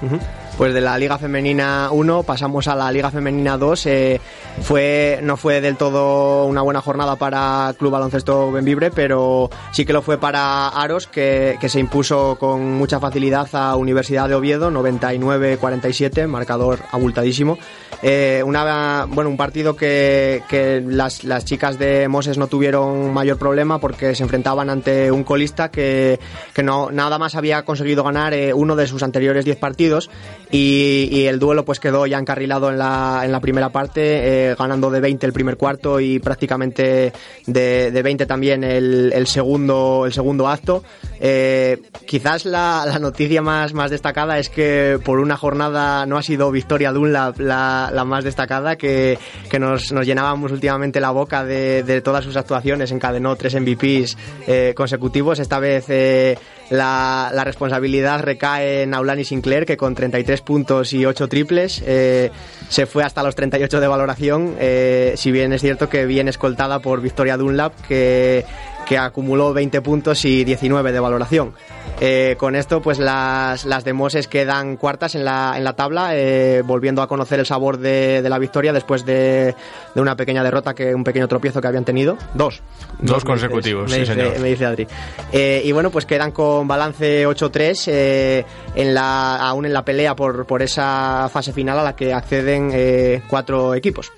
Ujú. 0.00 0.20
Pues 0.56 0.72
de 0.72 0.80
la 0.80 0.96
Liga 0.98 1.18
Femenina 1.18 1.88
1 1.90 2.22
pasamos 2.22 2.68
a 2.68 2.76
la 2.76 2.92
Liga 2.92 3.10
Femenina 3.10 3.58
2. 3.58 3.86
eh, 3.86 4.20
fue, 4.62 5.18
no 5.20 5.36
fue 5.36 5.60
del 5.60 5.76
todo 5.76 6.44
una 6.46 6.62
buena 6.62 6.80
jornada 6.80 7.16
para 7.16 7.74
Club 7.76 7.90
Baloncesto 7.90 8.52
Benvibre, 8.52 8.92
pero 8.92 9.50
sí 9.72 9.84
que 9.84 9.92
lo 9.92 10.00
fue 10.00 10.16
para 10.16 10.68
Aros, 10.68 11.08
que, 11.08 11.56
que 11.60 11.68
se 11.68 11.80
impuso 11.80 12.36
con 12.38 12.74
mucha 12.74 13.00
facilidad 13.00 13.48
a 13.52 13.74
Universidad 13.74 14.28
de 14.28 14.36
Oviedo, 14.36 14.70
99-47, 14.70 16.28
marcador 16.28 16.78
abultadísimo. 16.92 17.58
Eh, 18.02 18.42
una, 18.44 19.06
bueno, 19.08 19.30
un 19.30 19.36
partido 19.36 19.74
que, 19.76 20.42
que 20.48 20.82
las, 20.86 21.24
las, 21.24 21.44
chicas 21.44 21.78
de 21.78 22.06
Moses 22.06 22.38
no 22.38 22.46
tuvieron 22.46 23.12
mayor 23.12 23.38
problema 23.38 23.80
porque 23.80 24.14
se 24.14 24.22
enfrentaban 24.22 24.70
ante 24.70 25.10
un 25.10 25.24
colista 25.24 25.70
que, 25.70 26.20
que 26.52 26.62
no, 26.62 26.90
nada 26.90 27.18
más 27.18 27.34
había 27.34 27.64
conseguido 27.64 28.04
ganar 28.04 28.34
eh, 28.34 28.52
uno 28.52 28.76
de 28.76 28.86
sus 28.86 29.02
anteriores 29.02 29.44
10 29.44 29.56
partidos 29.56 30.10
y, 30.50 31.08
y, 31.10 31.26
el 31.26 31.38
duelo 31.38 31.64
pues 31.64 31.80
quedó 31.80 32.06
ya 32.06 32.18
encarrilado 32.18 32.70
en 32.70 32.78
la, 32.78 33.22
en 33.24 33.32
la 33.32 33.40
primera 33.40 33.70
parte, 33.70 34.50
eh, 34.50 34.54
ganando 34.56 34.90
de 34.90 35.00
20 35.00 35.26
el 35.26 35.32
primer 35.32 35.56
cuarto 35.56 36.00
y 36.00 36.18
prácticamente 36.18 37.12
de, 37.46 37.90
de 37.90 38.02
20 38.02 38.26
también 38.26 38.64
el, 38.64 39.12
el, 39.12 39.26
segundo, 39.26 40.04
el 40.06 40.12
segundo 40.12 40.48
acto. 40.48 40.84
Eh, 41.20 41.80
quizás 42.06 42.44
la, 42.44 42.84
la, 42.86 42.98
noticia 42.98 43.42
más, 43.42 43.72
más 43.72 43.90
destacada 43.90 44.38
es 44.38 44.48
que 44.48 44.98
por 45.04 45.18
una 45.18 45.36
jornada 45.36 46.06
no 46.06 46.18
ha 46.18 46.22
sido 46.22 46.50
Victoria 46.50 46.92
Dunlap 46.92 47.40
la, 47.40 47.90
la 47.92 48.04
más 48.04 48.24
destacada, 48.24 48.76
que, 48.76 49.18
que 49.50 49.58
nos, 49.58 49.92
nos, 49.92 50.06
llenábamos 50.06 50.52
últimamente 50.52 51.00
la 51.00 51.10
boca 51.10 51.44
de, 51.44 51.82
de, 51.82 52.00
todas 52.00 52.24
sus 52.24 52.36
actuaciones, 52.36 52.92
encadenó 52.92 53.36
tres 53.36 53.54
MVPs 53.58 54.16
eh, 54.46 54.74
consecutivos, 54.76 55.38
esta 55.38 55.58
vez 55.58 55.86
eh, 55.88 56.36
la, 56.70 57.30
responsabilidad 57.44 58.20
recae 58.22 58.82
en 58.82 58.94
Aulani 58.94 59.24
Sinclair, 59.24 59.66
que 59.66 59.76
con 59.76 59.94
33 59.94 60.40
puntos 60.40 60.92
y 60.92 61.04
8 61.04 61.28
triples 61.28 61.82
eh, 61.86 62.30
se 62.68 62.86
fue 62.86 63.04
hasta 63.04 63.22
los 63.22 63.34
38 63.34 63.80
de 63.80 63.86
valoración, 63.86 64.56
eh, 64.58 65.14
si 65.16 65.30
bien 65.30 65.52
es 65.52 65.60
cierto 65.60 65.88
que 65.88 66.06
bien 66.06 66.28
escoltada 66.28 66.78
por 66.78 67.00
Victoria 67.00 67.36
Dunlap, 67.36 67.74
que 67.86 68.44
que 68.84 68.98
acumuló 68.98 69.52
20 69.52 69.80
puntos 69.80 70.24
y 70.24 70.44
19 70.44 70.92
de 70.92 71.00
valoración. 71.00 71.54
Eh, 72.00 72.34
con 72.38 72.56
esto, 72.56 72.82
pues 72.82 72.98
las, 72.98 73.64
las 73.64 73.84
de 73.84 73.92
Moses 73.92 74.26
quedan 74.26 74.76
cuartas 74.76 75.14
en 75.14 75.24
la, 75.24 75.54
en 75.56 75.64
la 75.64 75.74
tabla, 75.74 76.16
eh, 76.16 76.62
volviendo 76.64 77.02
a 77.02 77.06
conocer 77.06 77.38
el 77.38 77.46
sabor 77.46 77.78
de, 77.78 78.20
de 78.20 78.28
la 78.28 78.38
victoria 78.38 78.72
después 78.72 79.04
de, 79.04 79.54
de, 79.94 80.00
una 80.00 80.16
pequeña 80.16 80.42
derrota, 80.42 80.74
que 80.74 80.94
un 80.94 81.04
pequeño 81.04 81.28
tropiezo 81.28 81.60
que 81.60 81.68
habían 81.68 81.84
tenido. 81.84 82.16
Dos. 82.34 82.62
Dos, 82.98 83.14
Dos 83.14 83.24
consecutivos, 83.24 83.90
me 83.90 84.00
dice, 84.00 84.12
sí, 84.12 84.18
me 84.18 84.24
señor. 84.24 84.40
Me 84.40 84.48
dice 84.48 84.66
Adri. 84.66 84.86
Eh, 85.32 85.62
y 85.64 85.72
bueno, 85.72 85.90
pues 85.90 86.04
quedan 86.04 86.32
con 86.32 86.66
balance 86.66 87.26
8-3, 87.26 87.84
eh, 87.86 88.44
en 88.74 88.92
la, 88.94 89.36
aún 89.36 89.64
en 89.66 89.72
la 89.72 89.84
pelea 89.84 90.16
por, 90.16 90.46
por 90.46 90.62
esa 90.62 91.28
fase 91.32 91.52
final 91.52 91.78
a 91.78 91.84
la 91.84 91.96
que 91.96 92.12
acceden 92.12 93.22
cuatro 93.28 93.74
equipos. 93.74 94.10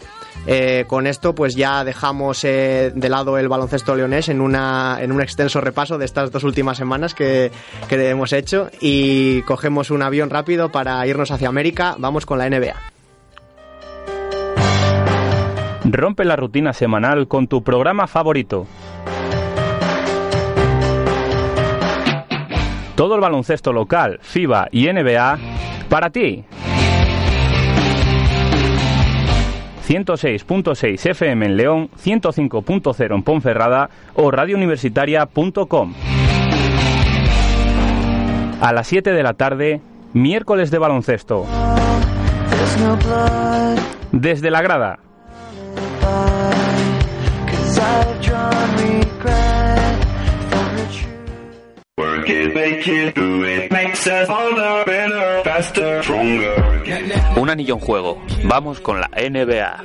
Eh, 0.46 0.84
con 0.86 1.06
esto 1.06 1.34
pues 1.34 1.56
ya 1.56 1.82
dejamos 1.84 2.44
eh, 2.44 2.92
de 2.94 3.08
lado 3.08 3.36
el 3.38 3.48
baloncesto 3.48 3.96
leonés 3.96 4.28
en, 4.28 4.40
una, 4.40 4.98
en 5.00 5.10
un 5.10 5.20
extenso 5.20 5.60
repaso 5.60 5.98
de 5.98 6.04
estas 6.04 6.30
dos 6.30 6.44
últimas 6.44 6.78
semanas 6.78 7.14
que, 7.14 7.50
que 7.88 8.08
hemos 8.08 8.32
hecho 8.32 8.70
y 8.80 9.42
cogemos 9.42 9.90
un 9.90 10.02
avión 10.02 10.30
rápido 10.30 10.70
para 10.70 11.04
irnos 11.06 11.30
hacia 11.30 11.48
América. 11.48 11.96
Vamos 11.98 12.26
con 12.26 12.38
la 12.38 12.48
NBA. 12.48 12.76
Rompe 15.84 16.24
la 16.24 16.36
rutina 16.36 16.72
semanal 16.72 17.28
con 17.28 17.46
tu 17.46 17.62
programa 17.62 18.06
favorito. 18.06 18.66
Todo 22.96 23.14
el 23.14 23.20
baloncesto 23.20 23.72
local, 23.72 24.18
FIBA 24.22 24.68
y 24.72 24.86
NBA 24.90 25.38
para 25.88 26.10
ti. 26.10 26.44
106.6 29.86 31.10
FM 31.10 31.46
en 31.46 31.56
León, 31.56 31.90
105.0 32.02 33.14
en 33.14 33.22
Ponferrada 33.22 33.90
o 34.14 34.30
radiouniversitaria.com. 34.30 35.94
A 38.60 38.72
las 38.72 38.86
7 38.88 39.12
de 39.12 39.22
la 39.22 39.34
tarde, 39.34 39.80
miércoles 40.12 40.70
de 40.70 40.78
baloncesto. 40.78 41.46
Desde 44.12 44.50
la 44.50 44.62
grada. 44.62 44.98
Work 52.26 52.34
it, 52.34 52.54
make 52.54 52.88
it, 52.88 53.14
do 53.14 53.44
it, 53.44 53.70
makes 53.70 54.04
us 54.08 54.26
harder, 54.26 54.84
better, 54.84 55.44
faster, 55.44 56.02
stronger. 56.02 56.56
Un 57.36 57.48
anillo 57.48 57.74
en 57.74 57.80
juego. 57.80 58.20
Vamos 58.42 58.80
con 58.80 59.00
la 59.00 59.08
NBA. 59.14 59.84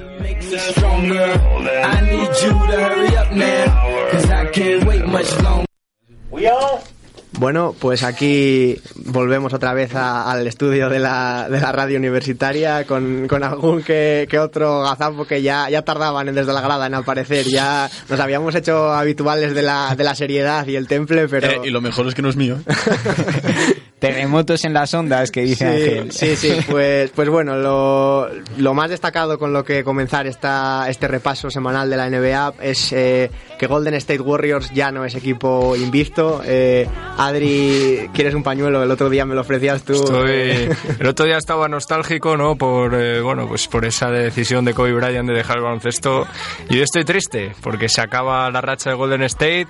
Bueno, 7.40 7.74
pues 7.80 8.04
aquí 8.04 8.78
volvemos 8.96 9.54
otra 9.54 9.74
vez 9.74 9.96
a, 9.96 10.30
al 10.30 10.46
estudio 10.48 10.90
de 10.90 11.00
la, 11.00 11.48
de 11.50 11.62
la 11.62 11.72
radio 11.72 11.98
universitaria 11.98 12.86
con, 12.86 13.28
con 13.28 13.44
algún 13.44 13.82
que, 13.84 14.28
que, 14.30 14.38
otro 14.38 14.82
gazapo 14.82 15.26
que 15.26 15.42
ya, 15.42 15.70
ya 15.70 15.82
tardaban 15.84 16.28
en, 16.28 16.36
desde 16.36 16.52
la 16.52 16.62
grada 16.62 16.88
en 16.88 16.94
aparecer. 16.94 17.48
Ya 17.48 17.90
nos 18.10 18.20
habíamos 18.20 18.54
hecho 18.56 18.92
habituales 18.92 19.56
de 19.56 19.62
la, 19.62 19.96
de 19.96 20.04
la 20.04 20.14
seriedad 20.14 20.68
y 20.68 20.76
el 20.76 20.88
temple, 20.88 21.28
pero... 21.30 21.48
Eh, 21.48 21.62
y 21.64 21.70
lo 21.70 21.80
mejor 21.80 22.08
es 22.08 22.16
que 22.16 22.22
no 22.22 22.30
es 22.30 22.36
mío. 22.36 22.58
Terremotos 24.00 24.66
en 24.66 24.74
las 24.74 24.94
ondas, 24.96 25.30
que 25.30 25.42
dice 25.42 25.58
sí, 25.58 25.64
Ángel. 25.66 26.12
Sí, 26.12 26.36
sí, 26.36 26.58
pues, 26.68 27.12
pues 27.12 27.30
bueno, 27.30 27.56
lo, 27.56 28.28
lo, 28.58 28.74
más 28.74 28.90
destacado 28.90 29.38
con 29.38 29.54
lo 29.54 29.64
que 29.64 29.84
comenzar 29.84 30.26
esta, 30.26 30.90
este 30.90 31.08
repaso 31.08 31.52
semanal 31.52 31.88
de 31.88 31.98
la 31.98 32.10
NBA 32.10 32.56
es 32.62 32.92
eh, 32.94 33.30
que 33.62 33.68
Golden 33.68 33.94
State 33.94 34.22
Warriors 34.22 34.72
ya 34.72 34.92
no 34.92 35.06
es 35.06 35.14
equipo 35.14 35.76
invicto. 35.76 36.42
Eh, 36.44 36.90
Adri, 37.16 38.10
¿quieres 38.12 38.34
un 38.34 38.42
pañuelo? 38.42 38.82
El 38.82 38.90
otro 38.90 39.08
día 39.08 39.24
me 39.24 39.36
lo 39.36 39.42
ofrecías 39.42 39.84
tú. 39.84 39.94
Estoy, 39.94 40.76
el 41.00 41.08
otro 41.08 41.28
día 41.28 41.38
estaba 41.38 41.68
nostálgico, 41.68 42.36
¿no? 42.36 42.56
Por, 42.56 42.96
eh, 42.96 43.22
bueno, 43.22 43.48
pues 43.48 43.68
por 43.68 43.86
esa 43.86 44.10
decisión 44.10 44.66
de 44.66 44.74
Kobe 44.74 44.94
Bryant 44.94 45.30
de 45.30 45.36
dejar 45.36 45.58
el 45.58 45.64
baloncesto. 45.64 46.26
Y 46.72 46.78
yo 46.78 46.84
estoy 46.84 47.06
triste, 47.06 47.54
porque 47.62 47.88
se 47.88 48.02
acaba 48.02 48.50
la 48.50 48.62
racha 48.62 48.90
de 48.90 48.96
Golden 48.96 49.22
State, 49.22 49.68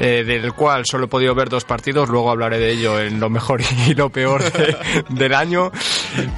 eh, 0.00 0.24
del 0.24 0.52
cual 0.52 0.82
solo 0.84 1.04
he 1.04 1.08
podido 1.08 1.32
ver 1.32 1.50
dos 1.50 1.64
partidos, 1.64 2.08
luego 2.08 2.32
hablaré 2.32 2.58
de 2.58 2.72
ello 2.72 2.98
en 2.98 3.20
lo 3.20 3.30
mejor 3.30 3.60
y 3.86 3.94
lo 3.94 4.10
peor 4.10 4.42
de, 4.42 4.76
del 5.08 5.34
año. 5.34 5.70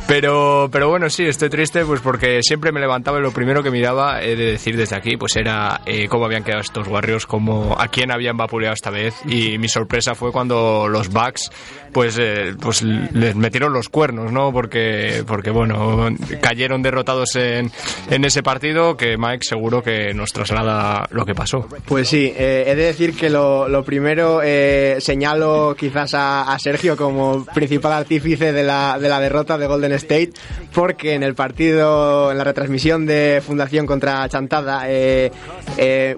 Pero, 0.06 0.68
pero 0.70 0.90
bueno, 0.90 1.08
sí, 1.08 1.24
estoy 1.24 1.48
triste 1.48 1.86
pues 1.86 2.02
porque 2.02 2.40
siempre 2.42 2.70
me 2.70 2.80
levantaba 2.80 3.18
y 3.18 3.22
lo 3.22 3.30
primero 3.30 3.62
que 3.62 3.70
miraba, 3.70 4.22
he 4.22 4.36
de 4.36 4.44
decir 4.44 4.76
desde 4.76 4.96
aquí, 4.96 5.16
pues 5.16 5.36
era 5.36 5.80
eh, 5.86 6.06
cómo 6.06 6.26
habían 6.26 6.44
quedado 6.44 6.60
estos 6.60 6.81
Warriors, 6.88 7.26
como 7.26 7.76
a 7.78 7.88
quién 7.88 8.10
habían 8.10 8.36
vapuleado 8.36 8.74
esta 8.74 8.90
vez. 8.90 9.14
Y 9.26 9.58
mi 9.58 9.68
sorpresa 9.68 10.14
fue 10.14 10.32
cuando 10.32 10.88
los 10.88 11.08
Bucks 11.08 11.50
pues, 11.92 12.16
eh, 12.18 12.54
pues 12.60 12.82
les 12.82 13.34
metieron 13.36 13.72
los 13.72 13.88
cuernos, 13.88 14.32
¿no? 14.32 14.52
Porque, 14.52 15.24
porque 15.26 15.50
bueno, 15.50 16.08
cayeron 16.40 16.82
derrotados 16.82 17.36
en, 17.36 17.70
en 18.10 18.24
ese 18.24 18.42
partido 18.42 18.96
que 18.96 19.16
Mike 19.16 19.44
seguro 19.44 19.82
que 19.82 20.14
nos 20.14 20.32
traslada 20.32 21.06
lo 21.10 21.24
que 21.24 21.34
pasó. 21.34 21.66
Pues 21.86 22.08
sí, 22.08 22.32
eh, 22.36 22.64
he 22.66 22.74
de 22.74 22.84
decir 22.84 23.14
que 23.16 23.30
lo, 23.30 23.68
lo 23.68 23.84
primero 23.84 24.40
eh, 24.42 24.96
señalo 25.00 25.74
quizás 25.78 26.12
a, 26.14 26.56
Sergio 26.58 26.96
como 26.96 27.44
principal 27.46 27.92
artífice 27.92 28.52
de 28.52 28.62
la, 28.62 28.98
de 29.00 29.08
la 29.08 29.20
derrota 29.20 29.58
de 29.58 29.66
Golden 29.66 29.92
State, 29.92 30.32
porque 30.72 31.14
en 31.14 31.22
el 31.22 31.34
partido, 31.34 32.30
en 32.30 32.38
la 32.38 32.44
retransmisión 32.44 33.04
de 33.04 33.42
Fundación 33.44 33.84
contra 33.86 34.28
Chantada, 34.28 34.84
eh, 34.86 35.30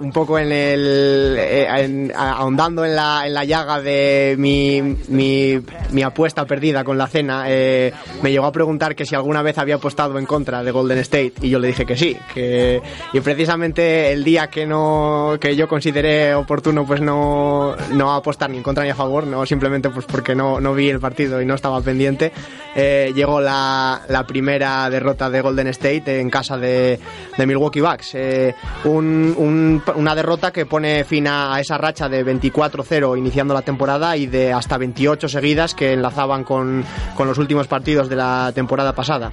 un 0.01 0.13
poco 0.13 0.39
en 0.39 0.53
el, 0.53 2.13
ahondando 2.15 2.85
en 2.85 2.95
la, 2.95 3.27
en 3.27 3.35
la 3.35 3.45
llaga 3.45 3.81
de 3.81 4.35
mi, 4.39 4.83
mi 5.09 5.61
mi 5.91 6.03
apuesta 6.03 6.45
perdida 6.45 6.85
con 6.85 6.99
la 6.99 7.07
cena, 7.07 7.45
eh, 7.49 7.93
me 8.23 8.31
llegó 8.31 8.47
a 8.47 8.53
preguntar 8.53 8.95
que 8.95 9.05
si 9.07 9.15
alguna 9.15 9.43
vez 9.43 9.59
había 9.59 9.77
apostado 9.77 10.19
en 10.19 10.27
contra 10.27 10.63
de 10.63 10.71
Golden 10.71 10.99
State 10.99 11.35
y 11.43 11.51
yo 11.51 11.59
le 11.59 11.69
dije 11.69 11.87
que 11.87 11.97
sí, 11.97 12.17
que 12.33 12.81
y 13.13 13.21
precisamente 13.21 14.13
el 14.13 14.25
día 14.25 14.49
que 14.49 14.67
no 14.67 15.37
que 15.41 15.57
yo 15.57 15.69
consideré 15.69 16.35
oportuno 16.35 16.87
pues 16.87 17.01
no 17.01 17.77
no 17.93 18.13
apostar 18.13 18.51
ni 18.51 18.59
en 18.59 18.63
contra 18.63 18.85
ni 18.85 18.91
a 18.91 18.95
favor, 18.95 19.27
no 19.27 19.47
simplemente 19.47 19.91
pues 19.91 20.07
porque 20.07 20.35
no, 20.35 20.61
no 20.61 20.75
vi 20.75 20.89
el 20.89 21.01
partido 21.01 21.41
y 21.41 21.47
no 21.47 21.55
estaba 21.55 21.81
pendiente, 21.81 22.33
eh, 22.75 23.13
llegó 23.15 23.41
la, 23.41 24.03
la, 24.09 24.27
primera 24.27 24.89
derrota 24.91 25.31
de 25.31 25.41
Golden 25.41 25.69
State 25.69 26.21
en 26.21 26.31
casa 26.31 26.57
de, 26.57 26.99
Milwaukee 27.39 27.81
Bucks, 27.81 28.15
eh, 28.15 28.55
un, 28.85 29.35
un, 29.37 29.83
una 29.97 30.15
derrota 30.15 30.51
que 30.51 30.67
pone 30.67 31.05
fin 31.05 31.27
a 31.29 31.59
esa 31.61 31.79
racha 31.79 32.09
de 32.09 32.25
24-0 32.25 33.17
iniciando 33.19 33.55
la 33.55 33.63
temporada 33.63 34.17
y 34.17 34.27
de 34.27 34.53
hasta 34.53 34.79
28 34.79 35.29
que 35.75 35.93
enlazaban 35.93 36.45
con, 36.45 36.85
con, 37.17 37.29
los 37.29 37.39
últimos 37.39 37.67
partidos 37.67 38.09
de 38.09 38.17
la 38.17 38.53
temporada 38.55 38.93
pasada. 38.93 39.33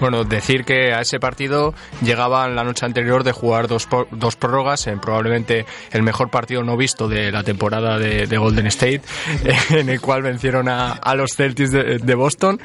Bueno, 0.00 0.24
decir 0.24 0.64
que 0.64 0.92
a 0.92 1.00
ese 1.00 1.20
partido 1.20 1.74
llegaban 2.02 2.54
la 2.56 2.64
noche 2.64 2.84
anterior 2.84 3.24
de 3.24 3.32
jugar 3.32 3.68
dos, 3.68 3.88
dos 4.10 4.36
prórrogas 4.36 4.86
en 4.86 5.00
probablemente 5.00 5.66
el 5.92 6.02
mejor 6.02 6.30
partido 6.30 6.62
no 6.62 6.76
visto 6.76 7.08
de 7.08 7.30
la 7.30 7.42
temporada 7.42 7.98
de, 7.98 8.26
de 8.26 8.38
Golden 8.38 8.66
State, 8.66 9.02
en 9.70 9.88
el 9.88 10.00
cual 10.00 10.22
vencieron 10.22 10.68
a, 10.68 10.92
a 10.92 11.14
los 11.14 11.32
Celtics 11.36 11.70
de, 11.70 11.98
de 11.98 12.14
Boston 12.14 12.60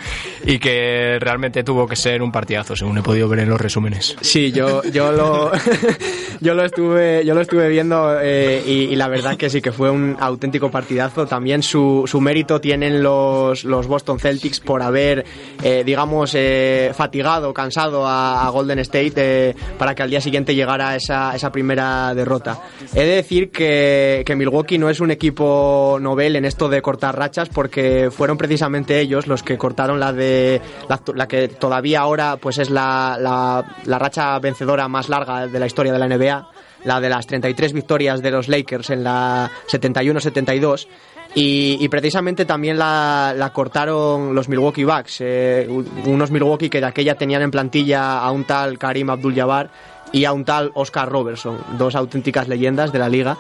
y 0.46 0.60
que 0.60 1.18
realmente 1.20 1.64
tuvo 1.64 1.88
que 1.88 1.96
ser 1.96 2.22
un 2.22 2.32
partidazo, 2.32 2.76
según 2.76 2.98
he 2.98 3.02
podido 3.04 3.28
ver 3.30 3.40
en 3.40 3.50
los 3.50 3.60
resúmenes. 3.60 4.16
Sí, 4.22 4.52
yo, 4.52 4.84
yo 4.84 5.12
lo 5.12 5.52
yo 6.42 6.54
lo 6.54 6.66
estuve 6.66 7.26
yo 7.26 7.34
lo 7.34 7.42
estuve 7.42 7.70
viendo 7.70 8.20
eh, 8.22 8.64
y, 8.66 8.72
y 8.72 8.96
la 8.96 9.08
verdad 9.08 9.38
que 9.38 9.50
sí 9.50 9.62
que 9.62 9.72
fue 9.72 9.90
un 9.90 10.18
auténtico 10.20 10.72
partidazo. 10.72 11.26
También 11.26 11.64
su, 11.64 12.04
su 12.08 12.22
mérito 12.22 12.60
tienen 12.62 13.04
los, 13.04 13.64
los 13.64 13.88
Boston 13.88 14.20
Celtics 14.20 14.60
por 14.60 14.82
haber 14.82 15.26
eh, 15.64 15.84
digamos 15.86 16.34
eh, 16.36 16.92
fatigado, 16.96 17.19
cansado 17.54 18.06
a, 18.06 18.50
Golden 18.50 18.80
State 18.80 19.14
eh, 19.16 19.56
para 19.78 19.94
que 19.94 20.04
al 20.04 20.10
día 20.10 20.22
siguiente 20.22 20.56
llegara 20.56 20.96
esa, 20.96 21.36
esa 21.36 21.52
primera 21.52 22.14
derrota. 22.14 22.60
He 22.94 23.06
de 23.06 23.16
decir 23.16 23.52
que, 23.52 24.24
Milwaukee 24.36 24.78
no 24.78 24.90
es 24.90 25.00
un 25.02 25.12
equipo 25.12 25.98
novel 26.00 26.36
en 26.36 26.46
esto 26.46 26.70
de 26.70 26.82
cortar 26.82 27.18
rachas 27.18 27.50
porque 27.50 28.10
fueron 28.12 28.38
precisamente 28.38 29.00
ellos 29.00 29.28
los 29.28 29.44
que 29.44 29.58
cortaron 29.58 30.00
la 30.00 30.14
de 30.14 30.62
la, 30.88 31.28
que 31.28 31.50
todavía 31.50 32.00
ahora 32.00 32.38
pues 32.38 32.58
es 32.58 32.70
la 32.70 33.66
racha 33.86 34.40
vencedora 34.40 34.88
más 34.88 35.10
larga 35.10 35.48
de 35.48 35.60
la 35.60 35.66
historia 35.66 35.92
de 35.92 36.00
la 36.00 36.08
NBA, 36.08 36.50
la 36.84 37.00
de 37.00 37.10
las 37.10 37.28
33 37.28 37.74
victorias 37.74 38.22
de 38.22 38.32
los 38.32 38.48
Lakers 38.48 38.90
en 38.90 39.04
la 39.04 39.52
71-72. 39.68 40.88
Y, 41.36 41.88
precisamente 41.90 42.46
también 42.46 42.78
la, 42.78 43.52
cortaron 43.54 44.34
los 44.34 44.50
Milwaukee 44.50 44.84
Bucks, 44.84 45.18
eh, 45.22 45.68
unos 46.06 46.32
Milwaukee 46.32 46.70
que 46.70 46.80
de 46.80 46.88
aquella 46.88 47.16
tenían 47.16 47.42
en 47.42 47.52
plantilla 47.52 48.20
a 48.20 48.32
un 48.32 48.46
tal 48.46 48.78
Karim 48.78 49.10
Abdul-Jabbar 49.10 49.70
y 50.12 50.26
a 50.26 50.34
un 50.34 50.44
tal 50.44 50.72
Oscar 50.74 51.08
Robertson, 51.08 51.58
dos 51.78 51.96
auténticas 51.96 52.48
leyendas 52.48 52.92
de 52.92 53.00
la 53.00 53.10
liga. 53.10 53.38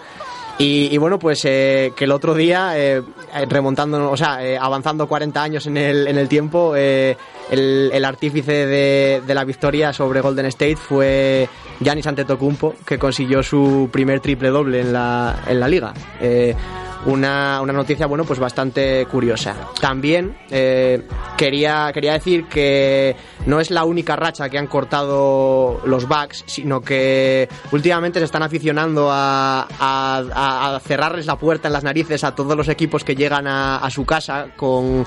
Y, 0.62 0.98
bueno, 0.98 1.18
pues 1.18 1.46
eh, 1.46 1.94
que 1.96 2.04
el 2.04 2.12
otro 2.12 2.36
día, 2.36 2.78
eh, 2.78 3.02
remontando, 3.48 4.12
o 4.12 4.18
sea, 4.18 4.46
eh, 4.46 4.58
avanzando 4.60 5.08
40 5.08 5.42
años 5.42 5.66
en 5.68 5.78
el, 5.78 6.06
en 6.06 6.18
el 6.18 6.28
tiempo, 6.28 6.74
eh, 6.76 7.16
el, 7.50 8.04
artífice 8.04 8.68
de, 8.68 9.22
la 9.26 9.46
victoria 9.46 9.94
sobre 9.94 10.20
Golden 10.20 10.48
State 10.48 10.76
fue 10.76 11.48
Giannis 11.80 12.08
Antetokounmpo, 12.08 12.76
que 12.86 13.00
consiguió 13.00 13.42
su 13.42 13.88
primer 13.90 14.20
triple 14.20 14.50
doble 14.50 14.82
en 14.82 14.92
la, 14.92 15.44
en 15.48 15.62
la 15.62 15.68
liga. 15.70 15.94
Una, 17.06 17.62
una 17.62 17.74
noticia, 17.74 18.06
bueno, 18.08 18.26
pues 18.26 18.40
bastante 18.40 19.06
curiosa. 19.06 19.56
También 19.80 20.36
eh, 20.50 21.04
quería, 21.38 21.92
quería 21.94 22.14
decir 22.14 22.46
que 22.46 23.16
no 23.46 23.60
es 23.60 23.72
la 23.72 23.86
única 23.86 24.16
racha 24.16 24.50
que 24.50 24.58
han 24.58 24.68
cortado 24.68 25.82
los 25.86 26.08
Bucks, 26.08 26.44
sino 26.46 26.82
que 26.82 27.48
últimamente 27.72 28.20
se 28.20 28.26
están 28.26 28.44
aficionando 28.44 29.10
a, 29.12 29.68
cerrarles 30.84 31.26
la 31.26 31.38
puerta 31.38 31.68
en 31.68 31.74
las 31.74 31.84
narices 31.84 32.24
a 32.24 32.36
todos 32.36 32.56
los 32.56 32.68
equipos 32.68 33.04
que 33.04 33.16
llegan 33.16 33.48
a, 33.48 33.88
su 33.90 34.06
casa 34.06 34.48
con 34.56 35.06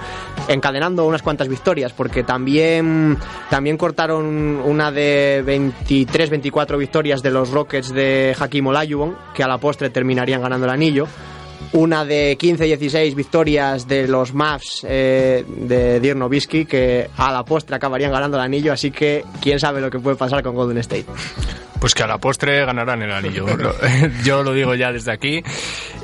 encadenando 0.48 1.06
unas 1.06 1.22
cuantas 1.22 1.48
victorias, 1.48 1.92
porque 1.92 2.24
también, 2.24 3.16
también 3.48 3.76
cortaron 3.76 4.60
una 4.64 4.90
de 4.90 5.42
23, 5.44 6.30
24 6.30 6.78
victorias 6.78 7.22
de 7.22 7.30
los 7.30 7.50
Rockets 7.50 7.92
de 7.92 8.34
Hakim 8.38 8.66
Olajuwon, 8.66 9.16
que 9.34 9.42
a 9.42 9.48
la 9.48 9.58
postre 9.58 9.90
terminarían 9.90 10.42
ganando 10.42 10.66
el 10.66 10.72
anillo 10.72 11.06
una 11.72 12.04
de 12.04 12.36
15-16 12.38 13.14
victorias 13.14 13.88
de 13.88 14.06
los 14.06 14.34
Mavs 14.34 14.84
eh, 14.88 15.44
de 15.48 16.00
Dirk 16.00 16.16
Nowitzki 16.16 16.66
que 16.66 17.08
a 17.16 17.32
la 17.32 17.44
postre 17.44 17.76
acabarían 17.76 18.12
ganando 18.12 18.36
el 18.36 18.42
anillo, 18.42 18.72
así 18.72 18.90
que 18.90 19.24
quién 19.40 19.58
sabe 19.58 19.80
lo 19.80 19.90
que 19.90 19.98
puede 19.98 20.16
pasar 20.16 20.42
con 20.42 20.54
Golden 20.54 20.78
State. 20.78 21.06
Pues 21.82 21.94
que 21.94 22.04
a 22.04 22.06
la 22.06 22.18
postre 22.18 22.64
ganarán 22.64 23.02
el 23.02 23.10
anillo. 23.12 23.44
Lo- 23.56 23.74
Yo 24.24 24.42
lo 24.44 24.54
digo 24.54 24.74
ya 24.76 24.92
desde 24.92 25.12
aquí 25.12 25.42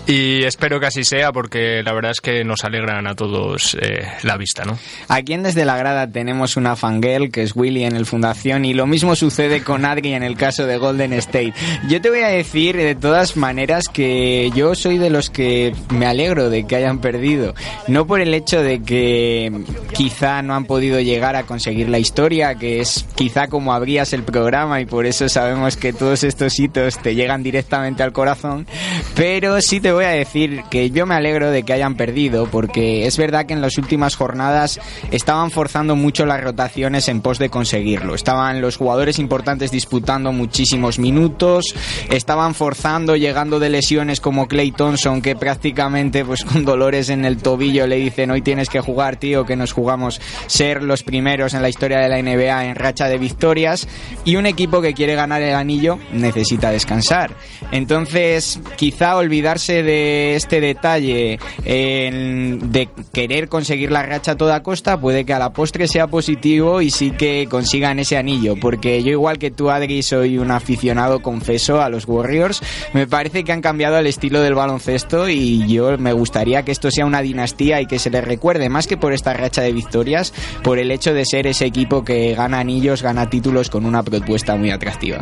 y 0.08 0.42
espero 0.42 0.80
que 0.80 0.86
así 0.86 1.04
sea 1.04 1.30
porque 1.30 1.82
la 1.84 1.92
verdad 1.92 2.10
es 2.10 2.20
que 2.20 2.42
nos 2.42 2.64
alegran 2.64 3.06
a 3.06 3.14
todos 3.14 3.76
eh, 3.80 4.04
la 4.24 4.36
vista, 4.36 4.64
¿no? 4.64 4.76
Aquí 5.08 5.34
en 5.34 5.44
Desde 5.44 5.64
la 5.64 5.76
Grada 5.76 6.10
tenemos 6.10 6.56
una 6.56 6.74
fangirl 6.74 7.30
que 7.30 7.42
es 7.44 7.54
Willy 7.54 7.84
en 7.84 7.94
el 7.94 8.06
Fundación 8.06 8.64
y 8.64 8.74
lo 8.74 8.86
mismo 8.88 9.14
sucede 9.14 9.62
con 9.62 9.84
Adri 9.84 10.14
en 10.14 10.24
el 10.24 10.36
caso 10.36 10.66
de 10.66 10.78
Golden 10.78 11.12
State. 11.12 11.54
Yo 11.88 12.00
te 12.00 12.10
voy 12.10 12.20
a 12.22 12.28
decir 12.28 12.76
de 12.76 12.96
todas 12.96 13.36
maneras 13.36 13.84
que 13.92 14.50
yo 14.56 14.74
soy 14.74 14.98
de 14.98 15.10
los 15.10 15.30
que 15.30 15.74
me 15.90 16.06
alegro 16.06 16.50
de 16.50 16.66
que 16.66 16.74
hayan 16.74 16.98
perdido. 17.00 17.54
No 17.86 18.04
por 18.04 18.20
el 18.20 18.34
hecho 18.34 18.62
de 18.64 18.82
que 18.82 19.52
quizá 19.94 20.42
no 20.42 20.54
han 20.56 20.64
podido 20.64 20.98
llegar 21.00 21.36
a 21.36 21.44
conseguir 21.44 21.88
la 21.88 21.98
historia, 22.00 22.56
que 22.56 22.80
es 22.80 23.06
quizá 23.14 23.46
como 23.46 23.72
abrías 23.74 24.12
el 24.12 24.24
programa 24.24 24.80
y 24.80 24.86
por 24.86 25.06
eso 25.06 25.28
sabemos 25.28 25.67
que 25.76 25.92
todos 25.92 26.24
estos 26.24 26.58
hitos 26.58 26.98
te 26.98 27.14
llegan 27.14 27.42
directamente 27.42 28.02
al 28.02 28.12
corazón, 28.12 28.66
pero 29.14 29.60
sí 29.60 29.80
te 29.80 29.92
voy 29.92 30.04
a 30.04 30.10
decir 30.10 30.62
que 30.70 30.90
yo 30.90 31.06
me 31.06 31.14
alegro 31.14 31.50
de 31.50 31.62
que 31.62 31.72
hayan 31.72 31.96
perdido 31.96 32.46
porque 32.46 33.06
es 33.06 33.16
verdad 33.16 33.46
que 33.46 33.54
en 33.54 33.60
las 33.60 33.78
últimas 33.78 34.16
jornadas 34.16 34.80
estaban 35.10 35.50
forzando 35.50 35.96
mucho 35.96 36.26
las 36.26 36.42
rotaciones 36.42 37.08
en 37.08 37.20
pos 37.20 37.38
de 37.38 37.50
conseguirlo. 37.50 38.14
Estaban 38.14 38.60
los 38.60 38.76
jugadores 38.76 39.18
importantes 39.18 39.70
disputando 39.70 40.32
muchísimos 40.32 40.98
minutos, 40.98 41.74
estaban 42.10 42.54
forzando 42.54 43.16
llegando 43.16 43.58
de 43.60 43.70
lesiones 43.70 44.20
como 44.20 44.48
Clay 44.48 44.72
Thompson 44.72 45.22
que 45.22 45.36
prácticamente 45.36 46.24
pues 46.24 46.44
con 46.44 46.64
dolores 46.64 47.08
en 47.10 47.24
el 47.24 47.38
tobillo 47.38 47.86
le 47.86 47.96
dicen 47.96 48.30
hoy 48.30 48.42
tienes 48.42 48.68
que 48.68 48.80
jugar 48.80 49.16
tío 49.16 49.44
que 49.44 49.56
nos 49.56 49.72
jugamos 49.72 50.20
ser 50.46 50.82
los 50.82 51.02
primeros 51.02 51.54
en 51.54 51.62
la 51.62 51.68
historia 51.68 51.98
de 51.98 52.08
la 52.08 52.22
NBA 52.22 52.66
en 52.66 52.74
racha 52.74 53.08
de 53.08 53.18
victorias 53.18 53.88
y 54.24 54.36
un 54.36 54.46
equipo 54.46 54.80
que 54.80 54.94
quiere 54.94 55.14
ganar 55.14 55.42
el 55.42 55.54
anillo 55.58 55.98
necesita 56.12 56.70
descansar. 56.70 57.32
Entonces, 57.72 58.60
quizá 58.76 59.16
olvidarse 59.16 59.82
de 59.82 60.36
este 60.36 60.60
detalle 60.60 61.38
de 61.64 62.88
querer 63.12 63.48
conseguir 63.48 63.90
la 63.90 64.02
racha 64.02 64.32
a 64.32 64.36
toda 64.36 64.62
costa 64.62 65.00
puede 65.00 65.24
que 65.24 65.34
a 65.34 65.38
la 65.38 65.52
postre 65.52 65.88
sea 65.88 66.06
positivo 66.06 66.80
y 66.80 66.90
sí 66.90 67.10
que 67.10 67.46
consigan 67.50 67.98
ese 67.98 68.16
anillo, 68.16 68.56
porque 68.60 69.02
yo 69.02 69.10
igual 69.10 69.38
que 69.38 69.50
tú 69.50 69.70
Adri 69.70 70.02
soy 70.02 70.38
un 70.38 70.50
aficionado 70.50 71.20
confeso 71.20 71.80
a 71.80 71.88
los 71.88 72.06
Warriors, 72.06 72.62
me 72.92 73.06
parece 73.06 73.44
que 73.44 73.52
han 73.52 73.60
cambiado 73.60 73.98
el 73.98 74.06
estilo 74.06 74.40
del 74.40 74.54
baloncesto 74.54 75.28
y 75.28 75.66
yo 75.66 75.98
me 75.98 76.12
gustaría 76.12 76.62
que 76.62 76.72
esto 76.72 76.90
sea 76.90 77.06
una 77.06 77.22
dinastía 77.22 77.80
y 77.80 77.86
que 77.86 77.98
se 77.98 78.10
les 78.10 78.24
recuerde 78.24 78.68
más 78.68 78.86
que 78.86 78.96
por 78.96 79.12
esta 79.12 79.34
racha 79.34 79.62
de 79.62 79.72
victorias, 79.72 80.32
por 80.62 80.78
el 80.78 80.90
hecho 80.90 81.14
de 81.14 81.24
ser 81.24 81.46
ese 81.46 81.66
equipo 81.66 82.04
que 82.04 82.34
gana 82.34 82.60
anillos, 82.60 83.02
gana 83.02 83.28
títulos 83.28 83.70
con 83.70 83.84
una 83.84 84.02
propuesta 84.02 84.56
muy 84.56 84.70
atractiva. 84.70 85.18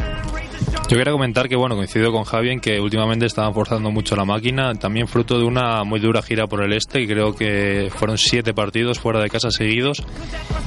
Yo 0.89 0.97
quería 0.97 1.13
comentar 1.13 1.49
que, 1.49 1.57
bueno, 1.57 1.75
coincido 1.75 2.13
con 2.13 2.23
Javi 2.23 2.51
en 2.51 2.61
que 2.61 2.79
últimamente 2.79 3.27
estaban 3.27 3.53
forzando 3.53 3.91
mucho 3.91 4.15
la 4.15 4.25
máquina, 4.25 4.73
también 4.75 5.09
fruto 5.09 5.37
de 5.37 5.45
una 5.45 5.83
muy 5.83 5.99
dura 5.99 6.23
gira 6.23 6.47
por 6.47 6.63
el 6.63 6.73
este, 6.73 7.01
y 7.01 7.09
creo 7.09 7.35
que 7.35 7.91
fueron 7.93 8.17
siete 8.17 8.55
partidos 8.55 9.01
fuera 9.01 9.19
de 9.19 9.29
casa 9.29 9.51
seguidos, 9.51 10.05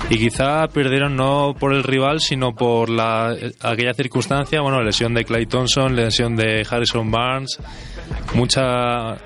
y 0.09 0.17
quizá 0.17 0.67
perdieron 0.67 1.15
no 1.15 1.55
por 1.57 1.73
el 1.73 1.83
rival, 1.83 2.19
sino 2.19 2.53
por 2.53 2.89
la, 2.89 3.33
aquella 3.61 3.93
circunstancia, 3.93 4.59
bueno, 4.59 4.83
lesión 4.83 5.13
de 5.13 5.23
Clay 5.23 5.45
Thompson, 5.45 5.95
lesión 5.95 6.35
de 6.35 6.67
Harrison 6.69 7.09
Barnes, 7.09 7.57
mucha 8.35 9.19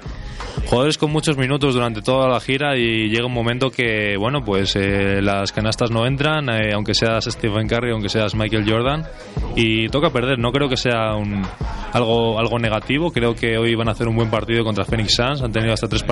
jugadores 0.66 0.98
con 0.98 1.12
muchos 1.12 1.38
minutos 1.38 1.74
durante 1.74 2.02
toda 2.02 2.28
la 2.28 2.40
gira 2.40 2.78
y 2.78 3.10
llega 3.10 3.26
un 3.26 3.34
momento 3.34 3.70
que, 3.70 4.16
bueno, 4.18 4.44
pues 4.44 4.76
eh, 4.76 5.22
las 5.22 5.52
canastas 5.52 5.92
no 5.92 6.06
entran, 6.06 6.50
eh, 6.50 6.74
aunque 6.74 6.94
seas 6.94 7.26
Stephen 7.26 7.68
Curry, 7.68 7.92
aunque 7.92 8.10
seas 8.10 8.36
Michael 8.36 8.70
Jordan, 8.70 9.06
y 9.56 9.88
toca 9.90 10.10
perder. 10.10 10.40
No 10.40 10.52
creo 10.52 10.70
que 10.70 10.78
sea 10.78 11.16
un, 11.16 11.44
algo, 11.92 12.40
algo 12.40 12.60
negativo, 12.60 13.12
creo 13.12 13.36
que 13.36 13.58
hoy 13.58 13.76
van 13.76 13.90
a 13.90 13.92
hacer 13.92 14.08
un 14.08 14.16
buen 14.16 14.30
partido 14.30 14.64
contra 14.64 14.86
Phoenix 14.86 15.16
Suns, 15.16 15.42
han 15.42 15.52
tenido 15.52 15.74
hasta 15.74 15.88
tres, 15.88 16.04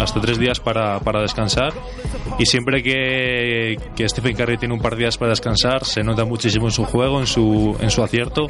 hasta 0.00 0.20
tres 0.20 0.38
días 0.38 0.60
para, 0.60 0.98
para 1.00 1.20
descansar, 1.22 1.72
y 2.38 2.46
siempre 2.46 2.82
que, 2.82 3.76
que 3.94 4.08
Stephen 4.08 4.34
Curry 4.34 4.58
tiene 4.58 4.74
un 4.74 4.80
par 4.80 4.94
de 4.94 5.00
días 5.00 5.18
para 5.18 5.30
descansar, 5.30 5.84
se 5.84 6.02
nota 6.02 6.24
muchísimo 6.24 6.66
en 6.66 6.72
su 6.72 6.84
juego, 6.84 7.20
en 7.20 7.26
su, 7.26 7.76
en 7.80 7.90
su 7.90 8.02
acierto, 8.02 8.46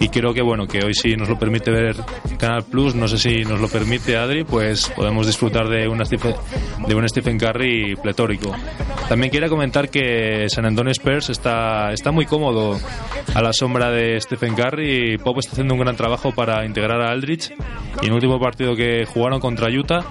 y 0.00 0.08
creo 0.08 0.34
que, 0.34 0.42
bueno, 0.42 0.66
que 0.66 0.84
hoy 0.84 0.94
sí 0.94 1.14
nos 1.16 1.28
lo 1.28 1.38
permite 1.38 1.70
ver 1.70 1.96
Canal 2.38 2.64
Plus, 2.64 2.94
no 2.94 3.06
sé 3.06 3.18
si 3.18 3.44
nos 3.44 3.60
lo 3.60 3.68
permite 3.68 4.16
Adri, 4.16 4.44
pues 4.44 4.88
podemos 4.96 5.26
disfrutar 5.26 5.68
de, 5.68 5.86
una 5.86 6.04
Stephen, 6.04 6.34
de 6.86 6.94
un 6.94 7.08
Stephen 7.08 7.38
Curry 7.38 7.96
pletórico. 7.96 8.52
También 9.08 9.30
quería 9.30 9.48
comentar 9.48 9.90
que 9.90 10.48
San 10.48 10.64
Antonio 10.66 10.90
Spurs 10.92 11.30
está, 11.30 11.92
está 11.92 12.10
muy 12.10 12.26
cómodo 12.26 12.78
a 13.34 13.42
la 13.42 13.52
sombra 13.52 13.90
de 13.90 14.20
Stephen 14.20 14.54
Curry. 14.54 15.18
Pop 15.18 15.38
está 15.38 15.52
haciendo 15.52 15.74
un 15.74 15.80
gran 15.80 15.96
trabajo 15.96 16.32
para 16.32 16.64
integrar 16.64 17.00
a 17.00 17.10
Aldrich. 17.10 17.50
Y 18.00 18.06
en 18.06 18.08
el 18.08 18.14
último 18.14 18.40
partido 18.40 18.74
que 18.74 19.04
jugaron 19.04 19.38
contra 19.38 19.68
Utah 19.68 20.04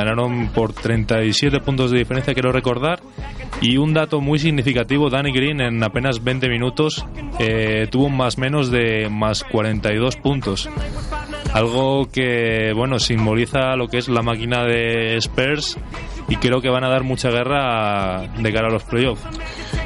ganaron 0.00 0.48
por 0.48 0.72
37 0.72 1.60
puntos 1.60 1.90
de 1.90 1.98
diferencia, 1.98 2.32
quiero 2.32 2.52
recordar. 2.52 3.00
Y 3.60 3.76
un 3.76 3.92
dato 3.92 4.20
muy 4.20 4.38
significativo, 4.38 5.10
Danny 5.10 5.32
Green 5.32 5.60
en 5.60 5.82
apenas 5.84 6.24
20 6.24 6.48
minutos 6.48 7.04
eh, 7.38 7.86
tuvo 7.90 8.06
un 8.06 8.16
más 8.16 8.38
menos 8.38 8.70
de 8.70 9.08
más 9.10 9.44
42 9.44 10.16
puntos. 10.16 10.68
Algo 11.52 12.08
que, 12.10 12.72
bueno, 12.74 12.98
simboliza 12.98 13.76
lo 13.76 13.88
que 13.88 13.98
es 13.98 14.08
la 14.08 14.22
máquina 14.22 14.64
de 14.64 15.16
Spurs 15.16 15.76
y 16.28 16.36
creo 16.36 16.62
que 16.62 16.70
van 16.70 16.84
a 16.84 16.88
dar 16.88 17.02
mucha 17.02 17.30
guerra 17.30 18.28
de 18.38 18.52
cara 18.52 18.68
a 18.68 18.70
los 18.70 18.84
playoffs. 18.84 19.22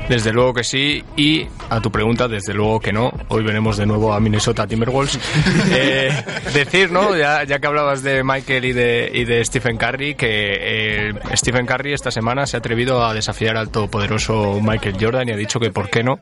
Desde 0.09 0.32
luego 0.32 0.55
que 0.55 0.64
sí. 0.64 1.02
Y 1.16 1.46
a 1.70 1.80
tu 1.80 1.90
pregunta, 1.90 2.28
desde 2.28 2.55
luego 2.55 2.80
que 2.80 2.92
no. 2.92 3.12
Hoy 3.28 3.42
venimos 3.42 3.76
de 3.76 3.86
nuevo 3.86 4.12
a 4.12 4.20
Minnesota 4.20 4.66
Timberwolves. 4.66 5.18
Eh, 5.76 6.11
decir, 6.52 6.92
¿no? 6.92 7.16
Ya, 7.16 7.42
ya 7.44 7.59
que 7.59 7.66
hablabas 7.66 8.02
de 8.02 8.22
Michael 8.22 8.64
y 8.64 8.72
de, 8.72 9.11
y 9.12 9.24
de 9.24 9.44
Stephen 9.44 9.76
Curry, 9.76 10.14
que 10.14 10.28
eh, 10.28 11.12
Stephen 11.34 11.66
Curry 11.66 11.92
esta 11.94 12.11
semana 12.11 12.46
se 12.46 12.57
ha 12.57 12.59
atrevido 12.59 13.05
a 13.05 13.12
desafiar 13.14 13.57
al 13.57 13.70
todopoderoso 13.70 14.61
Michael 14.61 14.96
Jordan 15.00 15.28
y 15.28 15.32
ha 15.32 15.36
dicho 15.36 15.59
que 15.59 15.70
por 15.70 15.90
qué 15.90 16.02
no, 16.02 16.20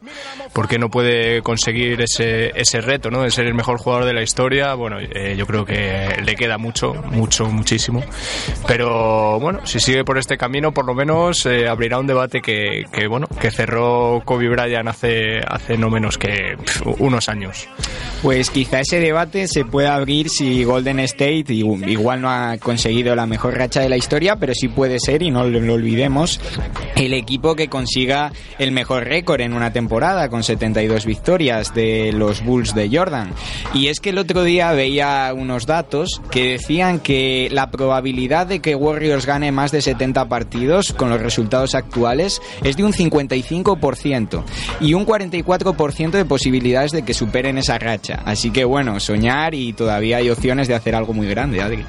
por 0.52 0.68
qué 0.68 0.78
no 0.78 0.90
puede 0.90 1.42
conseguir 1.42 2.00
ese, 2.00 2.52
ese 2.58 2.80
reto, 2.80 3.10
¿no? 3.10 3.22
De 3.22 3.30
ser 3.30 3.46
el 3.46 3.54
mejor 3.54 3.78
jugador 3.78 4.04
de 4.06 4.14
la 4.14 4.22
historia. 4.22 4.74
Bueno, 4.74 4.98
eh, 5.00 5.34
yo 5.36 5.46
creo 5.46 5.64
que 5.64 6.16
le 6.24 6.34
queda 6.34 6.56
mucho, 6.58 6.94
mucho, 7.10 7.46
muchísimo. 7.46 8.02
Pero 8.66 9.38
bueno, 9.40 9.66
si 9.66 9.80
sigue 9.80 10.04
por 10.04 10.18
este 10.18 10.36
camino, 10.38 10.72
por 10.72 10.86
lo 10.86 10.94
menos 10.94 11.44
eh, 11.46 11.68
abrirá 11.68 11.98
un 11.98 12.06
debate 12.06 12.40
que, 12.40 12.84
que, 12.92 13.06
bueno, 13.06 13.26
que 13.40 13.50
Kobe 13.76 14.48
Bryant 14.48 14.88
hace, 14.88 15.40
hace 15.46 15.76
no 15.76 15.90
menos 15.90 16.18
que 16.18 16.56
unos 16.98 17.28
años. 17.28 17.68
Pues 18.22 18.50
quizá 18.50 18.80
ese 18.80 19.00
debate 19.00 19.48
se 19.48 19.64
pueda 19.64 19.94
abrir 19.94 20.28
si 20.28 20.62
Golden 20.64 21.00
State 21.00 21.46
igual 21.48 22.20
no 22.20 22.30
ha 22.30 22.56
conseguido 22.58 23.16
la 23.16 23.26
mejor 23.26 23.56
racha 23.56 23.80
de 23.80 23.88
la 23.88 23.96
historia, 23.96 24.36
pero 24.36 24.54
sí 24.54 24.68
puede 24.68 25.00
ser, 25.00 25.22
y 25.22 25.30
no 25.30 25.44
lo 25.44 25.74
olvidemos, 25.74 26.40
el 26.96 27.14
equipo 27.14 27.56
que 27.56 27.68
consiga 27.68 28.32
el 28.58 28.72
mejor 28.72 29.04
récord 29.04 29.40
en 29.40 29.54
una 29.54 29.72
temporada, 29.72 30.28
con 30.28 30.44
72 30.44 31.04
victorias 31.04 31.74
de 31.74 32.12
los 32.12 32.44
Bulls 32.44 32.74
de 32.74 32.88
Jordan. 32.92 33.32
Y 33.74 33.88
es 33.88 34.00
que 34.00 34.10
el 34.10 34.18
otro 34.18 34.44
día 34.44 34.72
veía 34.72 35.32
unos 35.34 35.66
datos 35.66 36.20
que 36.30 36.52
decían 36.52 37.00
que 37.00 37.48
la 37.50 37.70
probabilidad 37.70 38.46
de 38.46 38.60
que 38.60 38.74
Warriors 38.74 39.26
gane 39.26 39.50
más 39.50 39.72
de 39.72 39.82
70 39.82 40.28
partidos 40.28 40.92
con 40.92 41.10
los 41.10 41.20
resultados 41.20 41.74
actuales 41.74 42.40
es 42.62 42.76
de 42.76 42.84
un 42.84 42.92
55% 42.92 43.61
y 44.80 44.94
un 44.94 45.06
44% 45.06 46.10
de 46.10 46.24
posibilidades 46.24 46.92
de 46.92 47.02
que 47.02 47.14
superen 47.14 47.58
esa 47.58 47.78
racha. 47.78 48.22
Así 48.24 48.50
que 48.50 48.64
bueno, 48.64 49.00
soñar 49.00 49.54
y 49.54 49.72
todavía 49.72 50.18
hay 50.18 50.30
opciones 50.30 50.68
de 50.68 50.74
hacer 50.74 50.94
algo 50.94 51.12
muy 51.12 51.28
grande, 51.28 51.60
Adri. 51.60 51.84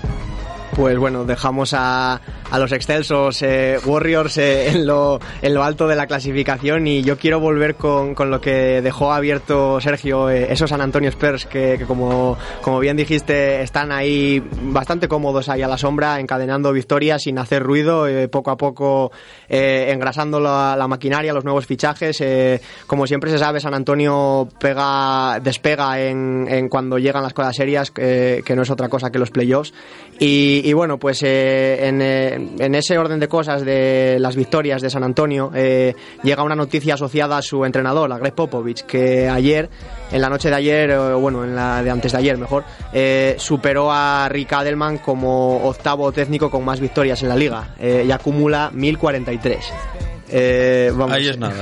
Pues 0.76 0.98
bueno, 0.98 1.24
dejamos 1.24 1.76
a, 1.76 2.20
a 2.50 2.60
los 2.60 2.72
excelsos 2.72 3.44
eh, 3.44 3.78
Warriors 3.86 4.38
eh, 4.40 4.70
en, 4.70 4.88
lo, 4.88 5.20
en 5.44 5.54
lo 5.54 5.64
alto 5.64 5.88
de 5.88 5.96
la 5.96 6.08
clasificación 6.08 6.88
y 6.88 7.04
yo 7.04 7.18
quiero 7.18 7.40
volver 7.40 7.76
con, 7.76 8.16
con 8.16 8.32
lo 8.32 8.42
que 8.42 8.82
dejó 8.82 9.14
abierto 9.14 9.80
Sergio, 9.80 10.32
eh, 10.32 10.52
esos 10.52 10.72
San 10.72 10.82
Antonio 10.82 11.10
Spurs 11.10 11.46
que, 11.46 11.76
que 11.78 11.86
como, 11.86 12.38
como 12.62 12.80
bien 12.80 12.98
dijiste 12.98 13.62
están 13.62 13.92
ahí 13.92 14.44
bastante 14.64 15.08
cómodos 15.08 15.48
ahí 15.48 15.62
a 15.62 15.68
la 15.68 15.78
sombra, 15.78 16.20
encadenando 16.20 16.74
victorias 16.74 17.22
sin 17.22 17.38
hacer 17.38 17.62
ruido, 17.62 18.08
poco 18.32 18.50
a 18.50 18.58
poco 18.58 19.12
engrasando 19.48 20.40
la, 20.40 20.86
maquinaria, 20.88 21.34
los 21.34 21.44
nuevos 21.44 21.68
fichajes. 21.68 22.24
como 22.88 23.06
siempre 23.06 23.30
se 23.30 23.38
sabe, 23.38 23.60
San 23.60 23.74
Antonio 23.74 24.48
pega, 24.60 25.40
despega 25.40 26.02
en, 26.02 26.48
en 26.50 26.68
cuando 26.68 26.98
llegan 26.98 27.22
las 27.24 27.34
cosas 27.34 27.56
serias, 27.56 27.92
que 27.92 28.54
no 28.56 28.64
es 28.64 28.70
otra 28.70 28.90
cosa 28.90 29.12
que 29.12 29.20
los 29.20 29.32
playoffs. 29.32 29.74
Y, 30.20 30.62
y 30.64 30.74
bueno, 30.74 30.98
pues 30.98 31.22
eh, 31.24 31.88
en, 31.88 32.02
eh, 32.02 32.34
en 32.60 32.76
ese 32.76 32.98
orden 32.98 33.20
de 33.20 33.28
cosas 33.28 33.66
de 33.66 34.18
las 34.20 34.36
victorias 34.36 34.82
de 34.82 34.90
San 34.90 35.04
Antonio, 35.04 35.52
eh, 35.54 35.96
llega 36.24 36.44
una 36.44 36.56
noticia 36.56 36.94
asociada 36.94 37.38
a 37.38 37.42
su 37.42 37.66
entrenador, 37.66 38.12
a 38.12 38.18
Greg 38.18 38.34
Popovich, 38.34 38.84
que 38.84 39.28
ayer, 39.28 39.70
en 40.12 40.22
la 40.22 40.30
noche 40.30 40.50
de 40.50 40.56
ayer, 40.56 40.92
eh, 40.92 41.14
bueno, 41.14 41.44
en 41.44 41.56
la 41.56 41.84
de 41.84 41.90
antes 41.90 42.12
de 42.12 42.18
ayer 42.18 42.38
mejor, 42.38 42.64
superó 43.38 43.92
a 43.92 44.30
Rick 44.30 44.54
Adelman 44.54 45.00
como 45.00 45.66
octavo 45.68 46.12
técnico 46.12 46.50
con 46.50 46.64
más 46.64 46.80
victorias 46.80 47.22
en 47.24 47.30
la 47.30 47.36
liga 47.36 47.76
y 47.80 48.12
acumula 48.12 48.70
1043. 48.74 49.74
Eh, 50.30 50.92
vamos. 50.96 51.16
Ahí 51.16 51.28
es 51.28 51.38
nada, 51.38 51.56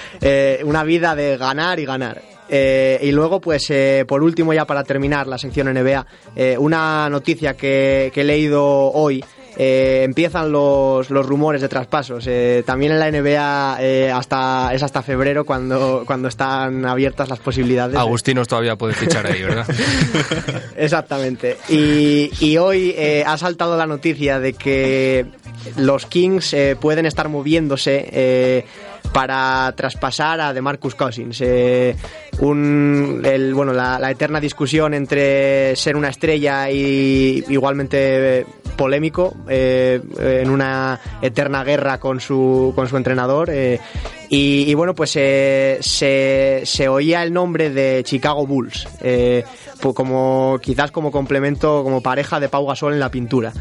una 0.64 0.84
vida 0.84 1.14
de 1.14 1.36
ganar 1.36 1.80
y 1.80 1.84
ganar. 1.84 2.33
Eh, 2.48 2.98
y 3.02 3.10
luego, 3.12 3.40
pues, 3.40 3.70
eh, 3.70 4.04
por 4.06 4.22
último, 4.22 4.52
ya 4.52 4.66
para 4.66 4.84
terminar 4.84 5.26
la 5.26 5.38
sección 5.38 5.68
NBA, 5.72 6.06
eh, 6.36 6.56
una 6.58 7.08
noticia 7.08 7.56
que, 7.56 8.10
que 8.14 8.20
he 8.20 8.24
leído 8.24 8.64
hoy. 8.64 9.24
eh, 9.56 10.02
empiezan 10.04 10.50
los, 10.50 11.10
los 11.10 11.24
rumores 11.24 11.62
de 11.62 11.68
traspasos. 11.68 12.28
También 12.66 12.92
en 12.92 12.98
la 12.98 13.10
NBA 13.10 14.16
hasta, 14.16 14.74
es 14.74 14.82
hasta 14.82 15.00
febrero 15.02 15.44
cuando, 15.46 16.02
cuando 16.06 16.28
están 16.28 16.84
abiertas 16.84 17.28
las 17.28 17.38
posibilidades. 17.38 17.96
Agustinos 17.96 18.48
todavía 18.48 18.76
puede 18.76 18.94
fichar 18.94 19.26
ahí, 19.26 19.42
¿verdad? 19.42 19.66
Exactamente. 20.76 21.56
Y, 21.68 22.30
y 22.40 22.56
hoy 22.58 22.94
ha 23.24 23.38
saltado 23.38 23.76
la 23.76 23.86
noticia 23.86 24.40
de 24.40 24.54
que 24.54 25.26
los 25.76 26.06
Kings 26.06 26.52
eh, 26.52 26.76
pueden 26.78 27.06
estar 27.06 27.28
moviéndose 27.28 28.64
para 29.14 29.72
traspasar 29.76 30.40
a 30.40 30.52
DeMarcus 30.52 30.94
Cousins. 30.94 31.40
Eh, 31.40 31.96
un, 32.40 33.22
el, 33.24 33.54
bueno, 33.54 33.72
la, 33.72 34.10
eterna 34.10 34.40
discusión 34.40 34.92
entre 34.92 35.74
ser 35.76 35.96
una 35.96 36.08
estrella 36.08 36.68
y 36.68 37.44
igualmente 37.48 38.44
polémico 38.76 39.34
eh, 39.48 40.00
en 40.18 40.50
una 40.50 40.98
eterna 41.22 41.62
guerra 41.62 41.98
con 42.00 42.18
su, 42.20 42.72
con 42.74 42.88
su 42.88 42.96
entrenador. 42.96 43.48
eh, 43.50 43.78
y, 44.36 44.74
bueno, 44.74 44.96
pues 44.96 45.10
se, 45.12 45.78
se 46.64 46.88
oía 46.88 47.22
el 47.22 47.32
nombre 47.32 47.70
de 47.70 48.02
Chicago 48.04 48.44
Bulls, 48.48 48.88
eh, 49.00 49.44
pu- 49.80 49.94
como 49.94 50.58
quizás 50.60 50.90
como 50.90 51.12
complemento, 51.12 51.84
como 51.84 52.00
pareja 52.02 52.40
de 52.40 52.48
Pau 52.48 52.66
Gasol 52.66 52.94
en 52.94 53.00
la 53.00 53.10
pintura. 53.12 53.52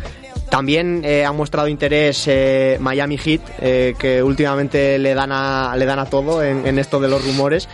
También 0.54 1.02
eh, 1.04 1.26
ha 1.26 1.32
mostrado 1.32 1.68
interés 1.68 2.26
eh, 2.28 2.78
Miami 2.80 3.18
Heat, 3.18 3.42
eh, 3.60 3.96
que 3.98 4.22
últimamente 4.22 5.00
le 5.00 5.16
dan 5.16 5.32
a, 5.32 5.76
le 5.76 5.84
dan 5.84 5.98
a 5.98 6.06
todo 6.06 6.44
en, 6.44 6.68
en 6.68 6.78
esto 6.78 7.00
de 7.00 7.08
los 7.08 7.26
rumores. 7.26 7.68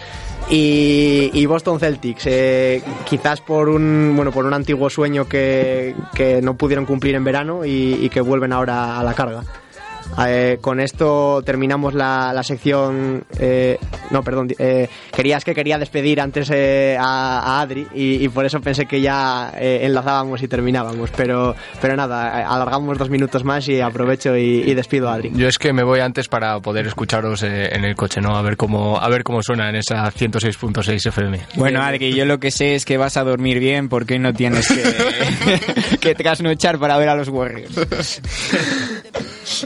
Y, 0.50 1.30
y 1.34 1.46
Boston 1.46 1.78
Celtics, 1.78 2.26
eh, 2.28 2.82
quizás 3.04 3.42
por 3.42 3.68
un 3.68 4.14
bueno 4.16 4.32
por 4.32 4.46
un 4.46 4.54
antiguo 4.54 4.90
sueño 4.90 5.28
que, 5.28 5.94
que 6.16 6.42
no 6.42 6.54
pudieron 6.54 6.86
cumplir 6.86 7.16
en 7.16 7.26
verano 7.26 7.66
y, 7.66 8.00
y 8.02 8.08
que 8.08 8.22
vuelven 8.22 8.54
ahora 8.54 8.98
a 8.98 9.04
la 9.04 9.14
carga. 9.14 9.44
Eh, 10.28 10.58
con 10.62 10.80
esto 10.80 11.42
terminamos 11.46 11.94
la, 11.94 12.32
la 12.34 12.44
sección. 12.44 13.24
eh, 13.40 13.78
no, 14.12 14.24
perdón. 14.24 14.50
eh, 14.58 14.90
quería, 15.16 15.38
es 15.38 15.46
que 15.46 15.54
quería 15.56 15.78
despedir 15.78 16.20
antes 16.22 16.50
eh, 16.54 16.98
a, 17.00 17.40
a 17.40 17.62
Adri 17.62 17.88
y, 17.94 18.24
y 18.24 18.30
por 18.30 18.46
eso 18.46 18.60
pensé 18.60 18.86
que 18.86 19.02
ya 19.02 19.52
eh, 19.58 19.80
enlazábamos 19.84 20.42
y 20.42 20.48
terminábamos. 20.48 21.10
Pero, 21.16 21.56
pero 21.82 21.96
nada, 21.96 22.48
alargamos 22.48 22.98
dos 22.98 23.10
minutos 23.10 23.44
más 23.44 23.68
y 23.70 23.80
aprovecho 23.82 24.36
y, 24.36 24.64
y 24.66 24.74
despido 24.74 25.10
a 25.10 25.14
Adri. 25.16 25.32
Yo 25.34 25.48
es 25.48 25.58
que 25.58 25.74
me 25.74 25.84
voy 25.84 26.00
antes 26.00 26.28
para 26.28 26.60
poder 26.60 26.88
escucharos 26.88 27.44
eh, 27.44 27.70
en 27.72 27.86
el 27.86 27.96
coche, 27.96 28.22
¿no? 28.22 28.36
A 28.36 28.42
ver 28.42 28.58
cómo, 28.58 29.00
a 29.00 29.08
ver 29.10 29.24
cómo 29.24 29.42
suena 29.44 29.70
en 29.70 29.76
esa 29.76 30.04
106.6 30.12 31.08
FM. 31.08 31.40
Bueno, 31.56 31.82
Adri, 31.82 32.14
yo 32.14 32.26
lo 32.26 32.40
que 32.40 32.52
sé 32.52 32.76
es 32.76 32.86
que 32.86 32.98
vas 32.98 33.18
a 33.18 33.24
dormir 33.24 33.60
bien 33.60 33.90
porque 33.90 34.14
hoy 34.16 34.20
no 34.20 34.34
tienes 34.34 34.68
que, 34.68 35.98
que 36.00 36.16
trasnochar 36.16 36.80
para 36.80 36.98
ver 36.98 37.10
a 37.10 37.16
los 37.16 37.30
Warriors. 37.30 38.22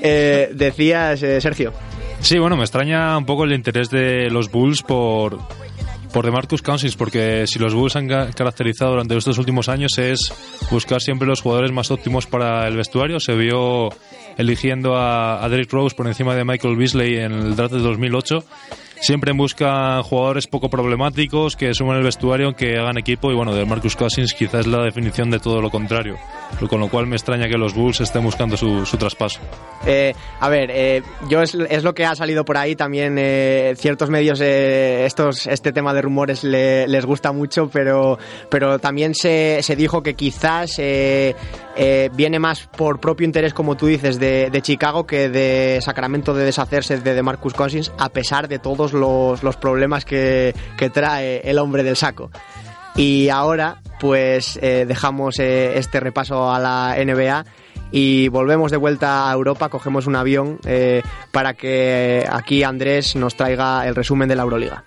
Eh, 0.01 0.49
decías, 0.53 1.21
eh, 1.23 1.39
Sergio. 1.41 1.73
Sí, 2.19 2.39
bueno, 2.39 2.55
me 2.55 2.63
extraña 2.63 3.17
un 3.17 3.25
poco 3.25 3.43
el 3.43 3.53
interés 3.53 3.89
de 3.89 4.29
los 4.29 4.49
Bulls 4.49 4.81
por, 4.81 5.37
por 6.13 6.23
DeMarcus 6.25 6.61
Cousins, 6.61 6.95
porque 6.95 7.45
si 7.47 7.59
los 7.59 7.73
Bulls 7.73 7.95
han 7.97 8.07
ca- 8.07 8.29
caracterizado 8.31 8.91
durante 8.91 9.17
estos 9.17 9.37
últimos 9.37 9.67
años 9.67 9.97
es 9.97 10.33
buscar 10.71 11.01
siempre 11.01 11.27
los 11.27 11.41
jugadores 11.41 11.71
más 11.71 11.91
óptimos 11.91 12.25
para 12.25 12.65
el 12.67 12.77
vestuario. 12.77 13.19
Se 13.19 13.33
vio 13.35 13.89
eligiendo 14.37 14.95
a, 14.95 15.43
a 15.43 15.49
Derrick 15.49 15.71
Rose 15.73 15.95
por 15.95 16.07
encima 16.07 16.33
de 16.35 16.45
Michael 16.45 16.77
Beasley 16.77 17.15
en 17.17 17.33
el 17.33 17.55
draft 17.55 17.73
de 17.73 17.79
2008. 17.81 18.43
Siempre 19.05 19.33
buscan 19.33 20.01
jugadores 20.03 20.47
poco 20.47 20.69
problemáticos 20.69 21.57
que 21.57 21.73
suman 21.73 21.97
el 21.97 22.03
vestuario, 22.03 22.53
que 22.55 22.77
hagan 22.77 22.97
equipo 22.97 23.29
y 23.31 23.35
bueno, 23.35 23.53
de 23.53 23.65
Marcus 23.65 23.97
Cousins 23.97 24.33
quizás 24.33 24.61
es 24.61 24.67
la 24.67 24.81
definición 24.81 25.29
de 25.29 25.39
todo 25.39 25.59
lo 25.61 25.69
contrario, 25.69 26.15
con 26.69 26.79
lo 26.79 26.87
cual 26.87 27.05
me 27.07 27.17
extraña 27.17 27.49
que 27.49 27.57
los 27.57 27.73
Bulls 27.73 27.99
estén 27.99 28.23
buscando 28.23 28.55
su, 28.55 28.85
su 28.85 28.95
traspaso. 28.95 29.41
Eh, 29.85 30.13
a 30.39 30.47
ver, 30.47 30.71
eh, 30.71 31.01
yo 31.27 31.41
es, 31.41 31.53
lo 31.83 31.93
que 31.93 32.05
ha 32.05 32.15
salido 32.15 32.45
por 32.45 32.55
ahí 32.57 32.77
también. 32.77 33.17
eh, 33.19 33.73
ciertos 33.75 34.09
medios, 34.09 34.39
eh, 34.39 35.05
estos, 35.05 35.47
este 35.47 35.73
tema 35.73 35.93
de 35.93 36.01
rumores 36.01 36.45
le- 36.45 36.87
les 36.87 37.05
gusta 37.05 37.33
mucho, 37.33 37.67
pero, 37.67 38.17
pero 38.49 38.79
también 38.79 39.13
se, 39.15 39.61
se 39.63 39.75
dijo 39.75 40.01
que 40.01 40.13
quizás 40.13 40.79
eh, 41.75 42.09
viene 42.13 42.39
más 42.39 42.67
por 42.67 42.99
propio 42.99 43.25
interés, 43.25 43.53
como 43.53 43.75
tú 43.75 43.87
dices, 43.87 44.19
de, 44.19 44.59
Chicago 44.61 45.05
que 45.07 45.29
de 45.29 45.79
Sacramento 45.81 46.33
de 46.33 46.45
deshacerse 46.45 46.99
de, 46.99 47.23
Marcus 47.23 47.53
Cousins, 47.53 47.91
a 47.97 48.09
pesar 48.09 48.47
de 48.47 48.59
todos 48.59 48.93
los, 48.93 49.55
problemas 49.57 50.05
que, 50.05 50.53
trae 50.93 51.41
el 51.43 51.57
hombre 51.57 51.83
del 51.83 51.95
saco. 51.95 52.29
Y 52.95 53.29
ahora, 53.29 53.81
pues 53.99 54.59
eh, 54.61 54.85
dejamos 54.87 55.39
eh, 55.39 55.79
este 55.79 55.99
repaso 55.99 56.51
a 56.51 56.59
la 56.59 56.95
NBA 57.03 57.45
y 57.91 58.27
volvemos 58.27 58.69
de 58.71 58.77
vuelta 58.77 59.29
a 59.29 59.33
Europa, 59.33 59.69
cogemos 59.69 60.05
un 60.05 60.15
avión 60.15 60.59
para 61.31 61.53
que 61.53 62.25
aquí 62.29 62.63
Andrés 62.63 63.15
nos 63.15 63.35
traiga 63.35 63.87
el 63.87 63.95
resumen 63.95 64.27
de 64.29 64.35
la 64.35 64.43
Euroliga. 64.43 64.83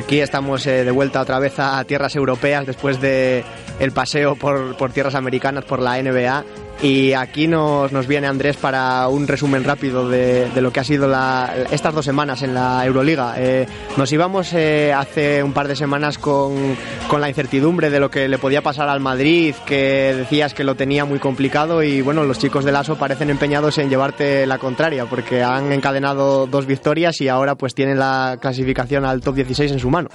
Aquí 0.00 0.20
estamos 0.20 0.66
eh, 0.66 0.84
de 0.84 0.90
vuelta 0.90 1.20
otra 1.20 1.38
vez 1.38 1.58
a 1.58 1.82
tierras 1.84 2.16
europeas 2.16 2.66
después 2.66 3.00
de 3.00 3.44
el 3.78 3.92
paseo 3.92 4.34
por, 4.34 4.76
por 4.76 4.92
tierras 4.92 5.14
americanas 5.14 5.64
por 5.64 5.80
la 5.80 6.02
NBA 6.02 6.44
y 6.82 7.12
aquí 7.12 7.46
nos, 7.46 7.92
nos 7.92 8.06
viene 8.06 8.26
Andrés 8.26 8.56
para 8.56 9.06
un 9.08 9.26
resumen 9.28 9.64
rápido 9.64 10.08
de, 10.08 10.48
de 10.48 10.60
lo 10.62 10.72
que 10.72 10.80
ha 10.80 10.84
sido 10.84 11.06
la- 11.08 11.52
estas 11.70 11.94
dos 11.94 12.04
semanas 12.06 12.42
en 12.42 12.54
la 12.54 12.84
Euroliga. 12.86 13.34
Eh, 13.36 13.66
nos 13.98 14.10
íbamos 14.12 14.52
eh, 14.54 14.92
hace 14.92 15.42
un 15.42 15.52
par 15.52 15.68
de 15.68 15.76
semanas 15.76 16.16
con, 16.18 16.76
con 17.08 17.20
la 17.20 17.28
incertidumbre 17.28 17.90
de 17.90 18.00
lo 18.00 18.10
que 18.10 18.28
le 18.28 18.38
podía 18.38 18.62
pasar 18.62 18.88
al 18.88 19.00
Madrid, 19.00 19.54
que 19.66 20.14
decías 20.16 20.54
que 20.54 20.64
lo 20.64 20.74
tenía 20.74 21.04
muy 21.04 21.18
complicado 21.18 21.82
y 21.82 22.00
bueno, 22.00 22.24
los 22.24 22.38
chicos 22.38 22.64
del 22.64 22.76
ASO 22.76 22.96
parecen 22.96 23.28
empeñados 23.28 23.76
en 23.78 23.90
llevarte 23.90 24.46
la 24.46 24.56
contraria 24.58 25.04
porque 25.04 25.42
han 25.42 25.72
encadenado 25.72 26.46
dos 26.46 26.64
victorias 26.66 27.20
y 27.20 27.28
ahora 27.28 27.56
pues 27.56 27.74
tienen 27.74 27.98
la 27.98 28.38
clasificación 28.40 29.04
al 29.04 29.20
top 29.20 29.34
16 29.34 29.72
en 29.72 29.78
su 29.80 29.90
mano. 29.90 30.08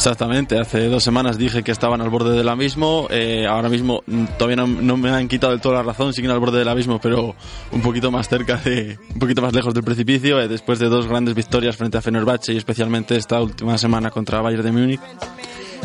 Exactamente, 0.00 0.58
hace 0.58 0.88
dos 0.88 1.04
semanas 1.04 1.36
dije 1.36 1.62
que 1.62 1.72
estaban 1.72 2.00
al 2.00 2.08
borde 2.08 2.34
del 2.34 2.48
abismo, 2.48 3.06
eh, 3.10 3.46
ahora 3.46 3.68
mismo 3.68 4.02
mm, 4.06 4.24
todavía 4.38 4.56
no, 4.56 4.96
me 4.96 5.10
han 5.10 5.28
quitado 5.28 5.52
del 5.52 5.60
todo 5.60 5.74
la 5.74 5.82
razón, 5.82 6.14
siguen 6.14 6.30
al 6.30 6.40
borde 6.40 6.58
del 6.58 6.68
abismo, 6.68 6.98
pero 6.98 7.34
un 7.70 7.82
poquito 7.82 8.10
más 8.10 8.26
cerca 8.26 8.56
de, 8.56 8.98
un 9.12 9.18
poquito 9.18 9.42
más 9.42 9.52
lejos 9.52 9.74
del 9.74 9.84
precipicio, 9.84 10.40
eh, 10.40 10.48
después 10.48 10.78
de 10.78 10.88
dos 10.88 11.06
grandes 11.06 11.34
victorias 11.34 11.76
frente 11.76 11.98
a 11.98 12.00
Fenerbahce 12.00 12.54
y 12.54 12.56
especialmente 12.56 13.14
esta 13.14 13.42
última 13.42 13.76
semana 13.76 14.10
contra 14.10 14.40
Bayern 14.40 14.62
de 14.62 14.72
Múnich. 14.72 15.00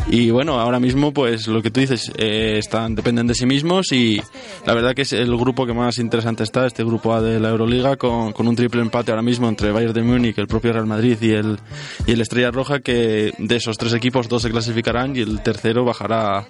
Y 0.08 0.30
bueno, 0.30 0.60
ahora 0.60 0.78
mismo, 0.78 1.12
pues 1.12 1.48
lo 1.48 1.62
que 1.62 1.70
tú 1.70 1.80
dices, 1.80 2.12
eh, 2.16 2.56
están, 2.58 2.94
dependen 2.94 3.26
de 3.26 3.34
sí 3.34 3.44
mismos 3.44 3.90
y 3.92 4.22
la 4.64 4.74
verdad 4.74 4.94
que 4.94 5.02
es 5.02 5.12
el 5.12 5.36
grupo 5.36 5.66
que 5.66 5.72
más 5.72 5.98
interesante 5.98 6.44
está, 6.44 6.66
este 6.66 6.84
grupo 6.84 7.12
A 7.12 7.20
de 7.20 7.40
la 7.40 7.48
Euroliga, 7.48 7.96
con, 7.96 8.32
con 8.32 8.46
un 8.46 8.54
triple 8.54 8.82
empate 8.82 9.10
ahora 9.10 9.22
mismo 9.22 9.48
entre 9.48 9.72
Bayern 9.72 9.92
de 9.92 10.02
Múnich, 10.02 10.38
el 10.38 10.46
propio 10.46 10.72
Real 10.72 10.86
Madrid 10.86 11.18
y 11.20 11.30
el, 11.32 11.58
y 12.06 12.12
el 12.12 12.20
Estrella 12.20 12.50
Roja, 12.50 12.80
que 12.80 13.32
de 13.36 13.56
esos 13.56 13.76
tres 13.78 13.94
equipos 13.94 14.28
dos 14.28 14.42
se 14.42 14.50
clasificarán 14.50 15.16
y 15.16 15.20
el 15.20 15.42
tercero 15.42 15.84
bajará 15.84 16.46